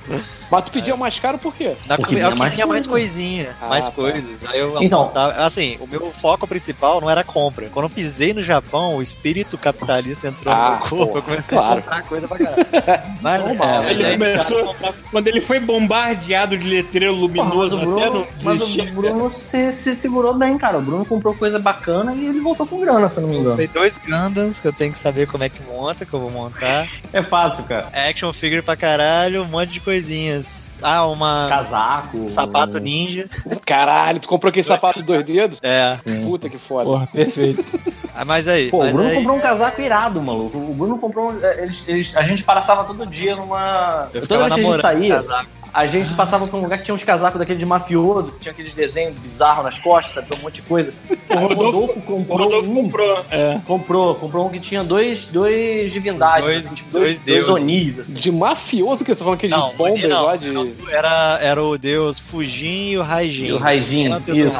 [0.51, 1.75] Mas tu pediu mais caro por quê?
[1.85, 3.91] Na Porque comi- é o vinha que mais tinha mais coisinha, Ah, mais tá.
[3.91, 4.37] coisas.
[4.47, 5.01] Aí eu Então.
[5.03, 7.67] apontava, assim, o meu foco principal não era compra.
[7.69, 11.23] Quando eu pisei no Japão, o espírito capitalista entrou Ah, no meu corpo, porra, eu
[11.23, 11.79] comecei claro.
[11.79, 12.65] a comprar coisa pra caralho.
[13.21, 13.83] Mas, Normal.
[13.83, 14.75] é, Ele começou,
[15.11, 18.85] quando ele foi bombardeado de letreiro Porra, mas luminoso o até Bruno, não mas o
[18.95, 20.77] Bruno se, se segurou bem, cara.
[20.77, 23.49] O Bruno comprou coisa bacana e ele voltou com grana, se eu não me engano.
[23.51, 26.31] Comprei dois Gundams que eu tenho que saber como é que monta, que eu vou
[26.31, 26.87] montar.
[27.13, 27.89] É fácil, cara.
[28.09, 30.60] Action figure pra caralho, um monte de coisinhas.
[30.81, 31.47] Ah, uma.
[31.49, 32.29] Casaco.
[32.29, 33.27] Sapato ninja.
[33.65, 35.59] Caralho, tu comprou aquele sapato de dois dedos?
[35.61, 35.97] É.
[36.23, 36.85] Puta que foda.
[36.85, 37.63] Porra, perfeito.
[38.15, 38.69] Ah, Mas aí.
[38.69, 40.57] Pô, o mas Bruno aí, comprou um casaco irado, maluco.
[40.57, 41.31] O Bruno comprou.
[41.31, 44.09] um- é, Eles, eles- a gente passava todo dia numa.
[44.13, 45.49] Eu Toda vez que a gente namorando saía, casaco.
[45.73, 48.51] A gente passava por um lugar que tinha uns casacos daquele de mafioso, que tinha
[48.51, 50.27] aqueles desenhos bizarros nas costas, sabe?
[50.37, 50.93] Um monte de coisa.
[51.29, 52.75] O Rodolfo, o comprou Rodolfo um.
[52.83, 53.25] comprou.
[53.31, 53.59] É.
[53.65, 57.49] Comprou, comprou um que tinha dois, dois divindades, Dois- assim, tipo, dois dois, dois deuses.
[57.63, 57.99] onis.
[57.99, 58.11] assim.
[58.13, 60.49] De mafioso que você tá falando aquele Não, de bomber não, lá de.
[60.51, 63.45] não, Era, era o deus Fujin e o Raijin.
[63.45, 64.59] E o Raijin, isso.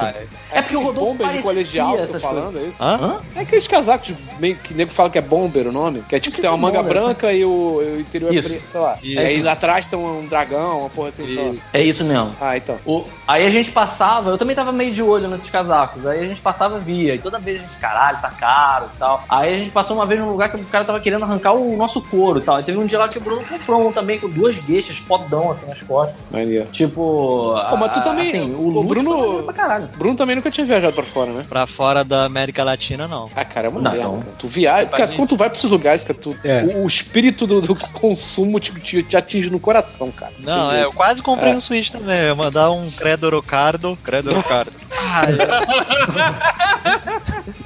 [0.54, 2.76] É porque o Rodolfo bomber de colegial, você tá falando, é isso?
[2.80, 3.20] Hã?
[3.36, 6.36] É aqueles casacos meio que nego fala que é bomber o nome, que é tipo
[6.36, 6.94] Que tem uma manga bomber?
[7.02, 8.48] branca e o, o interior Isso.
[8.48, 8.98] é preto, sei lá.
[9.02, 9.20] Isso.
[9.20, 11.52] Aí atrás tem um dragão, uma porra assim.
[11.56, 11.70] Isso.
[11.74, 12.32] É isso mesmo.
[12.40, 12.78] Ah, então.
[12.86, 16.06] O- aí a gente passava, eu também tava meio de olho nesses casacos.
[16.06, 17.16] Aí a gente passava e via.
[17.16, 19.24] E toda vez a gente, caralho, tá caro e tal.
[19.30, 21.76] Aí a gente passou uma vez num lugar que o cara tava querendo arrancar o
[21.76, 22.60] nosso couro e tal.
[22.60, 25.52] E teve um dia lá que o Bruno comprou um também com duas gueixas fodão
[25.52, 26.16] assim nas costas.
[26.32, 26.66] Maneiro.
[26.72, 27.56] Tipo.
[27.70, 29.90] Pô, mas tu também- Assim, o o, Bruno- pra caralho.
[29.98, 31.46] Bruno também nunca tinha viajado pra fora, né?
[31.50, 33.30] Pra fora da América Latina, não.
[33.36, 34.08] Ah, cara, é uma Não, merda.
[34.08, 34.20] então.
[34.20, 34.32] cara.
[34.38, 34.86] Tu viaja.
[34.90, 35.16] Cara, gente.
[35.16, 36.64] quando tu vai pra esses lugares, cara, tu, É.
[36.64, 40.32] o, o espírito do, do consumo te, te, te atinge no coração, cara.
[40.40, 41.56] Não, Tem é, eu quase comprei É.
[41.56, 42.20] um Switch também.
[42.22, 43.98] Eu mandar um Credo Cardo.
[44.04, 44.72] Credo Cardo.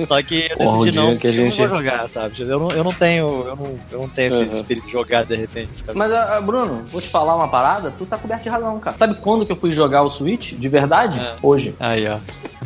[0.08, 2.10] Só que eu o decidi dia não, que a porque eu não gente- vou jogar,
[2.10, 2.42] sabe?
[2.42, 4.52] Eu não, eu não tenho, eu não, eu não tenho esse Uhum.
[4.54, 5.70] espírito de jogar de repente.
[5.94, 8.98] Mas, ah, Bruno, vou te falar uma parada, tu tá coberto de razão, cara.
[8.98, 11.20] Sabe quando que eu fui jogar o Switch, de verdade?
[11.20, 11.36] É.
[11.42, 11.76] Hoje.
[11.80, 12.18] Aí, ó.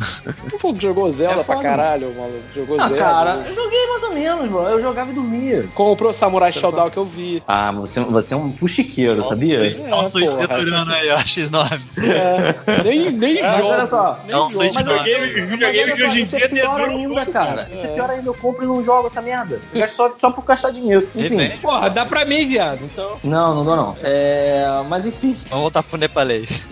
[0.60, 2.38] Tu jogou Zelda É pra caralho, maluco.
[2.54, 3.02] Jogou Ah, Zelda.
[3.04, 3.46] cara, né?
[3.50, 4.68] eu joguei mais ou menos, mano.
[4.68, 5.64] Eu jogava e dormia.
[5.74, 7.42] Comprou Samurai Showdown que eu vi.
[7.46, 9.58] Ah, mas você, você é um fuxiqueiro, sabia?
[9.60, 10.46] Olha o Switch porra.
[10.48, 11.80] deturando aí, ó, X9.
[12.02, 13.68] É, nem nem Mas jogo.
[13.68, 14.18] olha só.
[14.26, 14.64] Nem É um jogo.
[14.74, 15.02] Mas Não,
[15.48, 17.68] Videogame, só, hoje em dia é pior ainda, muito, cara.
[17.72, 18.28] Isso é pior ainda.
[18.28, 19.60] Eu compro e não jogo essa merda.
[19.72, 21.02] Eu gasto só, só por gastar dinheiro.
[21.14, 21.20] Enfim.
[21.36, 21.56] Revende.
[21.58, 22.84] Porra, dá pra mim, viado.
[22.84, 23.18] Então.
[23.22, 23.96] Não, não dou não.
[24.02, 25.36] É, mas enfim.
[25.48, 26.62] Vamos voltar pro nepalês.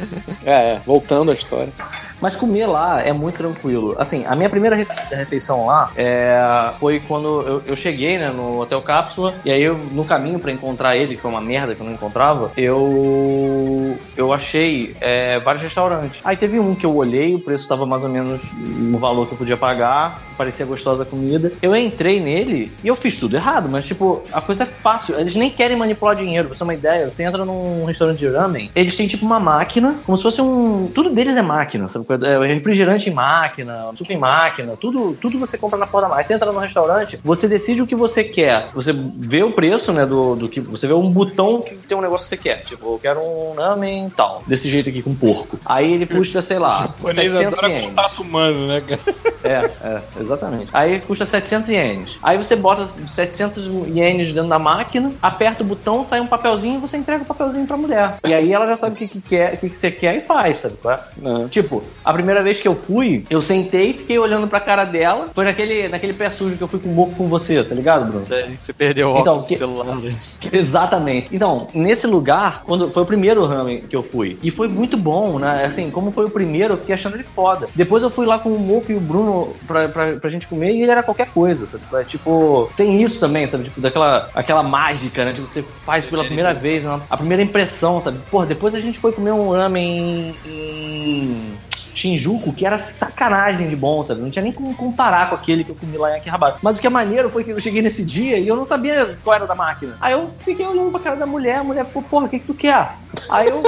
[0.44, 1.72] É, é, voltando à história.
[2.20, 3.94] Mas comer lá é muito tranquilo.
[3.98, 8.60] Assim, a minha primeira refe- refeição lá é, foi quando eu, eu cheguei, né, no
[8.60, 11.80] Hotel Cápsula, e aí eu, no caminho pra encontrar ele, que foi uma merda que
[11.80, 16.20] eu não encontrava, eu eu achei é, vários restaurantes.
[16.24, 19.32] Aí teve um que eu olhei, o preço tava mais ou menos no valor que
[19.32, 21.52] eu podia pagar, parecia gostosa a comida.
[21.62, 25.18] Eu entrei nele e eu fiz tudo errado, mas tipo, a coisa é fácil.
[25.18, 27.08] Eles nem querem manipular dinheiro, pra você ter uma ideia.
[27.10, 30.90] Você entra num restaurante de ramen, eles têm tipo uma máquina, como se fosse um.
[30.94, 32.04] Tudo deles é máquina, sabe?
[32.14, 36.24] É refrigerante em máquina, suco em máquina, tudo, tudo você compra na porta da máquina.
[36.24, 38.68] Você entra no restaurante, você decide o que você quer.
[38.74, 40.06] Você vê o preço, né?
[40.06, 40.60] Do, do que.
[40.60, 42.62] Você vê um botão que tem um negócio que você quer.
[42.64, 44.42] Tipo, eu quero um ramen tal.
[44.46, 45.58] Desse jeito aqui com porco.
[45.64, 47.88] Aí ele custa, sei lá, O japonês 700 adora ienes.
[47.88, 49.00] contato humano, né, cara?
[49.44, 50.70] É, é, exatamente.
[50.72, 52.16] Aí custa 700 ienes.
[52.22, 56.80] Aí você bota 700 ienes dentro da máquina, aperta o botão, sai um papelzinho e
[56.80, 58.16] você entrega o papelzinho pra mulher.
[58.26, 60.20] E aí ela já sabe o que, que, quer, o que, que você quer e
[60.22, 60.74] faz, sabe?
[60.82, 61.48] qual é?
[61.48, 65.26] Tipo, a primeira vez que eu fui, eu sentei, fiquei olhando pra cara dela.
[65.34, 68.06] Foi naquele, naquele pé sujo que eu fui com o moco com você, tá ligado,
[68.06, 68.22] Bruno?
[68.24, 69.96] Você, você perdeu o Então, óculos que- do celular.
[69.96, 70.14] né?
[70.50, 71.28] Exatamente.
[71.30, 75.38] Então, nesse lugar, quando foi o primeiro ramen que eu fui, e foi muito bom,
[75.38, 75.66] né?
[75.66, 77.68] Assim, como foi o primeiro, eu fiquei achando ele foda.
[77.74, 80.72] Depois eu fui lá com o Moco e o Bruno pra, pra, pra gente comer
[80.72, 82.04] e ele era qualquer coisa, sabe?
[82.06, 83.64] Tipo, tem isso também, sabe?
[83.64, 85.32] Tipo, daquela aquela mágica, né?
[85.34, 86.98] Tipo, você faz pela primeira vez, né?
[87.10, 88.18] a primeira impressão, sabe?
[88.30, 91.52] Pô, depois a gente foi comer um ramen em.
[91.98, 94.20] Shinjuku, que era sacanagem de bom, sabe?
[94.20, 96.56] Não tinha nem como comparar com aquele que eu comi lá em Akihabara.
[96.62, 99.16] Mas o que é maneiro foi que eu cheguei nesse dia e eu não sabia
[99.24, 99.96] qual era da máquina.
[100.00, 102.46] Aí eu fiquei olhando pra cara da mulher, a mulher ficou, porra, o que que
[102.46, 102.92] tu quer?
[103.28, 103.62] Aí eu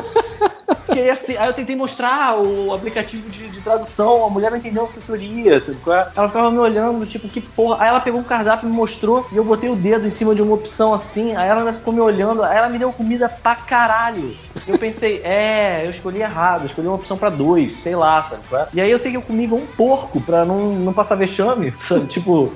[0.75, 4.85] fiquei assim, aí eu tentei mostrar o aplicativo de, de tradução, a mulher não entendeu
[4.85, 5.79] o que eu queria, sabe?
[6.17, 7.83] Ela ficava me olhando, tipo, que porra.
[7.83, 10.35] Aí ela pegou um cardápio e me mostrou e eu botei o dedo em cima
[10.35, 13.29] de uma opção assim, aí ela ainda ficou me olhando, aí ela me deu comida
[13.29, 14.35] pra caralho.
[14.67, 18.43] Eu pensei, é, eu escolhi errado, escolhi uma opção pra dois, sei lá, sabe?
[18.53, 18.69] é?
[18.75, 22.07] E aí eu sei que eu comi um porco pra não, não passar vexame, sabe?
[22.07, 22.53] Tipo,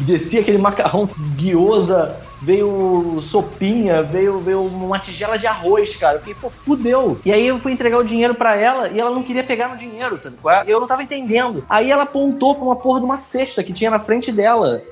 [0.00, 2.14] descia aquele macarrão guiosa
[2.44, 6.16] veio sopinha, veio, veio uma tigela de arroz, cara.
[6.16, 7.18] Eu fiquei, pô, fudeu.
[7.24, 9.76] E aí eu fui entregar o dinheiro pra ela e ela não queria pegar no
[9.76, 10.36] dinheiro, sabe?
[10.46, 10.64] é?
[10.66, 11.64] Eu não tava entendendo.
[11.68, 14.82] Aí ela apontou pra uma porra de uma cesta que tinha na frente dela.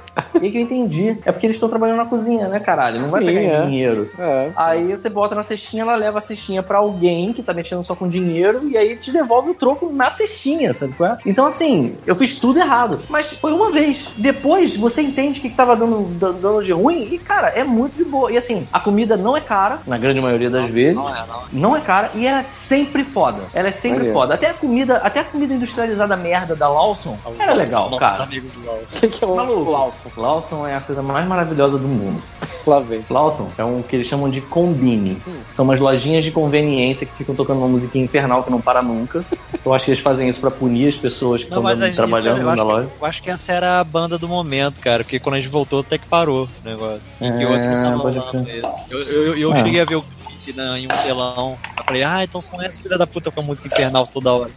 [0.40, 1.16] E aí que eu entendi.
[1.24, 3.00] É porque eles estão trabalhando na cozinha, né, caralho?
[3.00, 3.62] Não vai Sim, pegar em é.
[3.66, 4.10] dinheiro.
[4.18, 4.50] É.
[4.56, 7.94] Aí você bota na cestinha, ela leva a cestinha pra alguém que tá mexendo só
[7.94, 11.18] com dinheiro e aí te devolve o troco na cestinha, sabe qual é?
[11.24, 13.00] Então, assim, eu fiz tudo errado.
[13.08, 14.08] Mas foi uma vez.
[14.16, 17.96] Depois você entende o que, que tava dando, dando de ruim e, cara, é muito
[17.96, 18.30] de boa.
[18.32, 20.96] E assim, a comida não é cara, na grande maioria das vezes.
[20.96, 21.42] Não é, não.
[21.52, 23.42] Não é cara e ela é sempre foda.
[23.54, 24.14] Ela é sempre Maneiro.
[24.14, 24.34] foda.
[24.34, 28.22] Até a comida, até a comida industrializada merda da Lawson era legal, Nossos cara.
[28.24, 28.82] amigos do LOL.
[28.92, 29.70] O que, que é o Maluco.
[29.70, 30.01] Lawson?
[30.16, 32.22] Lawson é a coisa mais maravilhosa do mundo.
[32.66, 33.04] Lá vem.
[33.10, 35.20] Lawson é um que eles chamam de combine.
[35.54, 39.24] São umas lojinhas de conveniência que ficam tocando uma musiquinha infernal que não para nunca.
[39.64, 42.62] Eu acho que eles fazem isso pra punir as pessoas que Não, estão trabalhando na
[42.62, 42.88] loja.
[43.00, 45.02] eu acho que essa era a banda do momento, cara.
[45.02, 47.16] Porque quando a gente voltou, até que parou o negócio.
[47.20, 48.86] E que É, outro não tava pode rolando isso.
[48.90, 49.56] Eu, eu, eu Ah.
[49.56, 51.56] cheguei a ver o clipe na- em um telão.
[51.78, 54.50] Eu falei, ah, então são essas filha da puta com a música infernal toda hora.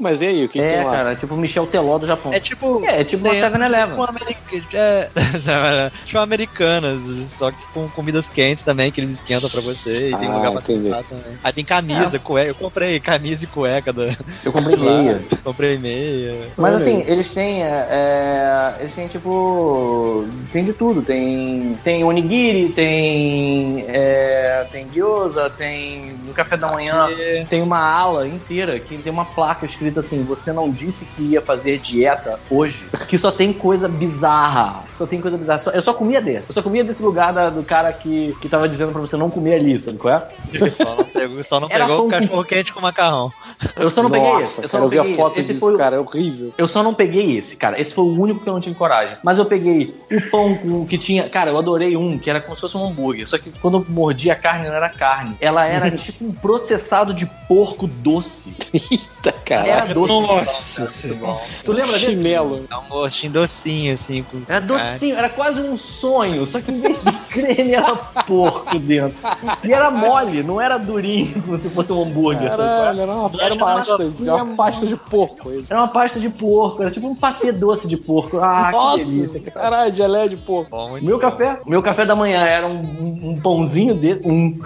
[0.00, 0.92] Mas e aí, o que, que É, tem lá?
[0.92, 2.32] cara, tipo Michel Teló do Japão.
[2.32, 2.82] É tipo.
[2.86, 3.88] É, tipo uma dentro 7-Eleven.
[3.90, 4.78] Tipo, america...
[4.78, 7.02] é, tipo americanas,
[7.36, 10.10] só que com comidas quentes também, que eles esquentam pra você.
[10.10, 10.84] E tem Ah, lugar pra entendi.
[10.84, 11.38] sentar também.
[11.42, 12.48] Aí tem camisa, cueca.
[12.50, 13.92] Eu comprei camisa e cueca.
[13.92, 14.08] Da...
[14.44, 15.20] Eu comprei meia.
[15.44, 16.34] comprei meia.
[16.56, 17.62] Mas assim, eles têm.
[17.62, 20.26] é, é, eles têm tipo.
[20.52, 21.02] Tem de tudo.
[21.02, 21.76] Tem.
[21.84, 23.84] Tem onigiri, tem.
[23.88, 26.14] É, tem gyoza, tem.
[26.26, 27.08] No café da manhã.
[27.48, 31.42] Tem uma ala inteira que tem uma placa escrita assim: Você não disse que ia
[31.42, 32.86] fazer dieta hoje.
[33.08, 34.84] Que só tem coisa bizarra.
[35.00, 35.58] Só tem coisa bizarra.
[35.60, 36.50] Só- Eu só comia desse.
[36.50, 39.30] Eu só comia desse lugar da- do cara que, que tava dizendo pra você não
[39.30, 40.28] comer ali, sabe qual é?
[40.68, 43.32] Só não pegou, só não Era pegou o cachorro quente com macarrão.
[43.76, 44.62] Eu só não peguei Nossa, esse.
[44.64, 45.40] Eu só cara, não eu vi a peguei foto esse.
[45.40, 46.52] Esse disso, foi o- cara, é horrível.
[46.58, 47.80] Eu só não peguei esse, cara.
[47.80, 49.16] Esse foi o único que eu não tive coragem.
[49.22, 51.28] Mas eu peguei o pão com que tinha.
[51.30, 53.26] Cara, eu adorei um, que era como se fosse um hambúrguer.
[53.26, 55.34] Só que quando eu mordi a carne, não era carne.
[55.40, 58.54] Ela era tipo um processado de porco doce.
[58.74, 59.66] Eita, cara.
[59.66, 60.12] Era doce.
[60.12, 61.40] Nossa senhora.
[61.64, 62.04] Tu lembra desse?
[62.06, 62.66] Chinelo.
[62.70, 64.22] É um gostinho docinho, assim.
[64.24, 64.42] Com...
[64.48, 66.46] Era docinho, era quase um sonho.
[66.46, 69.16] Só que em vez de creme, era porco dentro.
[69.64, 72.46] E era mole, não era durinho, como se fosse um hambúrguer.
[72.46, 72.56] é?
[72.56, 75.50] Caralho, era uma, era uma pasta, uma pasta de porco.
[75.68, 78.38] Era uma pasta de porco, era tipo um patê doce de porco.
[78.38, 79.40] Ah, Nossa, que delícia.
[79.40, 79.52] cara.
[79.70, 80.70] caralho, geleia de porco.
[80.70, 81.18] Bom, Meu bom.
[81.20, 84.58] café, meu café da manhã era um, um- um pãozinho desse, um,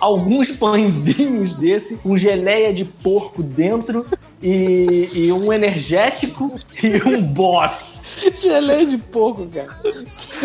[0.00, 4.06] alguns pãezinhos desse, com geleia de porco dentro
[4.42, 8.01] e, e um energético e um boss.
[8.40, 9.68] Geleia de porco, cara.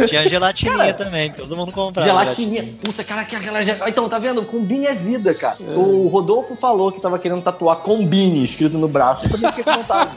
[0.07, 2.07] Tinha gelatininha também, que todo mundo comprava.
[2.09, 2.65] Gelatininha.
[2.83, 4.43] Puta, cara, que aquela gel- Então, tá vendo?
[4.45, 5.57] Combine é vida, cara.
[5.75, 9.25] O Rodolfo falou que tava querendo tatuar Combine escrito no braço.
[9.25, 10.11] Eu também fiquei com vontade.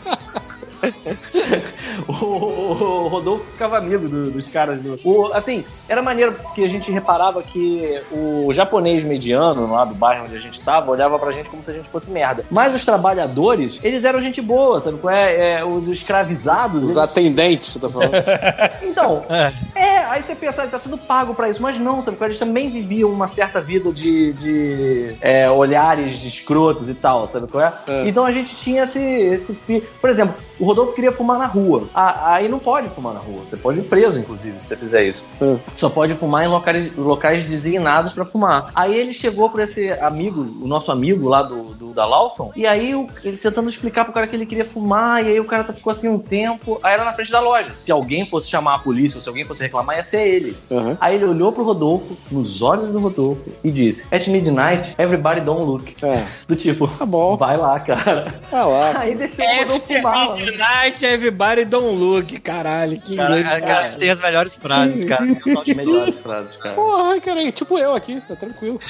[2.09, 4.83] O, o- o Rodolfo ficava amigo do- dos caras.
[4.83, 9.95] Do, o, assim, era maneiro porque a gente reparava que o japonês mediano lá do
[9.95, 12.45] bairro onde a gente tava olhava pra gente como se a gente fosse merda.
[12.51, 15.59] Mas os trabalhadores, eles eram gente boa, sabe qual é?
[15.61, 16.83] É, os escravizados.
[16.83, 18.13] Os eles- atendentes, você tá falando.
[18.83, 19.53] então, É.
[19.75, 22.17] é, aí você pensa, ele tá sendo pago pra isso, mas não, sabe?
[22.21, 27.47] Eles também viviam uma certa vida de, de é, olhares de escrotos e tal, sabe
[27.47, 27.73] qual é?
[27.87, 28.09] É.
[28.09, 29.55] Então a gente tinha esse, esse.
[30.01, 31.85] Por exemplo, o Rodolfo queria fumar na rua.
[31.95, 33.43] Ah, aí não pode fumar na rua.
[33.49, 35.25] Você pode ir preso, inclusive, se você fizer isso.
[35.41, 35.57] É.
[35.73, 38.71] Só pode fumar em locais, locais designados pra fumar.
[38.75, 42.67] Aí ele chegou pra esse amigo, o nosso amigo lá do, do- da Lawson, e
[42.67, 45.65] aí o- ele tentando explicar pro cara que ele queria fumar, e aí o cara
[45.73, 46.79] ficou assim um tempo.
[46.83, 47.73] Aí era na frente da loja.
[47.73, 50.57] Se alguém fosse chamar a polícia ou se alguém fosse reclamar, ia ser ele.
[50.71, 50.97] Aham.
[51.01, 55.65] Aí ele olhou pro Rodolfo, nos olhos do Rodolfo, e disse: At midnight, everybody don't
[55.65, 55.95] look.
[56.03, 56.25] É.
[56.47, 57.37] Do tipo, Tá bom.
[57.37, 58.35] vai lá, cara.
[58.51, 58.93] Vai lá.
[59.01, 60.27] Aí deixou o Rodolfo fumar.
[60.29, 60.37] mano.
[60.37, 62.39] Midnight, everybody don't look.
[62.41, 65.27] Caralho, que Cara, inglês, a- cara, tem as melhores frases, cara.
[65.65, 66.75] Te- Melhores frases, cara.
[66.75, 68.81] Porra, cara, é tipo eu aqui, tá tranquilo.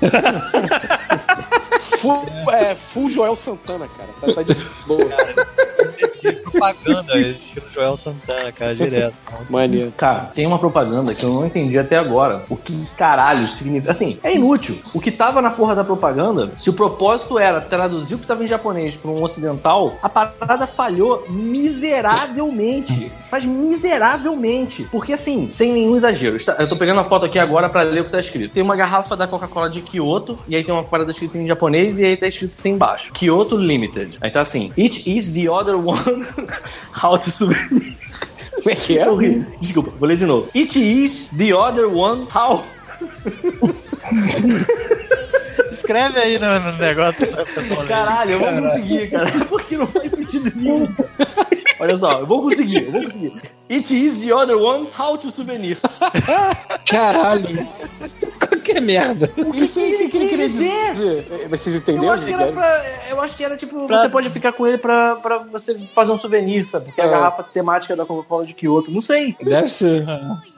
[1.96, 4.08] full, é, full Joel Santana, cara.
[4.20, 4.54] Tá, tá de
[4.86, 5.08] boa.
[6.50, 9.14] Propaganda, estilo Joel Santana, cara, direto.
[9.50, 9.92] Maneiro.
[9.96, 12.44] Cara, tem uma propaganda que eu não entendi até agora.
[12.48, 13.92] O que caralho significa.
[13.92, 14.78] Assim, é inútil.
[14.94, 18.44] O que tava na porra da propaganda, se o propósito era traduzir o que tava
[18.44, 23.12] em japonês pra um ocidental, a parada falhou miseravelmente.
[23.30, 24.84] Mas miseravelmente.
[24.90, 26.38] Porque assim, sem nenhum exagero.
[26.58, 28.52] Eu tô pegando a foto aqui agora pra ler o que tá escrito.
[28.52, 31.98] Tem uma garrafa da Coca-Cola de Kyoto, e aí tem uma parada escrita em japonês,
[31.98, 34.18] e aí tá escrito assim embaixo: Kyoto Limited.
[34.20, 36.26] Aí tá assim: Each is the other one.
[36.92, 37.96] How to souvenir.
[38.54, 39.04] Como é que é?
[39.60, 40.48] Desculpa, vou ler de novo.
[40.54, 42.26] It is the other one.
[42.34, 42.64] How?
[45.86, 47.26] Escreve aí no, no negócio.
[47.86, 49.30] Caralho, eu vou conseguir, cara.
[49.48, 50.88] Porque não faz sentido nenhum.
[51.78, 53.32] Olha só, eu vou conseguir, eu vou conseguir.
[53.70, 54.88] It is the other one.
[54.98, 55.78] How to souvenir.
[56.88, 57.66] Caralho.
[58.48, 59.30] Qualquer merda.
[59.36, 60.92] O que, isso o que, que ele queria dizer?
[60.92, 61.26] dizer?
[61.44, 62.12] É, Vocês Eu entenderam?
[62.14, 62.84] acho que era pra.
[63.10, 66.12] Eu acho que era tipo, Pra- você pode ficar com ele pra, pra você fazer
[66.12, 66.86] um souvenir, sabe?
[66.86, 67.10] Porque é a É.
[67.10, 68.90] garrafa temática da Coca-Cola de Kyoto.
[68.90, 69.36] Não sei.
[69.42, 70.04] Deve ser.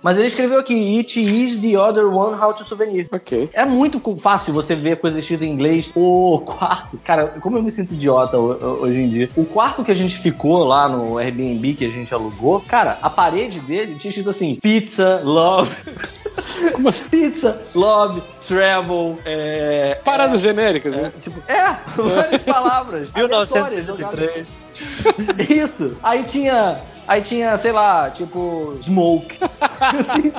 [0.02, 2.36] Mas ele escreveu aqui: It is the other one.
[2.40, 3.08] How to souvenir.
[3.10, 3.50] Ok.
[3.52, 5.90] É muito fácil você ver coisa escrita em inglês.
[5.94, 9.30] O quarto, cara, como eu me sinto idiota ho- ho- hoje em dia.
[9.36, 13.10] O quarto que a gente ficou lá no Airbnb que a gente alugou, cara, a
[13.10, 15.74] parede dele tinha escrito assim: pizza, love.
[16.72, 17.08] Como assim?
[17.08, 19.98] Pizza, love, travel, é.
[20.04, 21.12] Paradas genéricas, né?
[21.22, 23.10] Tipo, é, várias palavras.
[23.14, 24.58] aleatórias, jogadas.
[25.12, 25.50] 1973.
[25.50, 25.96] Isso.
[26.02, 26.78] Aí tinha.
[27.08, 29.38] Aí tinha, sei lá, tipo, smoke.
[29.80, 30.32] Assim.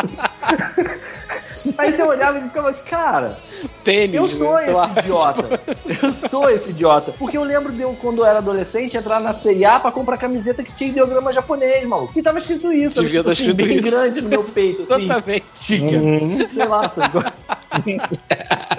[1.77, 3.37] Aí você olhava e ficava, cara,
[3.83, 4.63] Tênis, eu sou né?
[4.63, 4.85] Sei lá.
[4.85, 5.61] esse idiota.
[6.01, 7.13] Eu sou esse idiota.
[7.17, 10.63] Porque eu lembro de eu, quando eu era adolescente, entrar na C&A pra comprar camiseta
[10.63, 12.17] que tinha ideograma japonês, maluco.
[12.17, 13.01] E tava escrito isso.
[13.01, 13.89] Devia escrito, tá escrito bem isso.
[13.89, 15.03] grande no meu peito, assim.
[15.05, 15.45] Exatamente.
[15.61, 16.49] Chica.
[16.53, 17.25] Sei lá, sabe?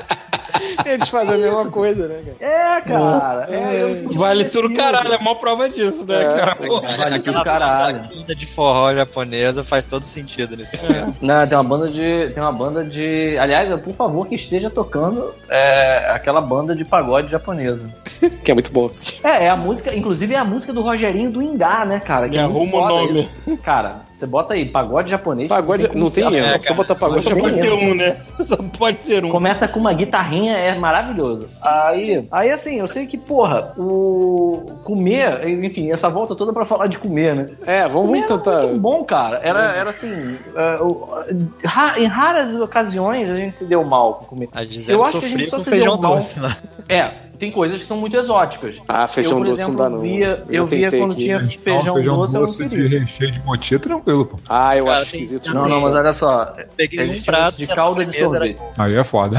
[0.86, 2.52] Eles fazem a mesma coisa, né, cara?
[2.52, 3.46] É, cara.
[3.50, 6.36] É, eu me senti Vale tudo caralho, é a maior prova disso, né, É.
[6.38, 6.56] cara?
[6.56, 6.80] Pô.
[6.80, 7.96] Vale tudo Aquela caralho.
[7.98, 11.14] banda quinta de forró japonesa faz todo sentido nesse momento.
[11.20, 12.30] Não, tem uma banda de.
[12.32, 13.36] Tem uma banda de.
[13.38, 17.88] Aliás, por favor, que esteja tocando é, aquela banda de pagode japonesa.
[18.44, 18.90] Que é muito bom.
[19.22, 22.26] É, é a música, inclusive é a música do Rogerinho do Ingá, né, cara?
[22.28, 23.28] Que Me é arruma o nome.
[23.46, 23.58] isso.
[23.58, 25.48] Cara, você bota aí, pagode japonês.
[25.48, 26.46] Pagode não tem ser- erro.
[26.46, 27.80] É, Só botar pagode Não tem Pode japonês.
[27.80, 28.16] ter um, né?
[28.40, 29.30] Só pode ser um.
[29.30, 31.48] Começa com uma guitarrinha, é maravilhoso.
[31.62, 36.86] Aí, aí assim, eu sei que, porra, o comer, enfim, essa volta toda pra falar
[36.86, 37.46] de comer, né?
[37.66, 38.66] É, vamos, Comer vamos era tentar.
[38.66, 39.40] muito bom, cara.
[39.42, 44.48] Era, era assim, é, em raras ocasiões a gente se deu mal com comer.
[44.54, 46.16] A Gisele Eu acho que a gente só com se feijão deu mal.
[46.16, 46.56] doce lá.
[46.88, 47.10] É,
[47.40, 48.76] tem coisas que são muito exóticas.
[48.86, 50.02] Ah, feijão eu, por doce exemplo, não dá, não.
[50.02, 51.24] Via, eu, Eu via quando aqui.
[51.24, 53.00] tinha Não, feijão, feijão doce, doce eu não de queria.
[53.00, 54.38] recheio de mochi é tranquilo, pô.
[54.48, 55.42] Ah, eu Cara, acho esquisito.
[55.42, 56.54] tem Não, assim, não, mas olha só.
[56.76, 58.72] Peguei Eles um prato de que a calda de sobremesa era sorvete.
[58.78, 59.38] Aí é foda.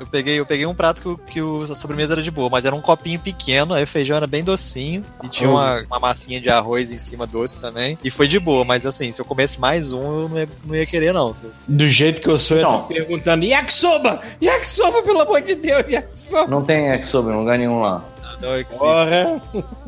[0.00, 2.48] Eu peguei, eu peguei um prato que, o- que o, a sobremesa era de boa,
[2.50, 5.52] mas era um copinho pequeno, aí o feijão era bem docinho e tinha Hum.
[5.54, 7.96] uma, uma massinha de arroz em cima doce também.
[8.02, 10.74] E foi de boa, mas assim, se eu comesse mais um, eu não ia, não
[10.74, 11.34] ia querer, não.
[11.68, 12.80] Do jeito que eu sou, eu Então.
[12.80, 14.20] tô perguntando: Yakisoba!
[14.42, 16.46] Yakisoba, pelo amor de Deus, Yakisoba!
[16.50, 18.02] Não tem yakisoba em lugar nenhum lá.
[18.40, 18.64] Não.
[18.78, 19.38] Porra.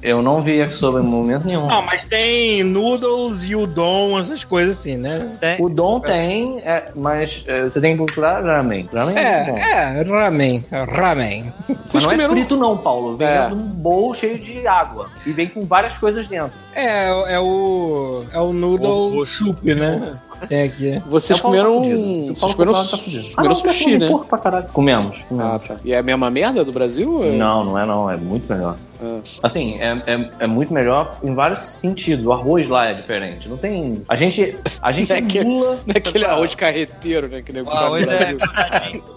[0.03, 1.67] Eu não vi yakisoba em momento nenhum.
[1.69, 5.31] Não, mas tem noodles e udon, essas coisas assim, né?
[5.41, 8.91] Tem- O Dom tem, é, mas é, você tem que procurar ramen.
[8.93, 9.57] Ramen é, bom.
[9.57, 10.65] é, ramen.
[10.71, 11.53] Ramen.
[11.67, 12.31] Mas não é comeram.
[12.35, 13.17] frito não, Paulo.
[13.17, 13.47] Vem É.
[13.47, 15.09] um bowl cheio de água.
[15.25, 16.53] E vem com várias coisas dentro.
[16.75, 18.25] É, é o.
[18.35, 20.13] É o noodle soup, né?
[20.49, 21.03] Tem aqui.
[21.09, 21.81] Vocês É o Paulo comeram.
[21.81, 22.35] tá.
[22.41, 24.09] Vocês comeram, tá comeram Ah, não, sushi, né?
[24.09, 24.67] porco pra caralho.
[24.73, 25.19] Comemos.
[25.29, 25.53] comemos.
[25.55, 25.77] Ah, tá.
[25.85, 27.23] E é a mesma merda do Brasil?
[27.25, 28.11] é- Não, não é não.
[28.11, 28.77] É muito melhor.
[29.03, 29.21] Ah.
[29.43, 32.25] Assim, é, é, é muito melhor em vários sentidos.
[32.25, 33.49] O arroz lá é diferente.
[33.49, 34.03] Não tem...
[34.09, 35.79] A gente, a gente É que- emula...
[35.87, 37.43] Não é aquele arroz carreteiro, né?
[37.43, 38.35] Que nego O arroz é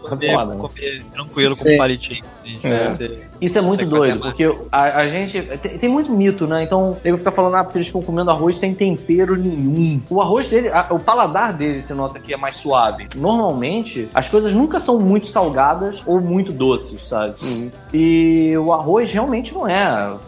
[0.02, 1.02] poder Foda, né?
[1.14, 2.24] tranquilo com um palitinho.
[2.64, 2.90] É.
[2.90, 5.42] Você- Isso é muito doido, porque a, a gente.
[5.42, 6.64] Tem, tem muito mito, né?
[6.64, 10.02] Então, eu ficar falando, ah, porque eles ficam comendo arroz sem tempero nenhum.
[10.10, 13.08] O arroz dele, a- o paladar dele, você nota que é mais suave.
[13.16, 17.34] Normalmente, as coisas nunca são muito salgadas ou muito doces, sabe?
[17.44, 17.72] Uhum.
[17.94, 19.75] E o arroz realmente não é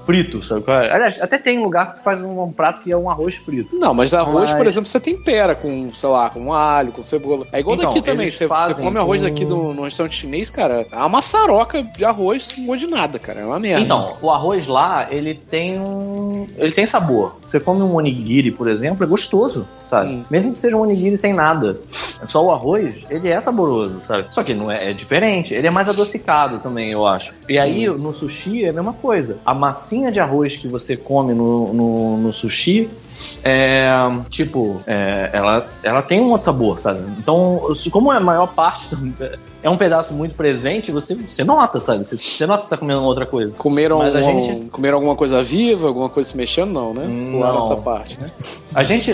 [0.06, 0.64] frito, sabe?
[0.70, 3.76] Aliás, até tem lugar que faz um, prato que é um arroz frito.
[3.76, 7.46] Não, mas arroz, Mas- por exemplo, você tempera com, sei lá, com alho, com cebola.
[7.52, 8.30] É igual Então, daqui também.
[8.30, 12.04] Você, você come arroz com- aqui no, no restaurante chinês, cara, é uma maçaroca de
[12.06, 13.42] arroz com gosto de nada, cara.
[13.42, 13.82] É uma merda.
[13.82, 16.48] Então, o arroz lá, ele tem um.
[16.58, 17.38] Ele tem sabor.
[17.46, 20.12] Você come um onigiri, por exemplo, é gostoso, sabe?
[20.12, 20.24] Hum.
[20.30, 21.80] Mesmo que seja um onigiri sem nada.
[22.26, 24.28] Só o arroz, ele é saboroso, sabe?
[24.32, 25.54] Só que não é, é diferente.
[25.54, 27.34] Ele é mais adocicado também, eu acho.
[27.48, 29.38] E aí, no sushi, é a mesma coisa.
[29.46, 32.90] A massinha de arroz que você come no, no, no sushi
[33.44, 33.90] é.
[34.30, 37.02] Tipo, é, ela, ela tem um outro sabor, sabe?
[37.18, 37.62] Então,
[37.92, 38.96] como é a maior parte.
[39.64, 42.06] É um pedaço muito presente, você, você nota, sabe?
[42.06, 43.52] Você, você nota que você tá comendo outra coisa.
[43.58, 46.72] Comeram, Mas a alguma- gente- comeram alguma coisa viva, alguma coisa se mexendo?
[46.72, 47.02] Não, né?
[47.32, 47.66] Pularam Não.
[47.66, 48.18] essa parte.
[48.76, 49.12] A gente.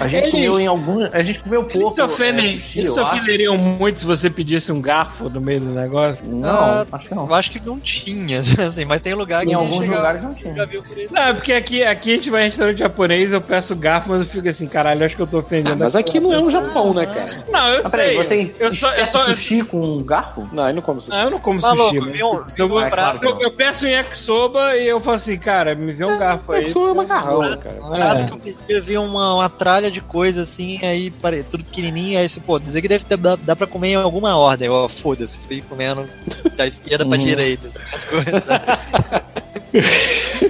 [0.00, 1.02] A gente Eles- comeu em algum.
[1.12, 1.94] A gente comeu Eles pouco.
[1.94, 5.70] se ofendem, é, eles se ofenderiam muito se você pedisse um garfo no meio do
[5.70, 6.24] negócio.
[6.26, 7.26] Não, Ah, acho que não.
[7.26, 9.96] Eu acho que não tinha, assim, mas tem lugar que Em a gente alguns chega-
[9.96, 10.54] lugares não tinha.
[10.54, 11.14] já viu por isso.
[11.14, 14.20] Não, é porque aqui, aqui a gente vai em restaurante japonês, eu peço garfo, mas
[14.22, 15.78] eu fico assim, caralho, acho que eu tô ofendendo.
[15.78, 17.44] Mas aqui não é um Japão, né, cara?
[17.50, 18.46] Não, eu Ah, peraí, sei.
[18.46, 20.48] você eu só, eu só, eu, sushi com um garfo?
[20.52, 21.16] Não, aí não come sushi.
[21.16, 22.44] Ah, eu não como sushi, mas viu?
[22.56, 25.92] eu, vou, é claro eu, eu peço um yakisoba e eu falo assim, cara, me
[25.92, 26.64] vê um garfo aí.
[26.64, 27.76] Isso é macarrão, cara.
[27.76, 28.24] Prato É.
[28.24, 32.18] que eu pedi, eu vi uma, uma tralha de coisa assim, aí pare- tudo pequenininho,
[32.18, 34.68] aí você, pô, dizer que deve ter, dá, dá pra comer em alguma ordem.
[34.68, 36.08] Ó, foda-se, fui comendo
[36.56, 37.24] da esquerda pra Uhum.
[37.24, 38.42] direita, as coisas.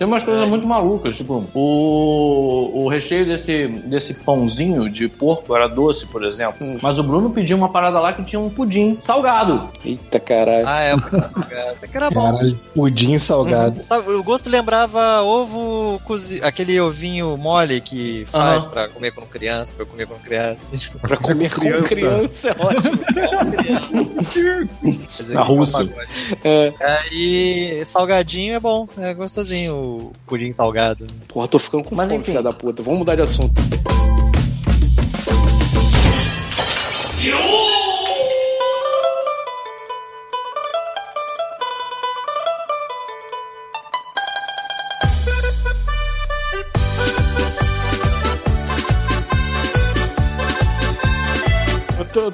[0.00, 5.68] Tem umas coisas muito malucas, tipo, o, o recheio desse, desse pãozinho de porco era
[5.68, 6.56] doce, por exemplo.
[6.66, 6.78] Hum.
[6.80, 9.68] Mas o Bruno pediu uma parada lá que tinha um pudim salgado.
[9.84, 10.64] Eita caralho.
[10.66, 10.92] ah, é,
[11.72, 12.32] até que era bom.
[12.32, 13.82] Caralho, pudim salgado.
[13.86, 18.72] Sabe, O gosto lembrava ovo cozido, aquele ovinho mole que faz Aham.
[18.72, 20.78] pra comer com criança, pra comer com criança.
[20.78, 21.88] Tipo, Pra comer com criança.
[21.88, 22.98] criança é ótimo.
[24.32, 25.94] quer dizer, Na é Rússia.
[26.42, 26.72] É.
[26.80, 31.06] Aí, salgadinho é bom, é gostosinho o pudim salgado.
[31.28, 32.32] Porra, tô ficando com Mas fome, enfim.
[32.32, 32.82] filha da puta.
[32.82, 33.60] Vamos mudar de assunto.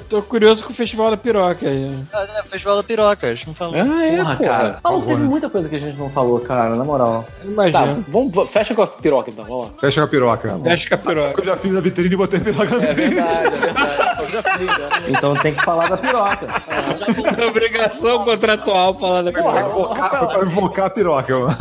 [0.09, 1.91] Tô, curioso com o Festival da Piroca aí.
[2.13, 3.75] Ah, é, Festival da piroca, a gente não falou.
[3.75, 4.49] Ah, é, Porra, porra.
[4.49, 4.79] cara.
[4.81, 7.25] Paulo, teve muita coisa que a gente não falou, cara, na moral.
[7.43, 8.03] Eu Tá, Imagina.
[8.07, 9.71] vamos, fecha com a piroca então, vamos lá.
[9.79, 10.59] Fecha com a piroca.
[10.63, 11.41] Fecha com a piroca.
[11.41, 13.15] Eu já fiz a vitrine e botei a piroca na É vitrine.
[13.15, 14.21] verdade, é verdade.
[14.23, 14.89] Eu já fiz, né?
[15.09, 16.47] Então tem que falar da piroca.
[17.47, 19.93] Obrigação contratual falar da Porra, piroca.
[20.01, 21.55] Rafael, pra invocar a piroca, mano.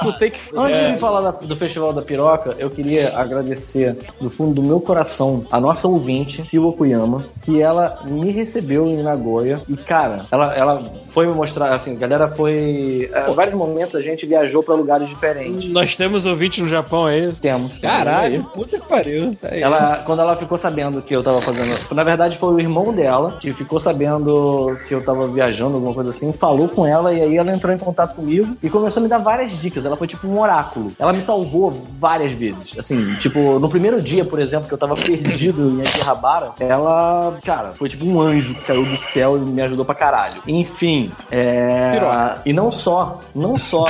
[0.00, 0.40] Tu tem que.
[0.56, 4.80] Antes de falar da- do Festival da Piroca, eu queria agradecer do fundo do meu
[4.80, 9.60] coração a nossa ouvinte, Silva Kuyama, que ela me recebeu em Nagoya.
[9.68, 13.10] E, cara, ela, ela foi me mostrar, assim, a galera foi.
[13.28, 15.70] Em vários momentos a gente viajou pra lugares diferentes.
[15.70, 17.32] Nós temos ouvinte no Japão aí.
[17.40, 17.78] Temos.
[17.78, 19.36] Caralho, puta que pariu.
[19.40, 19.48] Tá.
[19.48, 21.74] Ela, quando ela ficou sabendo que eu tava fazendo.
[21.94, 26.10] Na verdade, foi o irmão dela que ficou sabendo que eu tava viajando, alguma coisa
[26.10, 29.08] assim, falou com ela e aí ela entrou em contato comigo e começou a me
[29.08, 29.84] dar várias dicas.
[29.84, 30.92] Ela foi tipo um oráculo.
[30.98, 32.78] Ela me salvou várias vezes.
[32.78, 37.72] Assim, tipo, no primeiro dia, por exemplo, que eu tava perdido em Akihabara, ela, cara,
[37.74, 40.42] foi tipo um anjo que caiu do céu e me ajudou pra caralho.
[40.46, 41.92] Enfim, é.
[41.92, 42.42] Piroca.
[42.46, 43.84] E não só, não só.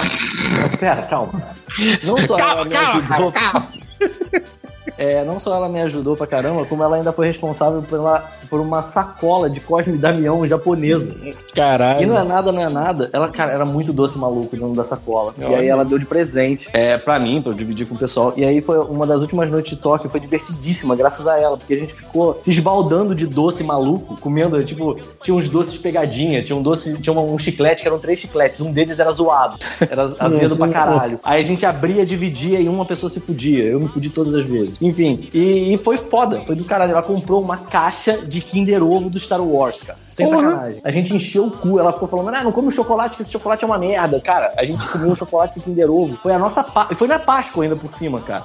[0.78, 1.32] Pera, calma.
[2.02, 3.32] Não só ela me ajudou.
[4.96, 8.60] É, não só ela me ajudou pra caramba, como ela ainda foi responsável pela por
[8.60, 11.14] uma sacola de Cosme e Damião japonesa.
[11.22, 12.06] E Caralho.
[12.06, 13.10] não é nada, não é nada.
[13.12, 15.34] Ela, cara, era muito doce e maluco dentro da sacola.
[15.38, 18.32] E aí ela deu de presente é, pra mim, pra eu dividir com o pessoal.
[18.36, 21.74] E aí foi uma das últimas noites de Tóquio, foi divertidíssima, graças a ela, porque
[21.74, 26.56] a gente ficou se esbaldando de doce maluco, comendo, tipo, tinha uns doces pegadinha, tinha
[26.56, 30.04] um doce, tinha um, um chiclete que eram três chicletes, um deles era zoado, era
[30.18, 31.20] azedo pra caralho.
[31.22, 33.64] Aí a gente abria, dividia e uma pessoa se fudia.
[33.64, 34.76] Eu me fudi todas as vezes.
[34.80, 36.92] Enfim, e, e foi foda, foi do caralho.
[36.92, 39.98] Ela comprou uma caixa de Kinder Ovo do Star Wars, cara.
[40.14, 40.80] Sem sacanagem.
[40.84, 41.78] A gente encheu o cu.
[41.78, 44.20] Ela ficou falando, ah, não come chocolate, esse chocolate é uma merda.
[44.20, 46.16] Cara, a gente comeu um chocolate de Kinder Ovo.
[46.22, 48.44] Foi a nossa Pá- Foi na Páscoa ainda por cima, cara.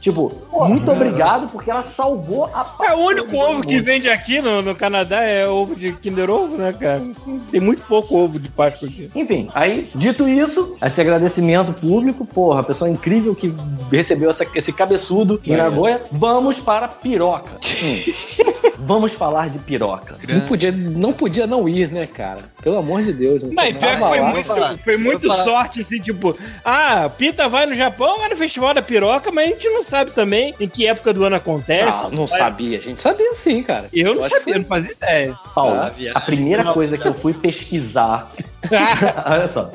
[0.00, 0.32] Tipo,
[0.66, 2.86] muito obrigado, porque ela salvou a Páscoa.
[2.86, 6.56] É o único ovo que vende aqui no, no Canadá é ovo de Kinder Ovo,
[6.56, 7.02] né, cara?
[7.50, 9.10] Tem muito pouco ovo de Páscoa aqui.
[9.14, 13.54] Enfim, aí, dito isso, esse agradecimento público, porra, a pessoa incrível que
[13.92, 17.52] recebeu essa- esse cabeçudo em Nagoya, vamos para piroca.
[17.84, 18.12] Hum.
[18.82, 20.14] vamos falar de piroca.
[20.26, 22.40] Não podia, não podia não ir, né, cara?
[22.62, 23.42] Pelo amor de Deus.
[23.42, 24.30] Não Mas sei, pior que foi lá.
[24.30, 24.78] muito, falar.
[24.78, 29.30] foi muito sorte, assim, tipo, ah, Pita vai no Japão, vai no Festival da Piroca,
[29.30, 32.02] mas a gente não sabe também em que época do ano acontece.
[32.04, 33.86] Não, não sabia, a gente sabia sim, cara.
[33.92, 35.38] Eu não acho que sabia, não fazia ideia.
[35.54, 38.30] Paulo, Ah, a primeira coisa que eu fui pesquisar.
[39.26, 39.70] Olha só.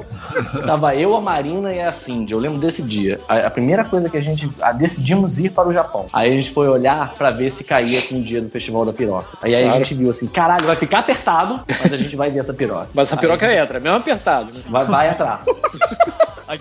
[0.66, 2.34] Tava eu, a Marina e a Cindy.
[2.34, 3.20] Eu lembro desse dia.
[3.28, 4.50] A, a primeira coisa que a gente.
[4.62, 6.06] ah, decidimos ir para o Japão.
[6.14, 8.94] Aí a gente foi olhar pra ver se caía com o dia do Festival da
[8.94, 9.38] Piroca.
[9.42, 9.84] Aí, aí a Claro.
[9.84, 12.88] gente viu assim: caralho, vai ficar apertado, mas a gente vai ver essa piroca.
[12.94, 14.54] Mas a piroca entra, mesmo apertado.
[14.54, 14.62] né?
[14.70, 15.42] Vai, vai atrás.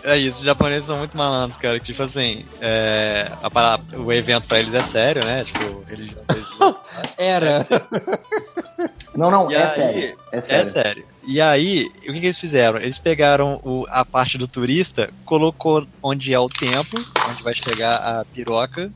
[0.03, 1.79] É isso, os japoneses são muito malandros, cara.
[1.79, 5.45] Que, tipo assim, é, a parada- o evento pra eles é sério, né?
[5.45, 6.23] Tipo, religião.
[6.31, 6.77] religião.
[7.19, 7.59] Era.
[9.15, 10.17] Não, não, E é aí- sério.
[10.33, 11.05] É É sério.
[11.27, 12.79] E aí, o que, que eles fizeram?
[12.79, 17.95] Eles pegaram o- a parte do turista, colocou onde é o tempo, onde vai chegar
[17.95, 18.91] a piroca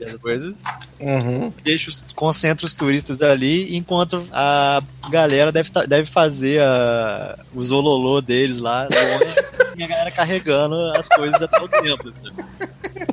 [0.00, 0.62] e as coisas,
[0.98, 1.52] Uhum.
[1.62, 4.80] deixa os, concentra os turistas ali, enquanto a
[5.10, 9.34] galera deve, tá- deve fazer a, o zololô deles lá longe,
[9.78, 12.12] e a galera carregando as coisas até o tempo.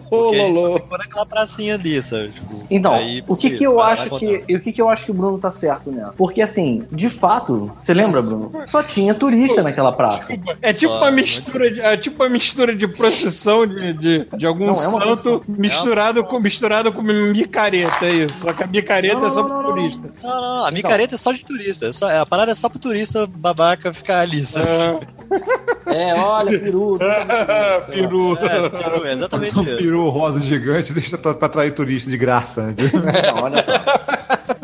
[0.10, 2.30] Porque a gente só ficou naquela pracinha ali, sabe?
[2.30, 5.06] Tipo, Então, aí, o que que eu acho que e o que que eu acho
[5.06, 6.14] que o Bruno tá certo nessa?
[6.18, 8.52] Porque assim, de fato, você lembra, Bruno?
[8.68, 10.34] Só tinha turista naquela praça.
[10.61, 14.45] É tipo uma muito mistura de, é tipo uma mistura de procissão de, de, de
[14.45, 18.36] algum Não, é santo misturado com misturado com micareta, é isso.
[18.41, 20.11] Só que a micareta Não, é só não, pro turista.
[20.22, 21.88] Não, não, não, a micareta é só de turista.
[21.88, 24.65] É só, a parada é só pro turista babaca ficar ali, sabe?
[25.88, 26.99] É, olha, peru.
[27.90, 28.38] Peru.
[28.38, 29.65] É, peru, é exatamente Um
[29.95, 32.63] peru rosa gigante deixa pra, pra atrair turista de graça.
[32.67, 32.76] né?
[33.35, 33.72] Não, olha só.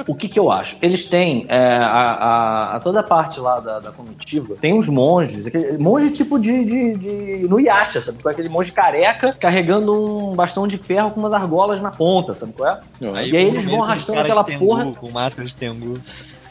[0.07, 0.75] O que que eu acho?
[0.81, 4.89] Eles têm é, a, a- a toda a parte lá da, da comitiva, tem uns
[4.89, 8.21] monges, aquele, monge tipo de, de, de no Yasha, sabe?
[8.21, 12.53] Com aquele monge careca carregando um bastão de ferro com umas argolas na ponta, sabe
[12.53, 12.79] qual é?
[13.27, 14.91] e aí eles vão arrastando aquela tengu, porra.
[14.93, 15.99] Com máscara de tengu.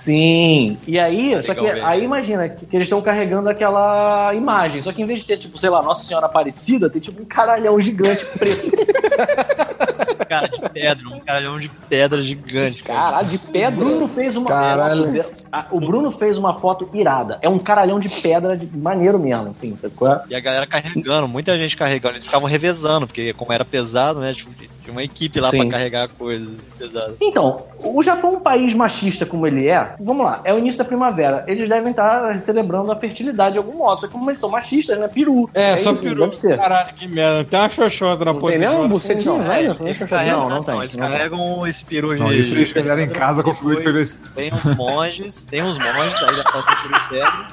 [0.01, 0.79] Sim.
[0.87, 4.81] E aí, Tá só que aí imagina que, que eles estão carregando aquela imagem.
[4.81, 7.27] Só que em vez de ter, tipo, sei lá, Nossa Senhora Aparecida, tem tipo um
[7.27, 8.71] caralhão gigante preto.
[10.29, 12.83] Cara de pedra, um caralhão de pedra gigante.
[12.83, 13.01] cara.
[13.01, 13.85] Caralho, de O pedra.
[13.85, 15.25] Bruno fez uma Caralho.
[15.51, 17.39] Ah, O Bruno fez uma foto irada.
[17.43, 20.21] É um caralhão de pedra de maneiro mesmo, assim, é?
[20.29, 22.15] E a galera carregando, muita gente carregando.
[22.15, 24.33] Eles ficavam revezando, porque como era pesado, né?
[24.33, 24.51] Tipo,
[24.83, 25.59] tinha uma equipe lá Sim.
[25.59, 27.15] pra carregar coisas pesadas.
[27.21, 30.85] Então, o Japão, um país machista como ele é, vamos lá, é o início da
[30.85, 31.45] primavera.
[31.47, 34.01] Eles devem estar celebrando a fertilidade de algum modo.
[34.01, 35.07] Só que como eles são machistas, né?
[35.09, 35.49] Peru.
[35.55, 36.31] É, só isso, peru.
[36.57, 37.45] Caralho, que merda.
[37.45, 38.85] Tem uma xoxota na Não tem nem posição.
[38.85, 39.75] um bucetinho, velho?
[39.91, 41.17] Eles carregam, Não, não não, tem, eles não tem.
[41.17, 42.21] carregam esse peru de.
[42.21, 44.17] Não, isso eles fizeram em casa com PVC.
[44.35, 47.47] Tem uns monges, tem uns monges, aí dá pra ter o peru de pedra.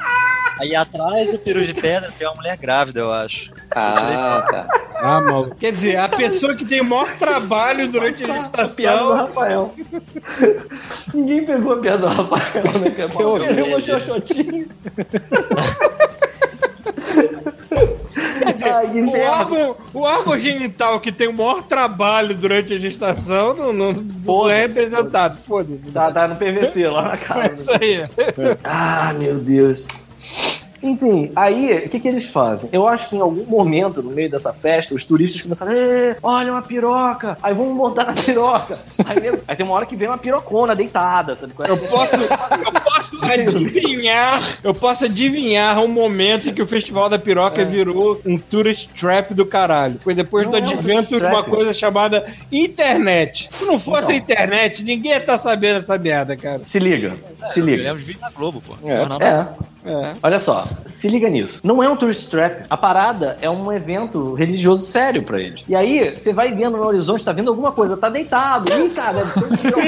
[0.59, 3.51] Aí atrás do peru de pedra tem uma mulher grávida, eu acho.
[3.75, 4.67] Ah, tá.
[4.95, 5.55] Ah, maluco.
[5.55, 9.15] Quer dizer, a pessoa que tem o maior trabalho durante a Piada do gestação.
[9.15, 9.75] Rafael.
[11.13, 12.89] Ninguém pegou a piada do Rafael, né?
[12.89, 13.37] Que é bom.
[13.37, 13.79] Ele uma
[18.51, 18.75] xoxotinha.
[18.77, 23.73] Ai, O órgão, o órgão genital que tem o maior trabalho durante a gestação não,
[23.73, 23.93] não,
[24.25, 25.37] não é representado.
[25.47, 25.91] Foda-se.
[25.91, 27.53] Tá, tá no PVC lá na É casa.
[27.55, 28.05] isso aí.
[28.63, 29.85] Ah, meu Deus.
[30.81, 32.69] Enfim, aí, o que, que eles fazem?
[32.71, 36.51] Eu acho que em algum momento, no meio dessa festa, os turistas começaram, "Ê, olha
[36.51, 38.77] uma piroca, aí vamos montar na piroca.
[39.03, 41.53] Aí, aí tem uma hora que vem uma pirocona deitada, sabe?
[41.53, 41.71] qual é?
[41.71, 42.27] Eu posso, eu
[43.09, 48.37] posso adivinhar, eu posso adivinhar um momento em que o Festival da Piroca virou um
[48.37, 49.99] tourist trap do caralho.
[50.03, 53.49] Foi depois Não do é um advento tourist de uma coisa chamada internet.
[53.51, 54.09] Se não fosse Então.
[54.11, 56.59] a internet, ninguém ia estar sabendo essa merda, cara.
[56.63, 57.15] Se liga,
[57.53, 57.83] se Eu liga.
[57.83, 58.73] lembro de vir na Globo, pô.
[58.87, 59.47] É.
[59.87, 60.15] É.
[60.21, 61.61] Olha só, se liga nisso.
[61.63, 62.65] Não é um tourist trap.
[62.69, 65.63] A parada é um evento religioso sério pra eles.
[65.67, 68.71] E aí, você vai vendo no horizonte, tá vendo alguma coisa, tá deitado.
[68.71, 69.83] Ih, cara, ser pirocão.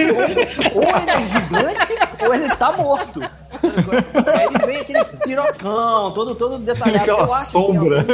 [0.76, 3.22] Ou ele é gigante, ou ele tá morto.
[3.62, 7.02] Aí ele vem aquele pirocão, todo, todo detalhado.
[7.02, 8.06] Aquela Eu acho que sombra.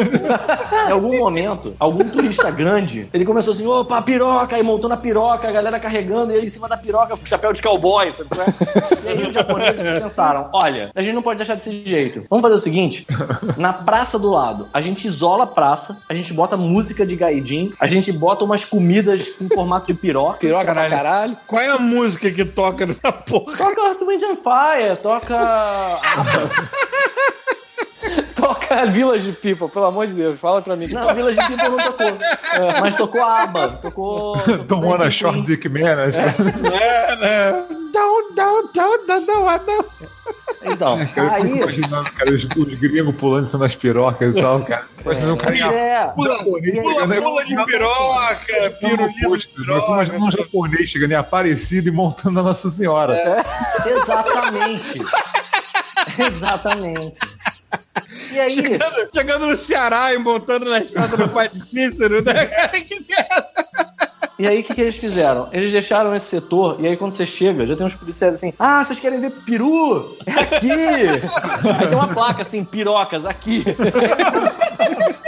[0.88, 5.48] Em algum momento, algum turista grande, ele começou assim, opa, piroca, e montou na piroca,
[5.48, 8.30] a galera carregando, e ele em cima da piroca com chapéu de cowboy, sabe?
[8.42, 9.06] é?
[9.06, 12.24] E aí os japoneses pensaram, olha, a gente não pode deixar desse jeito.
[12.30, 13.08] Vamos fazer o seguinte,
[13.58, 17.74] na praça do lado, a gente isola a praça, a gente bota música de gaidin,
[17.80, 21.38] a gente bota umas comidas em formato de piroca, Piroca pra caralho.
[21.48, 23.58] Qual é a música que toca na porra?
[23.58, 26.02] toca Earth, Wind and Fire, toca...
[28.36, 30.40] Toca Village People, pelo amor de Deus.
[30.40, 30.88] Fala pra mim.
[30.88, 32.18] Não, Village People não tocou.
[32.82, 34.34] Mas tocou ABBA, tocou...
[34.38, 35.96] tocou Don't wanna short dick man.
[35.96, 36.12] né?
[36.82, 37.66] É, né?
[37.94, 39.86] Não, não, não, não, não, não.
[40.64, 41.50] Então, Eu fico aí...
[41.52, 44.86] imaginando, cara, os, os gringos pulando em cima das pirocas e tal, cara.
[45.02, 46.60] Imaginando um cara em É, Pula, pula,
[47.22, 52.40] pula de piroca, pirulito de Eu fico imaginando um japonês chegando em Aparecido e montando
[52.40, 53.44] a Nossa Senhora.
[53.86, 55.02] Exatamente.
[56.20, 57.18] Exatamente.
[58.32, 62.34] E aí, Chegando, chegando no Ceará e montando na estrada do pai de Cícero, né?
[62.84, 63.48] Que merda.
[64.38, 65.48] e aí o que, que eles fizeram?
[65.54, 68.84] Eles deixaram esse setor, e aí quando você chega, já tem uns policiais assim: Ah,
[68.84, 70.18] vocês querem ver peru?
[70.28, 70.70] É aqui!
[71.80, 73.64] aí tem uma placa assim: pirocas, aqui.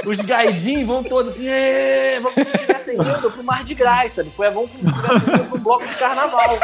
[0.05, 4.15] Os gaidin vão todos assim, "Ê, vamos como se estivessem indo pro Mar de Graça,
[4.23, 4.31] sabe?
[4.37, 6.59] Vamos como se estivessem indo pro bloco de carnaval.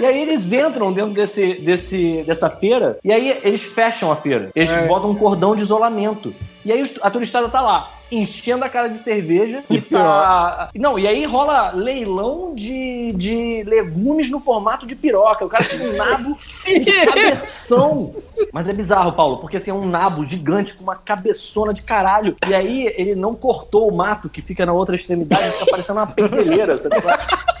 [0.00, 4.50] E aí eles entram dentro desse, desse, dessa feira e aí eles fecham a feira.
[4.54, 4.86] Eles É.
[4.86, 6.34] botam um cordão de isolamento.
[6.64, 10.70] E aí a turistada tá lá, enchendo a cara de cerveja e tá.
[10.74, 15.44] Não, e aí rola leilão de, de legumes no formato de piroca.
[15.44, 18.14] O cara tem um nabo de cabeção.
[18.52, 22.34] Mas é bizarro, Paulo, porque assim, é um nabo gigante com uma cabeçona de caralho.
[22.48, 26.06] E aí ele não cortou o mato que fica na outra extremidade, fica parecendo uma
[26.06, 26.96] pendeleira, sabe?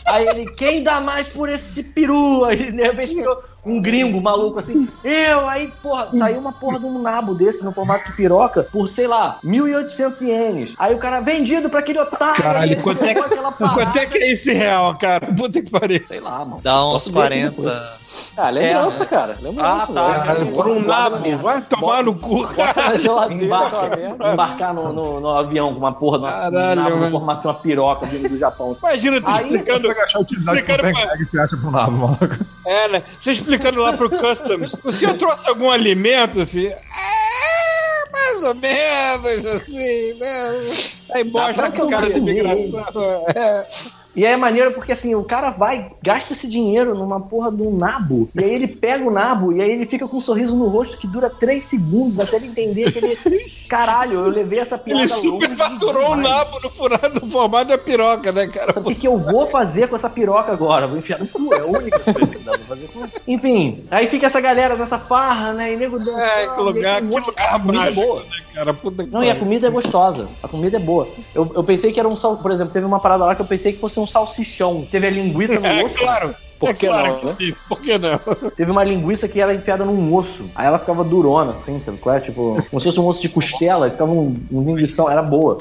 [0.06, 2.44] Aí ele, quem dá mais por esse peru?
[2.44, 6.86] Aí de repente ficou um gringo maluco assim, eu, aí, porra, saiu uma porra de
[6.86, 10.72] um nabo desse no formato de piroca por, sei lá, 1.800 ienes.
[10.78, 12.42] Aí o cara, vendido pra aquele otário.
[12.42, 13.52] Caralho, aí quanto é, parada.
[13.74, 15.26] quanto é que é isso em real, cara?
[15.26, 16.00] Puta que pariu.
[16.06, 16.60] Sei lá, mano.
[16.62, 17.68] Dá uns Posso ver aqui depois.
[17.70, 18.00] 40.
[18.36, 19.36] Ah, lembrança, cara.
[19.40, 19.84] Lembrança.
[19.90, 20.14] Ah, tá.
[20.20, 22.72] Caralho, Por um nabo, vai tomar no cu, cara.
[22.74, 24.32] Bota na geladeira, Embarca, aquela merda.
[24.32, 27.40] embarcar no, no, no avião com uma porra de uma- Caralho, um nabo no formato
[27.42, 28.74] de uma piroca vindo do Japão.
[28.78, 29.80] Imagina tu Aí, explicando.
[29.80, 32.26] Você agachar utilidade Explicando pra- tag você acha pro nabo, maluco.
[32.66, 33.02] É, né?
[33.20, 34.74] Você explicando lá pro Customs.
[34.84, 36.66] O senhor trouxe algum alimento, assim?
[36.66, 40.64] É, mais ou menos, assim, né?
[41.12, 43.24] Aí mostra pra que o cara de imigração.
[43.34, 43.66] É.
[44.14, 47.62] E aí é maneiro porque assim, o cara vai, gasta esse dinheiro numa porra de
[47.62, 50.56] um nabo, e aí ele pega o nabo, e aí ele fica com um sorriso
[50.56, 53.50] no rosto que dura 3 segundos até ele entender que ele.
[53.68, 58.32] Caralho, eu levei essa piada Ele superfaturou o nabo no, furado, no formato da piroca,
[58.32, 58.72] né, cara?
[58.72, 60.88] Sabe o que, que eu vou fazer com essa piroca agora?
[60.88, 63.00] Vou enfiar no cu, é a única coisa que dá pra fazer com.
[63.28, 65.72] Enfim, aí fica essa galera nessa farra, né?
[65.72, 68.20] E nego dançando, É, que lugar, que um monte lugar comida mágico, boa.
[68.22, 68.74] né, cara?
[68.74, 70.28] Puta que Não, e a comida é gostosa.
[70.42, 71.08] A comida é boa.
[71.34, 72.36] Eu, eu pensei que era um sal...
[72.38, 74.86] Por exemplo, teve uma parada lá que eu pensei que fosse um salsichão.
[74.90, 75.94] Teve a linguiça no É, osso.
[75.96, 76.34] claro.
[76.60, 77.36] Por é que claro não, né?
[77.38, 77.52] que.
[77.66, 78.18] Por que não?
[78.54, 80.50] Teve uma linguiça que era enfiada num osso.
[80.54, 82.20] Aí ela ficava durona, assim, sabe qual é?
[82.20, 85.58] Tipo, como se fosse um osso de costela, e ficava um, um linguição, era boa.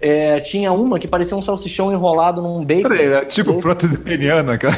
[0.00, 2.88] É, tinha uma que parecia um salsichão enrolado num bacon.
[2.90, 4.76] Peraí, é tipo prótese peniana, cara.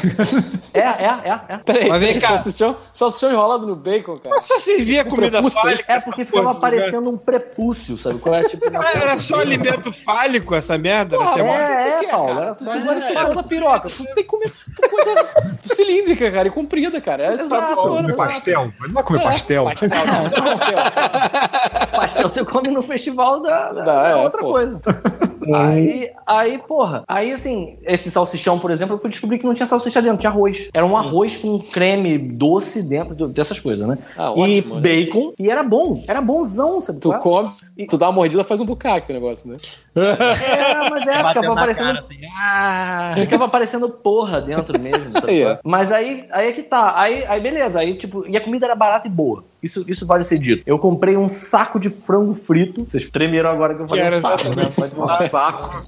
[0.73, 1.57] É, é, é, é.
[1.57, 2.29] Peraí, Mas vem cá.
[2.29, 4.39] salsichão, salsichão enrolado no bacon, cara.
[4.39, 5.93] Só servia comida prepúcio, fálica.
[5.93, 6.59] É porque ficava né?
[6.59, 8.43] parecendo um prepúcio, sabe qual é?
[8.43, 11.15] Tipo, uma Ah, Era só alimento fálico essa merda?
[11.15, 12.45] Era Porra, é, que é, que Paulo, cara?
[12.45, 13.89] era só- da piroca.
[13.89, 14.51] Tu tem que comer
[14.89, 15.27] coisa
[15.67, 17.23] cilíndrica, cara, e comprida, cara.
[17.23, 18.01] É só funciona.
[18.01, 18.73] Comer pastel.
[18.79, 19.63] Mas não vai comer pastel.
[19.65, 20.77] Pastel, não, não, pastel.
[21.95, 24.51] pastel você come no festival da, da- da é, outra pô.
[24.51, 24.81] coisa.
[25.53, 29.67] Aí, aí, porra, aí assim, esse salsichão, por exemplo, eu fui descobrir que não tinha
[29.67, 30.69] salsicha dentro, tinha arroz.
[30.73, 33.97] Era um arroz com creme doce dentro dessas coisas, né?
[34.17, 34.81] Ah, e ótimo, né?
[34.81, 36.99] bacon, e era bom, era bonzão, sabe?
[36.99, 37.21] Tu qual é?
[37.21, 39.57] come, tu dá uma mordida, faz um bucaque o negócio, né?
[39.95, 42.17] É, mas é, ficava na parecendo cara assim.
[42.37, 43.11] Ah!
[43.15, 45.11] Ficava parecendo porra dentro mesmo.
[45.13, 45.54] sabe é?
[45.63, 46.99] Mas aí, aí é que tá.
[46.99, 47.79] Aí, aí beleza.
[47.79, 49.43] Aí, tipo, e a comida era barata e boa.
[49.65, 50.63] Isso, isso vale ser dito.
[50.65, 52.85] Eu comprei um saco de frango frito.
[52.87, 54.65] Vocês tremeram agora que eu falei Que era um saco, né?
[54.67, 55.27] falar.
[55.27, 55.85] Saco.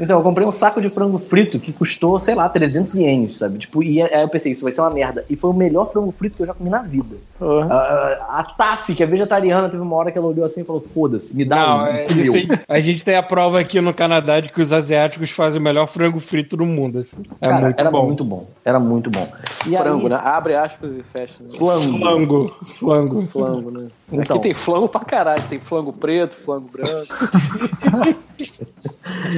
[0.00, 3.58] Então, eu comprei um saco de frango frito que custou, sei lá, 300 ienes, sabe?
[3.58, 5.24] Tipo, e aí eu pensei, isso vai ser uma merda.
[5.28, 7.16] E foi o melhor frango frito que eu já comi na vida.
[7.40, 10.80] A, a Tassi, que é vegetariana, teve uma hora que ela olhou assim e falou:
[10.80, 11.86] foda-se, me dá Não, um.
[11.86, 14.60] é, um meu." isso aí- a gente tem a prova aqui no Canadá de que
[14.62, 17.00] os asiáticos fazem o melhor frango frito do mundo.
[17.00, 17.22] assim.
[17.40, 18.06] É Cara, muito era bom.
[18.06, 18.46] muito bom.
[18.64, 19.26] Era muito bom.
[19.66, 20.20] E Frango, aí, né?
[20.22, 21.34] Abre aspas e fecha.
[21.40, 21.56] Né?
[21.56, 21.98] Flango.
[21.98, 23.17] Flango, flango.
[23.26, 23.62] Flango.
[23.62, 23.88] Flango, né?
[24.12, 24.36] Então.
[24.36, 25.42] Aqui tem flango pra caralho.
[25.48, 27.14] Tem flango preto, flango branco.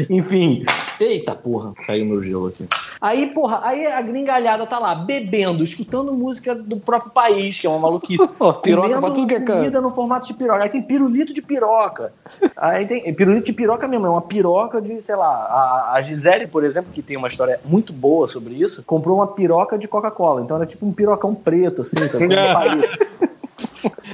[0.09, 0.65] Enfim.
[0.98, 2.66] Eita porra, caiu meu gelo aqui.
[3.01, 7.70] Aí, porra, aí a gringalhada tá lá, bebendo, escutando música do próprio país, que é
[7.70, 8.28] uma maluquice.
[8.39, 9.59] Ó, piroca pra tudo que é canto.
[9.59, 10.62] comida no formato de piroca.
[10.62, 12.12] Aí tem pirulito de piroca.
[12.57, 16.47] Aí tem pirulito de piroca mesmo, é uma piroca de, sei lá, a, a Gisele,
[16.47, 20.43] por exemplo, que tem uma história muito boa sobre isso, comprou uma piroca de Coca-Cola.
[20.43, 22.28] Então era tipo um pirocão preto, assim, sabe?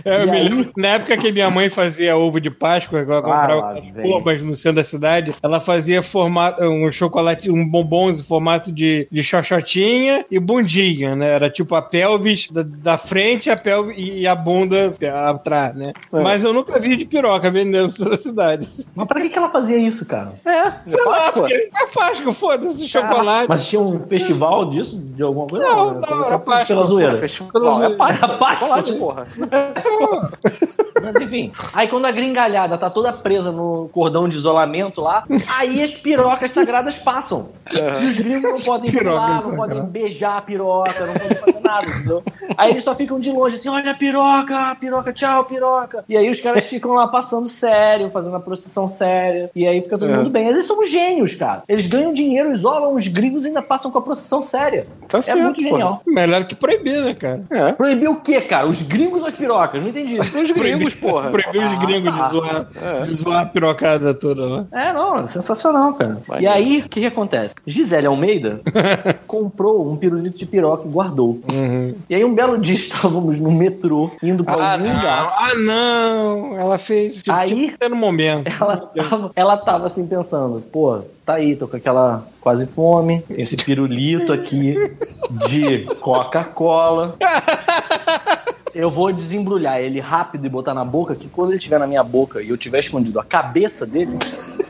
[0.05, 0.49] É, eu me aí?
[0.49, 4.11] lembro, na época que minha mãe fazia ovo de Páscoa, ela comprava aquelas vem.
[4.11, 9.09] formas no centro da cidade, ela fazia formato, um chocolate, um bombons em formato de,
[9.11, 11.29] de xoxotinha e bundinha, né?
[11.29, 14.93] Era tipo a pelvis da, da frente a pelvis e a bunda
[15.29, 15.93] atrás, né?
[16.13, 16.23] É.
[16.23, 18.69] Mas eu nunca vi de piroca vendendo no centro da cidade.
[18.95, 20.35] Mas pra que, que ela fazia isso, cara?
[20.45, 23.49] É, sei lá, porque é Páscoa, foda-se, chocolate.
[23.49, 25.65] Mas tinha um festival disso, de alguma coisa?
[25.67, 27.17] Não, não, só era Páscoa, Pela zoeira.
[27.17, 27.83] Festival.
[27.85, 28.27] É Páscoa.
[28.27, 28.57] Era Páscoa.
[28.67, 29.27] Chocolate, porra.
[31.03, 31.53] Mas enfim.
[31.75, 36.51] Aí quando a gringalhada tá toda presa no cordão de isolamento lá, aí as pirocas
[36.53, 37.51] sagradas passam.
[37.71, 41.87] E os gringos não podem pular, não podem beijar a piroca, não podem fazer nada,
[41.89, 42.23] entendeu?
[42.57, 46.05] Aí eles só ficam de longe assim, olha a piroca, piroca, tchau, piroca.
[46.09, 49.51] E aí os caras ficam lá passando sério, fazendo a procissão séria.
[49.55, 50.17] E aí fica todo É.
[50.17, 50.49] mundo bem.
[50.49, 51.63] Eles são gênios, cara.
[51.69, 54.87] Eles ganham dinheiro, isolam os gringos e ainda passam com a procissão séria.
[55.09, 55.69] Tá é certo, muito pô.
[55.69, 56.01] genial.
[56.07, 57.45] Melhor que proibir, né, cara?
[57.51, 57.73] É.
[57.73, 58.67] Proibir o quê, cara?
[58.67, 59.46] Os gringos ou as pirocas?
[59.47, 60.19] Não entendi.
[60.21, 61.31] Os gringos, porra.
[61.31, 63.03] Proibir os gringos Ah, de, zoar, é.
[63.03, 64.67] de zoar a pirocada toda lá.
[64.73, 66.19] É, não, é sensacional, cara.
[66.27, 66.55] E Maneiro.
[66.55, 67.55] aí, o que, que acontece?
[67.67, 68.61] Gisele Almeida
[69.27, 71.41] comprou um pirulito de piroca e guardou.
[72.09, 74.95] E aí, um belo dia, estávamos no metrô, indo pra Ah, algum não.
[74.97, 75.35] lugar.
[75.39, 76.59] Ah, não.
[76.59, 77.17] Ela fez.
[77.17, 78.47] Tipo, Aí- tipo, no momento.
[78.49, 83.57] Ela tava, ela tava assim pensando, pô, tá aí, tô com aquela quase fome, esse
[83.57, 84.75] pirulito aqui
[85.49, 87.17] de Coca-Cola.
[88.77, 92.03] Eu vou desembrulhar ele rápido e botar na boca, que quando ele estiver na minha
[92.05, 94.19] boca e eu tiver escondido a cabeça dele,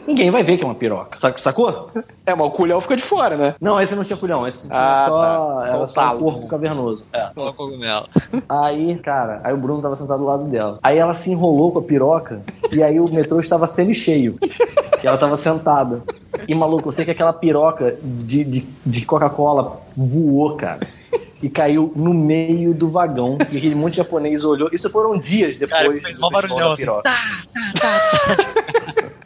[0.06, 1.18] ninguém vai ver que é uma piroca.
[1.18, 1.90] Sac- Sacou?
[2.24, 3.54] É, mas o culhão fica de fora, né?
[3.60, 5.36] Não, esse não tinha culhão, esse tinha Ah, só, tá.
[5.66, 7.04] Só era só o corpo cavernoso.
[7.12, 7.28] É.
[7.34, 8.06] Só cogumelo.
[8.48, 10.78] Aí, cara, aí o Bruno tava sentado do lado dela.
[10.82, 12.40] Aí ela se enrolou com a piroca
[12.72, 14.38] e aí o metrô estava semi-cheio.
[15.02, 16.02] E ela tava sentada.
[16.46, 20.80] E maluco, eu sei que aquela piroca de, de, de Coca-Cola voou, cara.
[21.42, 23.38] E caiu no meio do vagão.
[23.50, 24.68] E aquele monte de japonês olhou.
[24.72, 25.82] Isso foram dias depois.
[25.82, 26.86] Cara, fez mó barulhão assim.
[26.86, 27.12] Tá, tá,
[27.80, 29.06] tá, tá.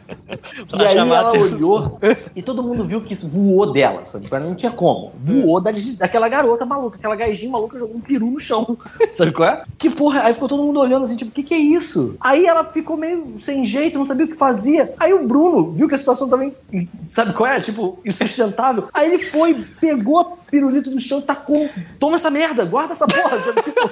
[0.79, 1.99] E aí ela olhou
[2.35, 4.27] e todo mundo viu que isso voou dela, sabe?
[4.27, 5.11] Agora Não tinha como.
[5.23, 8.77] Voou da, daquela garota maluca, aquela gajinha maluca jogou um peru no chão.
[9.13, 9.63] Sabe qual é?
[9.77, 10.23] Que porra?
[10.23, 12.15] Aí ficou todo mundo olhando assim, tipo, o que que é isso?
[12.19, 14.93] Aí ela ficou meio sem jeito, não sabia o que fazia.
[14.99, 16.53] Aí o Bruno viu que a situação também,
[17.09, 17.59] sabe qual é?
[17.59, 18.87] Tipo, insustentável.
[18.93, 21.69] Aí ele foi, pegou a pirulito do chão tacou.
[21.97, 23.31] Toma essa merda, guarda essa porra.
[23.61, 23.89] Tipo,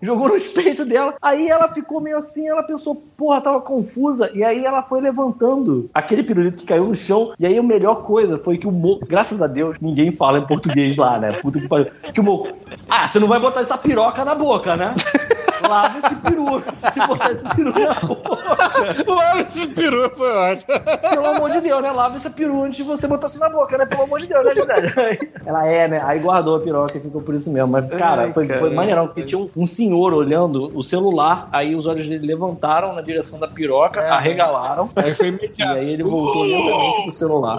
[0.00, 1.14] jogou nos peitos dela.
[1.20, 4.30] Aí ela ficou meio assim, ela pensou, porra, tava confusa.
[4.32, 7.32] E aí ela foi levantando aquele pirulito que caiu no chão.
[7.38, 10.46] E aí a melhor coisa foi que o Mo, graças a Deus, ninguém fala em
[10.46, 11.32] português lá, né?
[11.40, 11.86] Puta que pariu.
[12.14, 12.46] Que o Mo,
[12.88, 14.94] ah, você não vai botar essa piroca na boca, né?
[15.66, 16.62] Lava esse peru.
[16.92, 19.12] Se botar esse peru na boca.
[19.12, 20.74] Lá esse peru foi ótimo.
[21.10, 21.90] Pelo amor de Deus, né?
[21.90, 23.86] Lava esse peru antes de você botar isso na boca, né?
[23.86, 25.32] Pelo amor de Deus, né, Gisele?
[25.44, 25.95] Ela é, né?
[26.02, 27.68] Aí guardou a piroca e ficou por isso mesmo.
[27.68, 28.60] Mas, cara, Ai, foi, cara.
[28.60, 32.94] foi maneirão, porque tinha um, um senhor olhando o celular, aí os olhos dele levantaram
[32.94, 35.78] na direção da piroca, arregalaram, Aí foi e imediato.
[35.78, 37.58] aí ele voltou lentamente pro celular.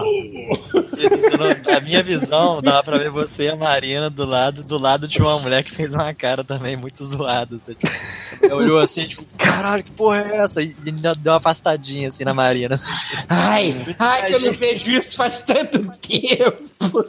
[1.76, 5.20] A minha visão, dava pra ver você e a Marina do lado, do lado de
[5.20, 7.56] uma mulher que fez uma cara também muito zoada.
[7.58, 10.62] Você, tipo, olhou assim, tipo, caralho, que porra é essa?
[10.62, 12.74] E ainda deu uma afastadinha assim na Marina.
[12.74, 12.86] assim.
[13.28, 17.04] Ai, ai, que eu não vejo isso faz tanto tempo.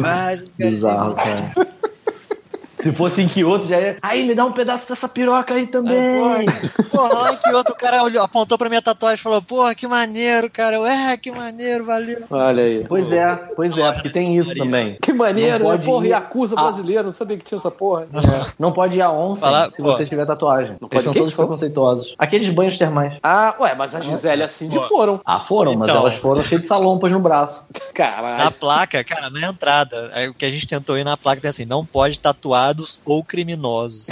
[0.00, 1.52] Mas, Bizarro, cara.
[2.82, 3.96] Se fosse em Kyoto, já ia.
[4.02, 6.44] Aí, me dá um pedaço dessa piroca aí também.
[6.44, 9.86] Porra, porra, lá que outro cara olhou, apontou pra minha tatuagem e falou, porra, que
[9.86, 10.76] maneiro, cara.
[10.76, 12.24] Eu, é, que maneiro, valeu.
[12.30, 12.84] Olha aí.
[12.88, 14.98] Pois é, pois é, porque tem isso também.
[15.00, 15.78] Que maneiro, Não né?
[15.78, 16.62] Porra, ir- Yakuza Ah.
[16.64, 18.06] brasileiro, não sabia que tinha essa porra.
[18.58, 19.92] Não pode ir a onça Falar- se pô.
[19.92, 20.76] você tiver tatuagem.
[20.78, 22.14] pode Eles são todos preconceituosos.
[22.18, 23.14] Aqueles banhos termais.
[23.22, 25.20] Ah, ué, mas a Gisele assim de foram.
[25.24, 26.02] Ah, foram, mas Então.
[26.02, 27.64] elas foram cheias de salompas no braço.
[27.72, 28.50] Na Caralho.
[28.52, 31.66] placa, cara, na entrada, aí o que a gente tentou ir na placa tem assim,
[31.66, 32.18] não pode
[32.72, 34.06] tatuados ou criminosos.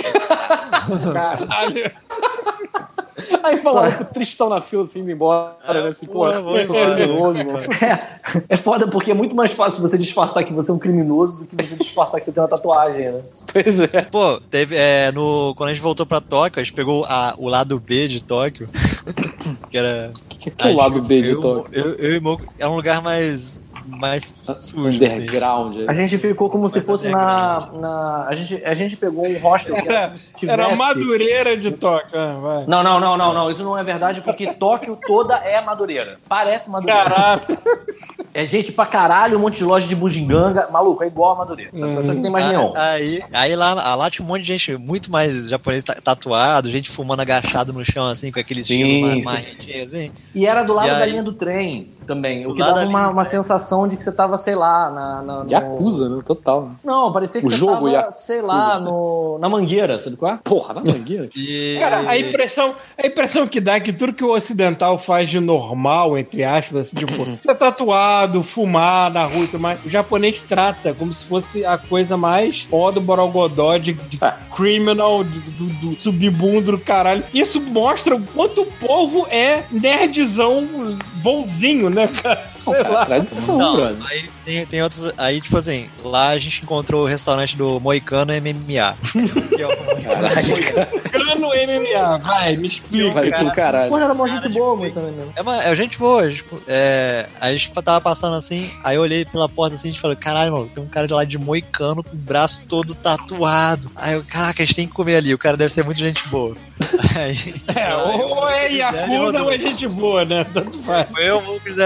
[1.13, 1.91] Caralho.
[3.43, 5.89] Aí falaram que o Tristão na fila, assim, indo embora, né?
[5.89, 6.95] Assim, vou eu sou embora.
[6.95, 7.73] criminoso, mano.
[7.75, 11.41] É, é foda porque é muito mais fácil você disfarçar que você é um criminoso
[11.41, 13.23] do que você disfarçar que você tem uma tatuagem, né?
[13.53, 14.03] Pois é.
[14.03, 17.49] Pô, teve, é, no, quando a gente voltou pra Tóquio, a gente pegou a- o
[17.49, 18.69] lado B de Tóquio,
[19.71, 20.13] que era...
[20.29, 21.71] Que, que é o lado gente- B de eu, Tóquio?
[21.79, 25.05] Eu, eu e o Moco, era um lugar mais mais sujo.
[25.05, 25.17] assim.
[25.19, 25.77] Underground.
[25.89, 28.27] A gente ficou como se Mas fosse na, na.
[28.29, 30.61] A gente, a gente pegou um hostel que era se tivesse.
[30.61, 32.19] Era Madureira de Tóquio.
[32.19, 32.67] ah, vai.
[32.67, 33.51] Não, não, não, não, não.
[33.51, 36.19] Isso não é verdade, porque Tóquio toda é Madureira.
[36.29, 37.05] Parece Madureira.
[37.05, 37.41] Caralho.
[38.33, 40.69] É gente pra caralho, um monte de loja de bugiganga.
[40.71, 41.73] Maluco, é igual a Madureira.
[41.77, 42.71] Só, só que tem mais neon.
[42.77, 46.69] Ah, Aí, aí lá, lá tinha um monte de gente, muito mais japonês ta- tatuado,
[46.71, 49.47] gente fumando agachado no chão, assim, com aquele Sim, estilo mais, mais
[49.85, 50.13] assim.
[50.35, 51.11] E era do lado E da aí?
[51.11, 52.47] linha do trem também.
[52.47, 53.41] O que dava da uma, uma trem.
[53.41, 55.23] sensação de que você tava, sei lá, na.
[55.23, 56.23] na no- Yakuza, né?
[56.27, 56.71] Total.
[56.85, 58.17] Não, parecia que O você jogo tava, Yakuza.
[58.19, 60.39] sei lá, no, na mangueira, sabe qual é?
[60.43, 61.29] Porra, na mangueira.
[61.37, 61.77] E...
[61.79, 65.39] Cara, a impressão, a impressão que dá é que tudo que o ocidental faz de
[65.41, 67.13] normal, entre aspas, tipo,
[67.43, 71.79] ser tatuado, fumar na rua e tudo mais, o japonês trata como se fosse a
[71.79, 74.35] coisa mais ó do borogodó de, de É.
[74.55, 77.23] criminal, do, do, do submundo do caralho.
[77.33, 80.67] Isso mostra o quanto o povo é nerdzão
[81.23, 82.50] bonzinho, né, cara?
[82.65, 83.07] Sei lá.
[83.07, 83.97] Tradição, Não, brother.
[84.09, 85.13] aí tem, tem outros.
[85.17, 88.97] Aí, tipo assim, lá a gente encontrou o restaurante do Moicano MMA.
[89.57, 93.11] que é o- Cano MMA, vai, me explica.
[93.13, 93.91] Vai pro caralho.
[93.91, 95.33] Pô, era uma gente boa, também mesmo.
[95.37, 96.31] É, uma, é gente boa.
[96.31, 100.17] Tipo, é, a gente tava passando assim, aí eu olhei pela porta assim e falei,
[100.17, 103.91] caralho, mano, tem um cara de lá de moicano com o braço todo tatuado.
[103.97, 106.27] Aí eu, caraca, a gente tem que comer ali, o cara deve ser muito gente
[106.29, 106.57] boa.
[107.17, 110.45] Aí, É, ou é Yakuza ou é gente boa, né?
[110.53, 111.09] Tanto faz.
[111.11, 111.79] Foi eu, o Lucas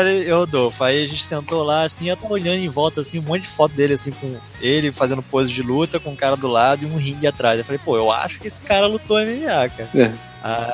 [0.65, 0.85] Rodolfo.
[0.85, 3.49] Aí a gente sentou lá, assim, eu tava olhando em volta, assim, um monte de
[3.49, 6.87] foto dele, assim, com ele fazendo pose de luta, com o cara do lado e
[6.87, 7.59] um ringue atrás.
[7.59, 9.91] Eu falei, pô, eu acho que esse cara lutou MMA, cara.
[9.95, 10.13] É.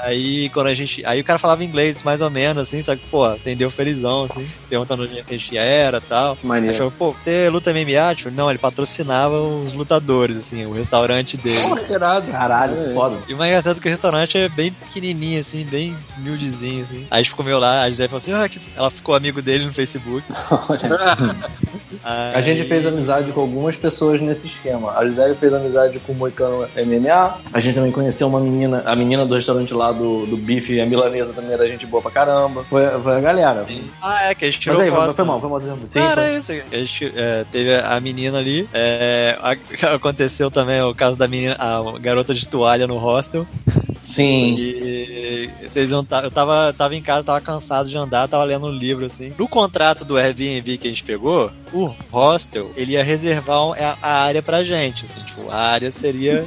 [0.03, 1.05] Aí quando a gente.
[1.07, 4.49] Aí o cara falava inglês mais ou menos, assim, só que, pô, atendeu felizão, assim,
[4.71, 6.33] perguntando onde a gente era e tal.
[6.41, 6.77] Aí Maneiro.
[6.77, 8.15] falou, pô, você luta MMA?
[8.15, 11.59] Tipo, não, ele patrocinava os lutadores, assim, o restaurante dele.
[12.31, 12.95] Caralho, É.
[12.95, 13.19] foda.
[13.29, 17.07] E o mais engraçado é que o restaurante é bem pequenininho, assim, bem humildezinho, assim.
[17.11, 18.61] Aí a gente comeu lá, a Gisele falou assim, ah, que...
[18.77, 20.25] ela ficou amigo dele no Facebook.
[22.03, 24.97] A gente fez amizade com algumas pessoas nesse esquema.
[24.97, 27.39] A Gisele fez amizade com o Moicano MMA.
[27.53, 30.87] A gente também conheceu uma menina, a menina do restaurante lá do, do bife, a
[30.87, 32.65] milanesa também era gente boa pra caramba.
[32.71, 33.67] Foi, foi a galera.
[34.01, 35.13] Ah, é, que a gente Mas tirou aí, foto.
[35.15, 35.31] foi né?
[35.31, 35.61] mal, foi mal.
[35.61, 36.31] Sim, Cara, foi.
[36.31, 36.63] é isso aí.
[36.73, 38.69] A gente é, teve a menina ali.
[38.75, 39.57] é, a-
[39.95, 43.47] aconteceu também o caso da menina, a garota de toalha no hostel.
[44.01, 44.55] Sim.
[44.59, 48.67] E vocês não tá, eu tava, tava em casa, tava cansado de andar, tava lendo
[48.67, 49.33] um livro assim.
[49.39, 53.97] No contrato do Airbnb que a gente pegou, o hostel, ele ia reservar um- a,
[54.01, 56.45] a área pra gente, assim, tipo, a área seria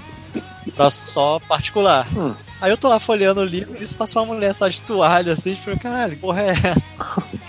[0.75, 2.07] pra só particular.
[2.17, 2.33] Hum.
[2.63, 5.33] Aí eu tô lá folheando o livro e isso passou uma mulher só de toalha,
[5.33, 6.95] assim, tipo, caralho, que porra é essa?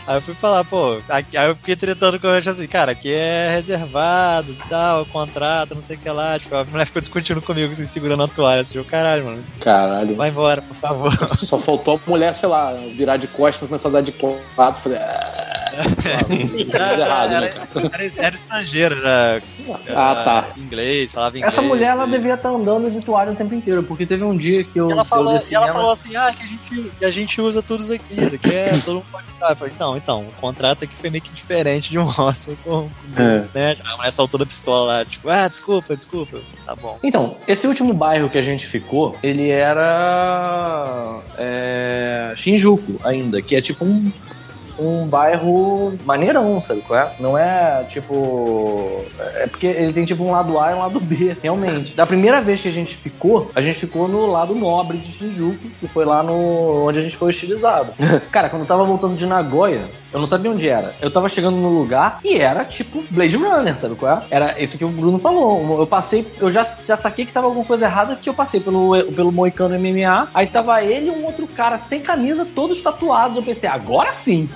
[0.09, 3.13] Aí eu fui falar, pô, aqui- aí eu fiquei tretando com ela assim, cara, aqui
[3.13, 6.37] é reservado e tal, contrato, não sei o que lá.
[6.37, 8.63] Tipo, a mulher ficou discutindo comigo, assim, segurando a toalha.
[8.63, 10.17] Assim, eu, caralho, mano, Caralho.
[10.17, 11.13] vai embora, por favor.
[11.39, 14.11] Só faltou a mulher, sei lá, virar de costas, começar a dar de
[14.57, 14.97] quatro, fazer.
[14.99, 17.91] "Ah", Errada, né, era, cara?
[17.93, 19.43] era, era estrangeiro, era,
[19.87, 20.47] era Ah, tá.
[20.57, 21.53] inglês, falava inglês.
[21.53, 24.37] Essa mulher, ela e- devia estar andando de toalha o tempo inteiro, porque teve um
[24.37, 24.89] dia que eu.
[24.89, 27.41] E ela falou, eu e ela falou assim, ah, que a gente, que a gente
[27.41, 29.51] usa tudo isso aqui, isso aqui é todo mundo pode usar.
[29.51, 32.89] Eu falei, então, então, o contrato aqui foi meio que diferente de um hostel com,
[33.17, 33.45] É.
[33.55, 33.77] né?
[33.85, 36.39] A mulher soltou da pistola lá, tipo, ah, desculpa, desculpa.
[36.65, 36.99] Tá bom.
[37.03, 43.61] Então, esse último bairro que a gente ficou, ele era é, Shinjuku ainda, que é
[43.61, 44.13] tipo um,
[44.79, 47.13] um bairro maneirão, sabe qual é?
[47.19, 49.05] Não é tipo.
[49.35, 51.95] É porque ele tem tipo um lado A e um lado B, realmente.
[51.95, 55.69] Da primeira vez que a gente ficou, a gente ficou no lado nobre de Shinjuku,
[55.81, 56.87] que foi lá no.
[56.87, 57.93] onde a gente foi estilizado.
[58.31, 60.95] Cara, quando eu tava voltando de Nagoya, eu não sabia onde era.
[61.01, 64.23] Eu tava chegando no lugar e era tipo Blade Runner, sabe qual é?
[64.31, 65.81] Era isso que o Bruno falou.
[65.81, 68.91] Eu passei, eu já, já saquei que tava alguma coisa errada, que eu passei pelo,
[69.13, 70.29] pelo Moicano MMA.
[70.33, 73.37] Aí tava ele e um outro cara sem camisa, todos tatuados.
[73.37, 74.49] Eu pensei, agora sim.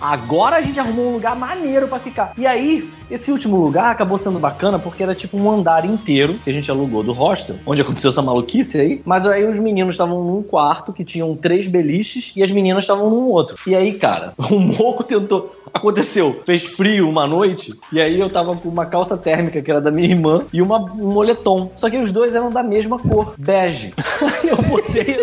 [0.00, 2.32] Agora a gente arrumou um lugar maneiro pra ficar.
[2.36, 6.50] E aí, esse último lugar acabou sendo bacana porque era tipo um andar inteiro que
[6.50, 9.02] a gente alugou do hostel, onde aconteceu essa maluquice aí.
[9.04, 13.10] Mas aí os meninos estavam num quarto que tinham três beliches e as meninas estavam
[13.10, 13.56] num outro.
[13.66, 15.54] E aí, cara, o Moco tentou.
[15.74, 19.80] Aconteceu, fez frio uma noite, e aí eu tava com uma calça térmica que era
[19.80, 21.70] da minha irmã e uma, um moletom.
[21.76, 23.94] Só que os dois eram da mesma cor, bege.
[24.22, 25.16] Aí eu botei.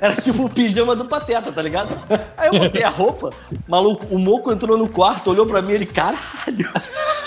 [0.00, 1.96] Era tipo o pijama do Pateta, tá ligado?
[2.36, 3.30] Aí eu botei a roupa,
[3.66, 6.68] maluco, o Moco entrou no quarto, olhou pra mim ele, caralho.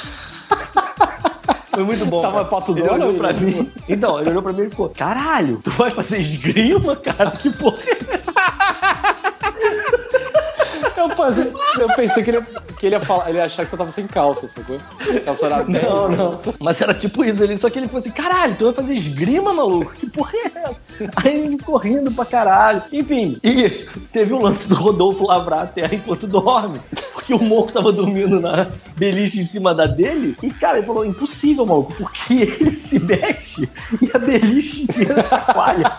[1.80, 2.22] Foi muito bom.
[2.22, 2.46] Tava cara.
[2.46, 3.72] pato olhou pra mim.
[3.88, 7.32] Então, ele olhou pra mim e ficou: Caralho, tu vai fazer esgrima, cara?
[7.32, 8.29] Que porra é essa?
[11.00, 12.42] Eu pensei, eu pensei que, ele,
[12.78, 14.78] que ele ia falar, ele ia achar que você tava sem calça, sacou?
[15.24, 15.80] Calça era pele.
[15.82, 16.40] Não, não.
[16.62, 17.42] Mas era tipo isso.
[17.42, 19.94] Ele, só que ele falou assim: caralho, tu vai fazer esgrima, maluco?
[19.94, 20.76] Que porra é essa?
[21.16, 22.84] Aí ele ficou rindo pra caralho.
[22.92, 26.80] Enfim, e teve o lance do Rodolfo lavrar a terra enquanto dorme.
[27.14, 28.66] Porque que o Moco tava dormindo na
[28.98, 30.36] beliche em cima da dele.
[30.42, 33.70] E, cara, ele falou, impossível, Moco, porque ele se mexe
[34.02, 35.92] e a beliche inteira chacoalha.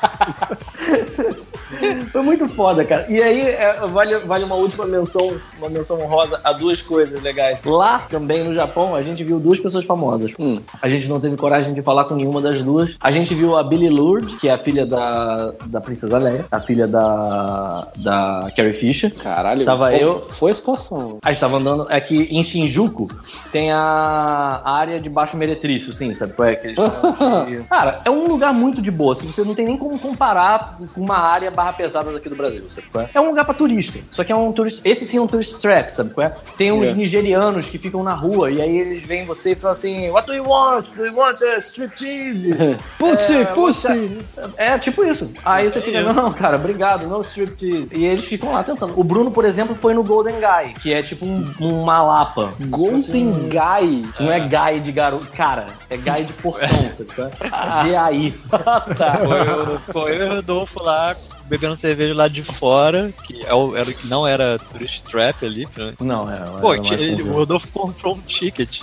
[2.12, 3.06] Foi muito foda, cara.
[3.08, 7.62] E aí, é, vale, vale uma última menção, uma menção honrosa a duas coisas legais.
[7.64, 10.32] Lá, também no Japão, a gente viu duas pessoas famosas.
[10.38, 10.60] Hum.
[10.80, 12.96] A gente não teve coragem de falar com nenhuma das duas.
[13.00, 16.60] A gente viu a Billie Lourdes, que é a filha da, da Princesa Leia, a
[16.60, 19.12] filha da, da Carrie Fisher.
[19.14, 21.18] Caralho, Tava qual eu- Foi a situação.
[21.24, 21.86] A gente tava andando.
[21.90, 23.08] É que em Shinjuku
[23.52, 26.56] tem a área de baixo meretrício, sim, sabe qual é?
[26.56, 29.12] Que eles de- Cara, é um lugar muito de boa.
[29.12, 32.64] assim, Você não tem nem como comparar com uma área barra pesada daqui do Brasil,
[32.70, 33.10] sabe qual é?
[33.14, 33.98] É um lugar pra turista.
[34.12, 34.86] Só que é um turista.
[34.88, 36.34] Esse sim é um tourist trap, sabe qual é?
[36.56, 36.92] Tem uns É.
[36.92, 40.34] nigerianos que ficam na rua e aí eles veem você e falam assim: What do
[40.34, 40.90] you want?
[40.94, 42.54] Do you want a striptease?
[42.98, 44.18] Pussy, É, pussy.
[44.56, 45.32] É, tipo isso.
[45.44, 47.88] Aí você fica, não, cara, obrigado, não striptease.
[47.92, 48.98] E eles ficam lá tentando.
[48.98, 52.52] O Bruno, por exemplo, foi no Golden Guy, que é tipo um, uma lapa.
[52.60, 54.06] Golden Guy.
[54.20, 55.26] Não é guy de garoto.
[55.36, 57.10] Cara, é guy de portão, sabe?
[57.14, 57.82] qual é?
[57.84, 58.34] Vê aí.
[58.50, 59.16] tá.
[59.18, 61.12] Foi, o- foi eu e o Rodolfo lá
[61.44, 65.66] bebendo cerveja lá de fora, que é o- era, não era tourist trap ali.
[65.66, 66.38] pra- Não, é.
[66.60, 67.32] Pô, ele- o.
[67.32, 68.80] Rodolfo comprou um ticket.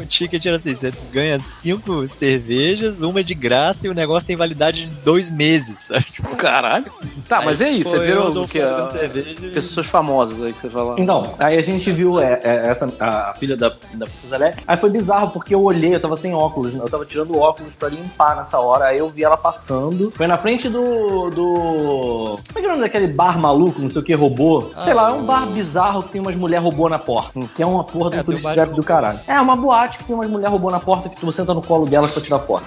[0.00, 4.36] O ticket era assim: você ganha cinco cervejas, uma de graça e o negócio tem
[4.36, 5.78] validade de dois meses.
[5.88, 6.04] Sabe?
[6.36, 6.86] Caralho.
[7.28, 7.90] Tá, mas é isso.
[7.90, 8.60] Você viu o que?
[8.60, 10.96] a- e- Pessoas famosas aí que você fala.
[10.98, 14.54] Então, aí a gente viu é, é, essa, a filha da, da Princesa Leia.
[14.66, 16.80] Aí foi bizarro, porque eu olhei, eu tava sem óculos, né?
[16.82, 18.86] eu tava tirando óculos pra limpar nessa hora.
[18.86, 20.10] Aí eu vi ela passando.
[20.16, 21.30] Foi na frente do.
[21.30, 22.38] do.
[22.46, 24.70] Como é que é o nome daquele bar maluco, não sei o que, robô?
[24.84, 27.38] Sei lá, é um bar bizarro que tem umas mulher robô na porta.
[27.54, 29.20] Que é uma porra do É, do caralho.
[29.26, 31.84] É uma boate que tem umas mulher robô na porta que tu senta no colo
[31.84, 32.64] delas pra tirar foto.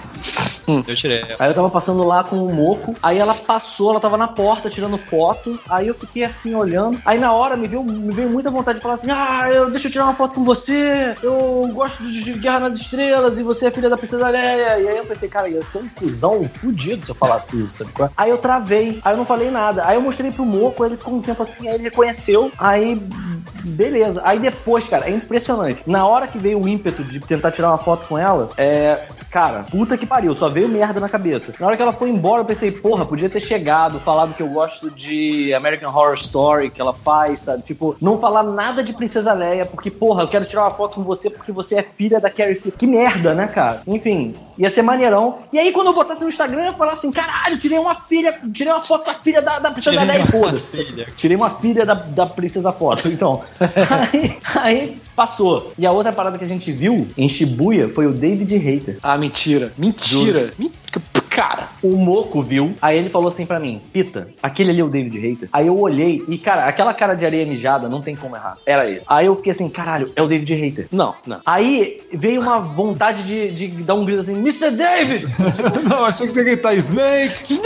[0.86, 1.24] Eu tirei.
[1.36, 4.70] Aí eu tava passando lá com o Moco, aí ela passou, ela tava na porta
[4.70, 7.00] tirando foto, aí eu fiquei assim olhando.
[7.04, 9.88] Aí na hora me veio, me veio muita vontade de falar assim: Ah, eu, deixa
[9.88, 13.70] eu tirar uma foto com você, eu gosto de Guerra nas Estrelas e você é
[13.70, 14.78] filha da Princesa Leia.
[14.78, 17.90] E aí eu pensei, cara, ia ser um cuzão fudido se eu falasse isso, sabe?
[17.92, 18.12] qual é?
[18.16, 19.84] Aí eu travei, aí eu não falei nada.
[19.86, 23.00] Aí eu mostrei pro Moco, ele ficou um tempo assim, aí ele reconheceu, aí.
[23.64, 24.20] Beleza.
[24.24, 25.82] Aí depois, cara, é impressionante.
[25.86, 29.06] Na hora que veio o ímpeto de tentar tirar uma foto com ela, é.
[29.30, 31.54] Cara, puta que pariu, só veio merda na cabeça.
[31.58, 34.48] Na hora que ela foi embora, eu pensei, porra, podia ter chegado, falado que eu
[34.48, 37.62] gosto de American Horror Story, que ela faz, sabe?
[37.62, 41.02] Tipo, não falar nada de Princesa Leia, porque, porra, eu quero tirar uma foto com
[41.02, 42.76] você porque você é filha da Carrie Fisher.
[42.76, 43.80] Que merda, né, cara?
[43.86, 45.38] Enfim, ia ser maneirão.
[45.50, 48.70] E aí, quando eu botasse no Instagram, eu falar assim, caralho, tirei uma filha, tirei
[48.70, 50.84] uma foto com a filha da, da Princesa Tirei Leia, foda-se.
[50.84, 51.06] filha.
[51.16, 53.08] Tirei uma filha da, da Princesa Foto.
[53.08, 53.42] Então,
[54.12, 55.72] aí, aí passou.
[55.78, 58.98] E a outra parada que a gente viu em Shibuya foi o David Hater.
[59.02, 59.72] Ah, mentira.
[59.76, 60.52] Mentira.
[60.58, 61.21] Mentira.
[61.34, 61.68] Cara.
[61.82, 65.18] O Moco viu, aí ele falou assim pra mim: Pita, aquele ali é o David
[65.18, 65.48] Hater.
[65.52, 68.56] Aí eu olhei e, cara, aquela cara de areia mijada não tem como errar.
[68.66, 69.02] Era ele.
[69.06, 70.86] Aí eu fiquei assim: caralho, é o David Hater.
[70.92, 71.40] Não, não.
[71.44, 74.70] Aí veio uma vontade de, de dar um grito assim: Mr.
[74.70, 75.26] David!
[75.88, 77.60] Não, achei que tem que gritar Snake!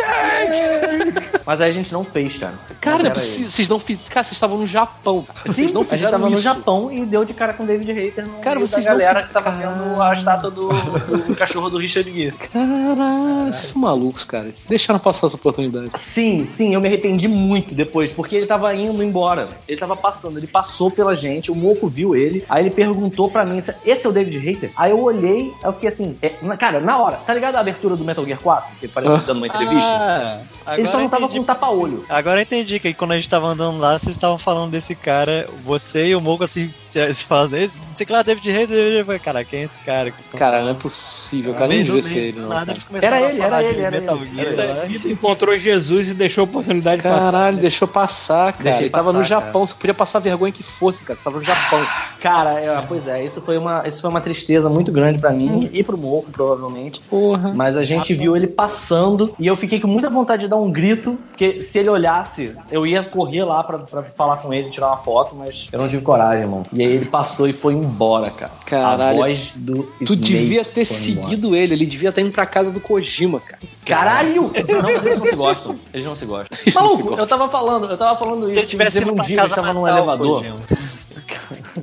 [1.45, 2.55] Mas aí a gente não fez, cara.
[2.81, 3.13] Cara.
[3.15, 4.09] Vocês não fizeram.
[4.11, 5.25] Cara, vocês estavam no Japão.
[5.45, 6.37] Vocês não a gente fizeram tava isso.
[6.37, 8.93] no Japão e deu de cara com o David Hater no Cara, meio vocês da
[8.93, 12.33] não galera fiz- que tava vendo a estátua do, do cachorro do Richard Gere.
[12.37, 14.53] Caralho, vocês são malucos, cara.
[14.69, 15.91] Deixaram passar essa oportunidade.
[15.97, 19.49] Sim, sim, eu me arrependi muito depois, porque ele tava indo embora.
[19.67, 23.45] Ele tava passando, ele passou pela gente, o Moco viu ele, aí ele perguntou pra
[23.45, 24.71] mim, esse é o David Hater?
[24.77, 27.61] Aí eu olhei, aí eu fiquei assim, é, na- cara, na hora, tá ligado a
[27.61, 28.77] abertura do Metal Gear 4?
[28.79, 30.47] Que ele parece dando uma entrevista?
[30.67, 31.39] Ah, ele só não tava entendi.
[31.41, 32.05] com tapa-olho.
[32.09, 35.49] Agora eu entendi que quando a gente tava andando lá, vocês estavam falando desse cara,
[35.65, 38.49] você e o Moco assim, se, se falam assim, "Esse- não sei que lá, David.
[38.49, 40.11] Eu falei, Cara, quem é esse cara?
[40.11, 41.67] que Cara, não é falando?" possível, cara.
[41.69, 42.49] Nem devia ser ele, não.
[42.49, 42.73] nada, cara.
[42.73, 44.35] eles começaram Era a ele, falar era de ele, era Metal ele.
[44.35, 44.87] Gear Era.
[44.87, 47.21] Ele encontrou Jesus e deixou a oportunidade passar.
[47.21, 48.63] Caralho, deixou passar, cara.
[48.65, 51.17] Deixei ele tava no passar, Japão, você podia passar vergonha que fosse, cara.
[51.17, 51.87] Você tava no Japão.
[52.21, 55.69] Cara, é, pois é, isso foi, uma, isso foi uma tristeza muito grande pra mim
[55.73, 57.01] e pro Moco, provavelmente.
[57.09, 57.53] Porra.
[57.55, 60.71] Mas a gente viu ele passando e eu fiquei com muita vontade de dar um
[60.71, 64.89] grito, porque se ele olhasse, eu ia correr lá pra, pra falar com ele, tirar
[64.89, 66.65] uma foto, mas eu não tive coragem, irmão.
[66.73, 68.53] E aí ele passou e foi embora, cara.
[68.67, 69.03] Caralho.
[69.19, 71.27] A voz do Tu Snake devia ter foi embora.
[71.29, 73.59] seguido ele, ele devia estar indo pra casa do Kojima, cara.
[73.85, 74.43] Caralho!
[74.69, 75.79] Não, mas eles não se gostam.
[75.95, 76.59] Eles não se gostam.
[76.63, 77.25] Eles não se Maluco, gostam.
[77.25, 78.59] eu tava falando, eu tava falando Se isso.
[78.61, 80.45] ele tivesse ido um dia que eu tava num elevador.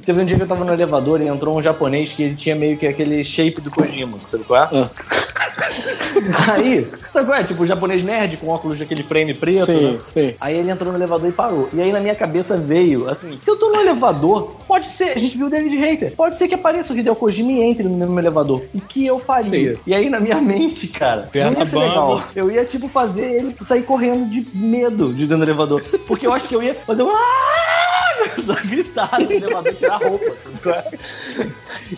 [0.06, 2.56] Teve um dia que eu tava no elevador e entrou um japonês que ele tinha
[2.56, 4.70] meio que aquele shape do Kojima, sabe qual é?
[4.74, 4.90] Ah.
[6.52, 7.44] Aí, sabe qual é?
[7.44, 10.00] Tipo, o japonês nerd com óculos daquele frame preto, Sim, né?
[10.08, 10.36] sim.
[10.40, 11.70] Aí ele entrou no elevador e parou.
[11.74, 15.20] E aí na minha cabeça veio, assim, se eu tô no elevador, pode ser, a
[15.20, 17.98] gente viu o David Hater, pode ser que apareça o Hideo Kojima e entre no
[17.98, 18.62] mesmo elevador.
[18.74, 19.76] O que eu faria?
[19.76, 19.82] Sim.
[19.86, 22.24] E aí na minha mente, cara, Perna não ia legal.
[22.36, 25.82] Eu ia, tipo, fazer ele sair correndo de medo de dentro do elevador.
[26.08, 27.10] Porque eu acho que eu ia fazer um...
[27.10, 27.74] "Ah!"
[28.46, 30.26] Só gritar no elevador tirar a roupa.
[30.44, 31.48] sabe é?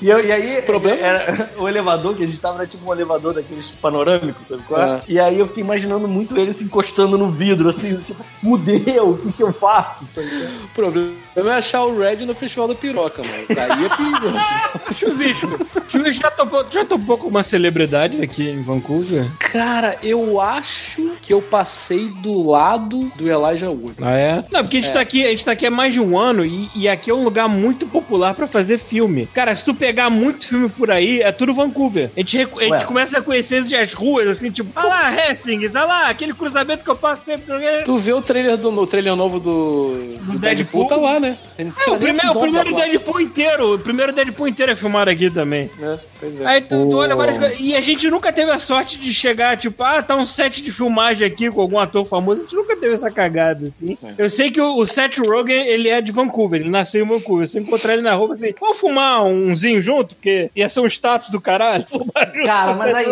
[0.02, 0.97] E, eu- e aí, Problema?
[0.99, 4.81] era, o elevador que a gente tava era tipo um elevador daqueles panorâmicos, sabe qual
[4.81, 4.85] é?
[4.95, 5.02] É.
[5.07, 9.18] E aí eu fiquei imaginando muito ele se encostando no vidro, assim, tipo, fudeu, o
[9.18, 10.06] que que eu faço?
[10.18, 10.22] é?
[10.22, 13.43] O problema é achar o Red no Festival da Piroca, mano.
[13.49, 14.39] Daí é perigoso.
[14.93, 15.47] Chuvisco,
[15.89, 19.30] Chuvisco já topou, já topou com uma celebridade aqui em Vancouver?
[19.39, 23.95] Cara, eu acho que eu passei do lado do Elijah Wood.
[24.02, 24.43] Ah, é?
[24.52, 26.45] Não, porque a gente, tá aqui, a gente tá aqui há mais de um ano
[26.45, 29.27] e, e aqui é um lugar muito popular pra fazer filme.
[29.34, 32.11] Cara, se tu pegar muito filme por aí, é tudo Vancouver.
[32.15, 35.85] A gente, a gente começa a conhecer as ruas, assim, tipo, ah lá, Hastings, ah
[35.85, 37.45] lá, aquele cruzamento que eu passo sempre.
[37.83, 40.87] Tu vê o trailer do o trailer novo do, do Deadpool?
[40.87, 41.37] tá lá, né?
[41.57, 45.69] É, o, primeiro, o primeiro Deadpool inteiro, o primeiro Deadpool inteiro é filmado aqui também.
[45.79, 45.97] né?
[46.19, 46.45] Pois é.
[46.45, 47.57] Aí tu, tu olha várias coisas.
[47.59, 50.71] E a gente nunca teve a sorte de chegar, tipo, ah, tá um set de
[50.71, 52.41] filmagem aqui com algum ator famoso.
[52.41, 53.97] A gente nunca teve essa cagada, assim.
[54.17, 57.47] Eu sei que o, o Seth Rogen, ele é de Vancouver, ele nasceu em Vancouver.
[57.47, 59.23] Se eu encontrar ele na rua, assim, vamos fumar
[59.56, 60.15] umzinho junto?
[60.15, 61.86] Porque ia ser um status do caralho.
[62.45, 63.06] Cara, mas aí,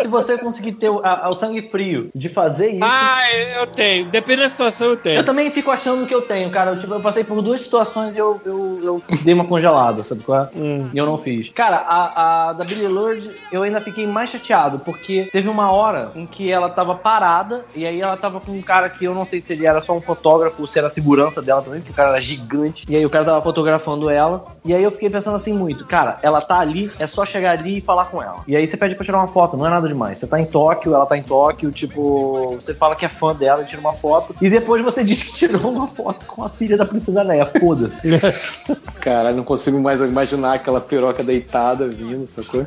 [0.00, 2.80] se você conseguir ter o, a- o sangue frio de fazer isso.
[2.82, 3.20] Ah,
[3.60, 4.06] eu tenho.
[4.06, 5.16] Dependendo da situação, eu tenho.
[5.20, 6.72] Eu também fico achando que eu tenho, cara.
[6.72, 10.22] Eu, tipo, eu passei por duas situações e eu, eu, eu dei uma congelada, sabe
[10.24, 10.48] qual é?
[10.56, 10.90] Hum.
[10.92, 11.48] E eu não fiz.
[11.50, 16.10] Cara, a, a da Billy Lord, eu ainda fiquei mais chateado, porque teve uma hora
[16.14, 19.24] em que ela tava parada, e aí ela tava com um cara que eu não
[19.24, 21.92] sei se ele era só um fotógrafo ou se era a segurança dela também, porque
[21.92, 22.84] o cara era gigante.
[22.88, 26.18] E aí o cara tava fotografando ela, e aí eu fiquei pensando assim muito, cara,
[26.22, 28.42] ela tá ali, é só chegar ali e falar com ela.
[28.46, 30.18] E aí você pede pra tirar uma foto, não é nada demais.
[30.18, 33.62] Você tá em Tóquio, ela tá em Tóquio, tipo, você fala que é fã dela
[33.62, 36.76] e tira uma foto, e depois você diz que tirou uma foto com a filha
[36.76, 37.46] da princesa Leia.
[37.46, 38.00] Foda-se.
[39.00, 42.66] Caralho, não consigo mais imaginar aquela piroca deitada vindo, sacou?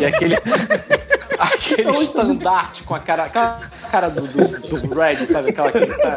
[0.00, 0.36] e aquele.
[1.38, 3.24] aquele estandarte com a cara.
[3.24, 5.50] Aquela cara do, do, do Red, sabe?
[5.50, 6.16] Aquela que tá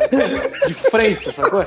[0.68, 1.66] de frente, sacou?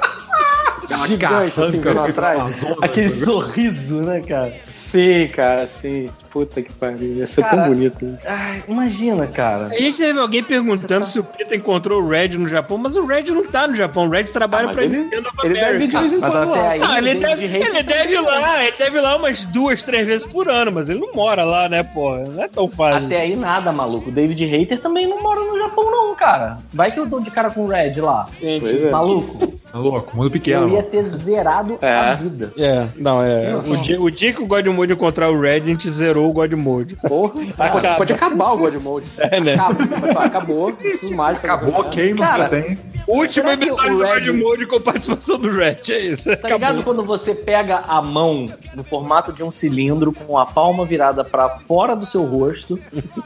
[1.06, 2.64] Gigante, assim, vindo atrás.
[2.82, 4.52] Aquele sorriso, né, cara?
[4.62, 6.08] Sim, cara, sim.
[6.30, 7.14] Puta que pariu.
[7.14, 8.04] Ia ser Cara, tão bonito.
[8.04, 8.18] né?
[8.26, 9.66] Ai, imagina, cara.
[9.66, 13.06] A gente teve alguém perguntando se o Peter encontrou o Red no Japão, mas o
[13.06, 14.06] Red não tá no Japão.
[14.06, 16.32] O Red trabalha Ah, pra ele- Nintendo of Ele deve vir de vez em mas
[16.32, 16.68] quando lá.
[16.70, 19.44] aí- Ah, ele David deve, Hayter ele deve ir lá, ele deve ir lá umas
[19.46, 22.16] duas, três vezes por ano, mas ele não mora lá, né, pô?
[22.16, 23.06] Não é tão fácil.
[23.06, 24.08] Até aí nada, maluco.
[24.10, 26.58] O David Hater também não mora no Japão, não, cara.
[26.72, 28.26] Vai que eu dou de cara com o Red lá.
[28.40, 28.90] Pois é.
[28.90, 30.68] Maluco, Tá louco, mundo eu pequeno.
[30.72, 31.90] ia ter zerado É.
[31.92, 32.52] a vida.
[32.56, 33.56] É, não, é.
[33.56, 36.32] O dia, o dia que o God Mode encontrar o Red, a gente zerou o
[36.32, 36.94] God Mode.
[36.94, 39.06] Porra, pode, pode acabar o God Mode.
[39.18, 39.54] É, né?
[39.54, 41.38] Acabou, acabou, não preciso mais.
[41.38, 42.78] Acabou, não Cara, tem.
[43.06, 46.34] Último Será episódio do Red- Mode com participação do Red, é isso.
[46.38, 50.84] Tá ligado quando você pega a mão no formato de um cilindro com a palma
[50.86, 52.78] virada pra fora do seu rosto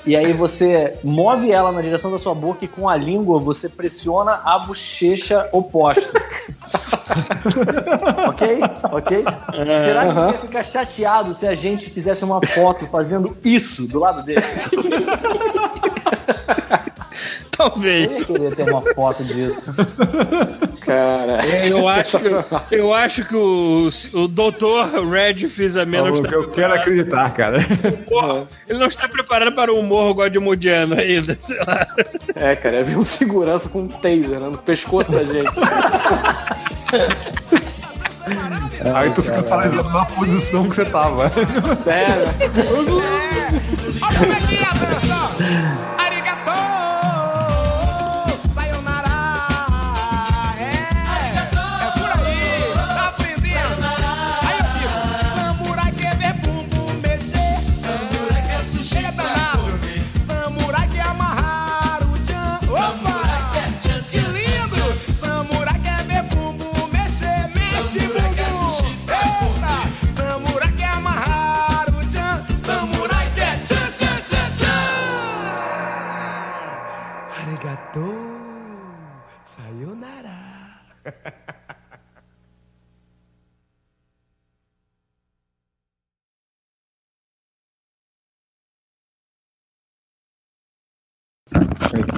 [0.04, 3.68] e aí você move ela na direção da sua boca e com a língua você
[3.68, 6.02] pressiona a bochecha oposta.
[8.28, 8.58] ok?
[8.92, 9.24] Ok?
[9.84, 13.98] Será que ele ia ficar chateado se a gente fizesse uma foto fazendo isso do
[14.00, 14.42] lado dele?
[17.58, 18.18] Eu Talvez.
[18.20, 19.74] ia querer ter uma foto disso.
[20.80, 22.28] Cara, Eu acho, que,
[22.70, 26.20] eu acho que o, o doutor Red fez a menos.
[26.20, 27.58] Maluco, eu quero acreditar, cara.
[28.08, 31.84] Porra, ele não está preparado para o humor godmodiano ainda, sei lá.
[32.36, 35.50] É, cara, ia vir um segurança com um taser né, no pescoço da gente.
[38.94, 41.28] Aí tu fica paralisado na posição que você tava.
[41.74, 42.26] Sério.
[44.00, 45.97] Olha como é que é a dança!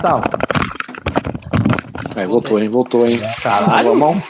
[0.02, 0.22] Tal.
[2.16, 2.68] Aí voltou, hein?
[2.68, 3.18] Voltou, hein?
[3.42, 4.20] Caralho, mão.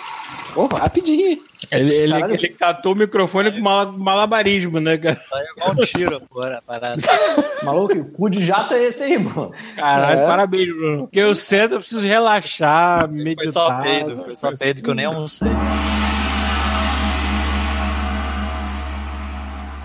[0.54, 1.38] Pô, rapidinho.
[1.70, 2.34] Ele, ele, Caralho.
[2.34, 5.20] ele catou o microfone com mala- malabarismo, né, cara?
[5.30, 7.00] Saiu igual um tiro, pô, a parada.
[7.62, 9.52] Maluco, o cu de jato é esse aí, mano.
[9.76, 10.26] Caralho, É.
[10.26, 10.98] parabéns, Bruno.
[11.02, 13.44] Porque eu cedo eu preciso relaxar, meditar.
[13.44, 15.48] Foi só peido, foi só peido que eu nem almocei.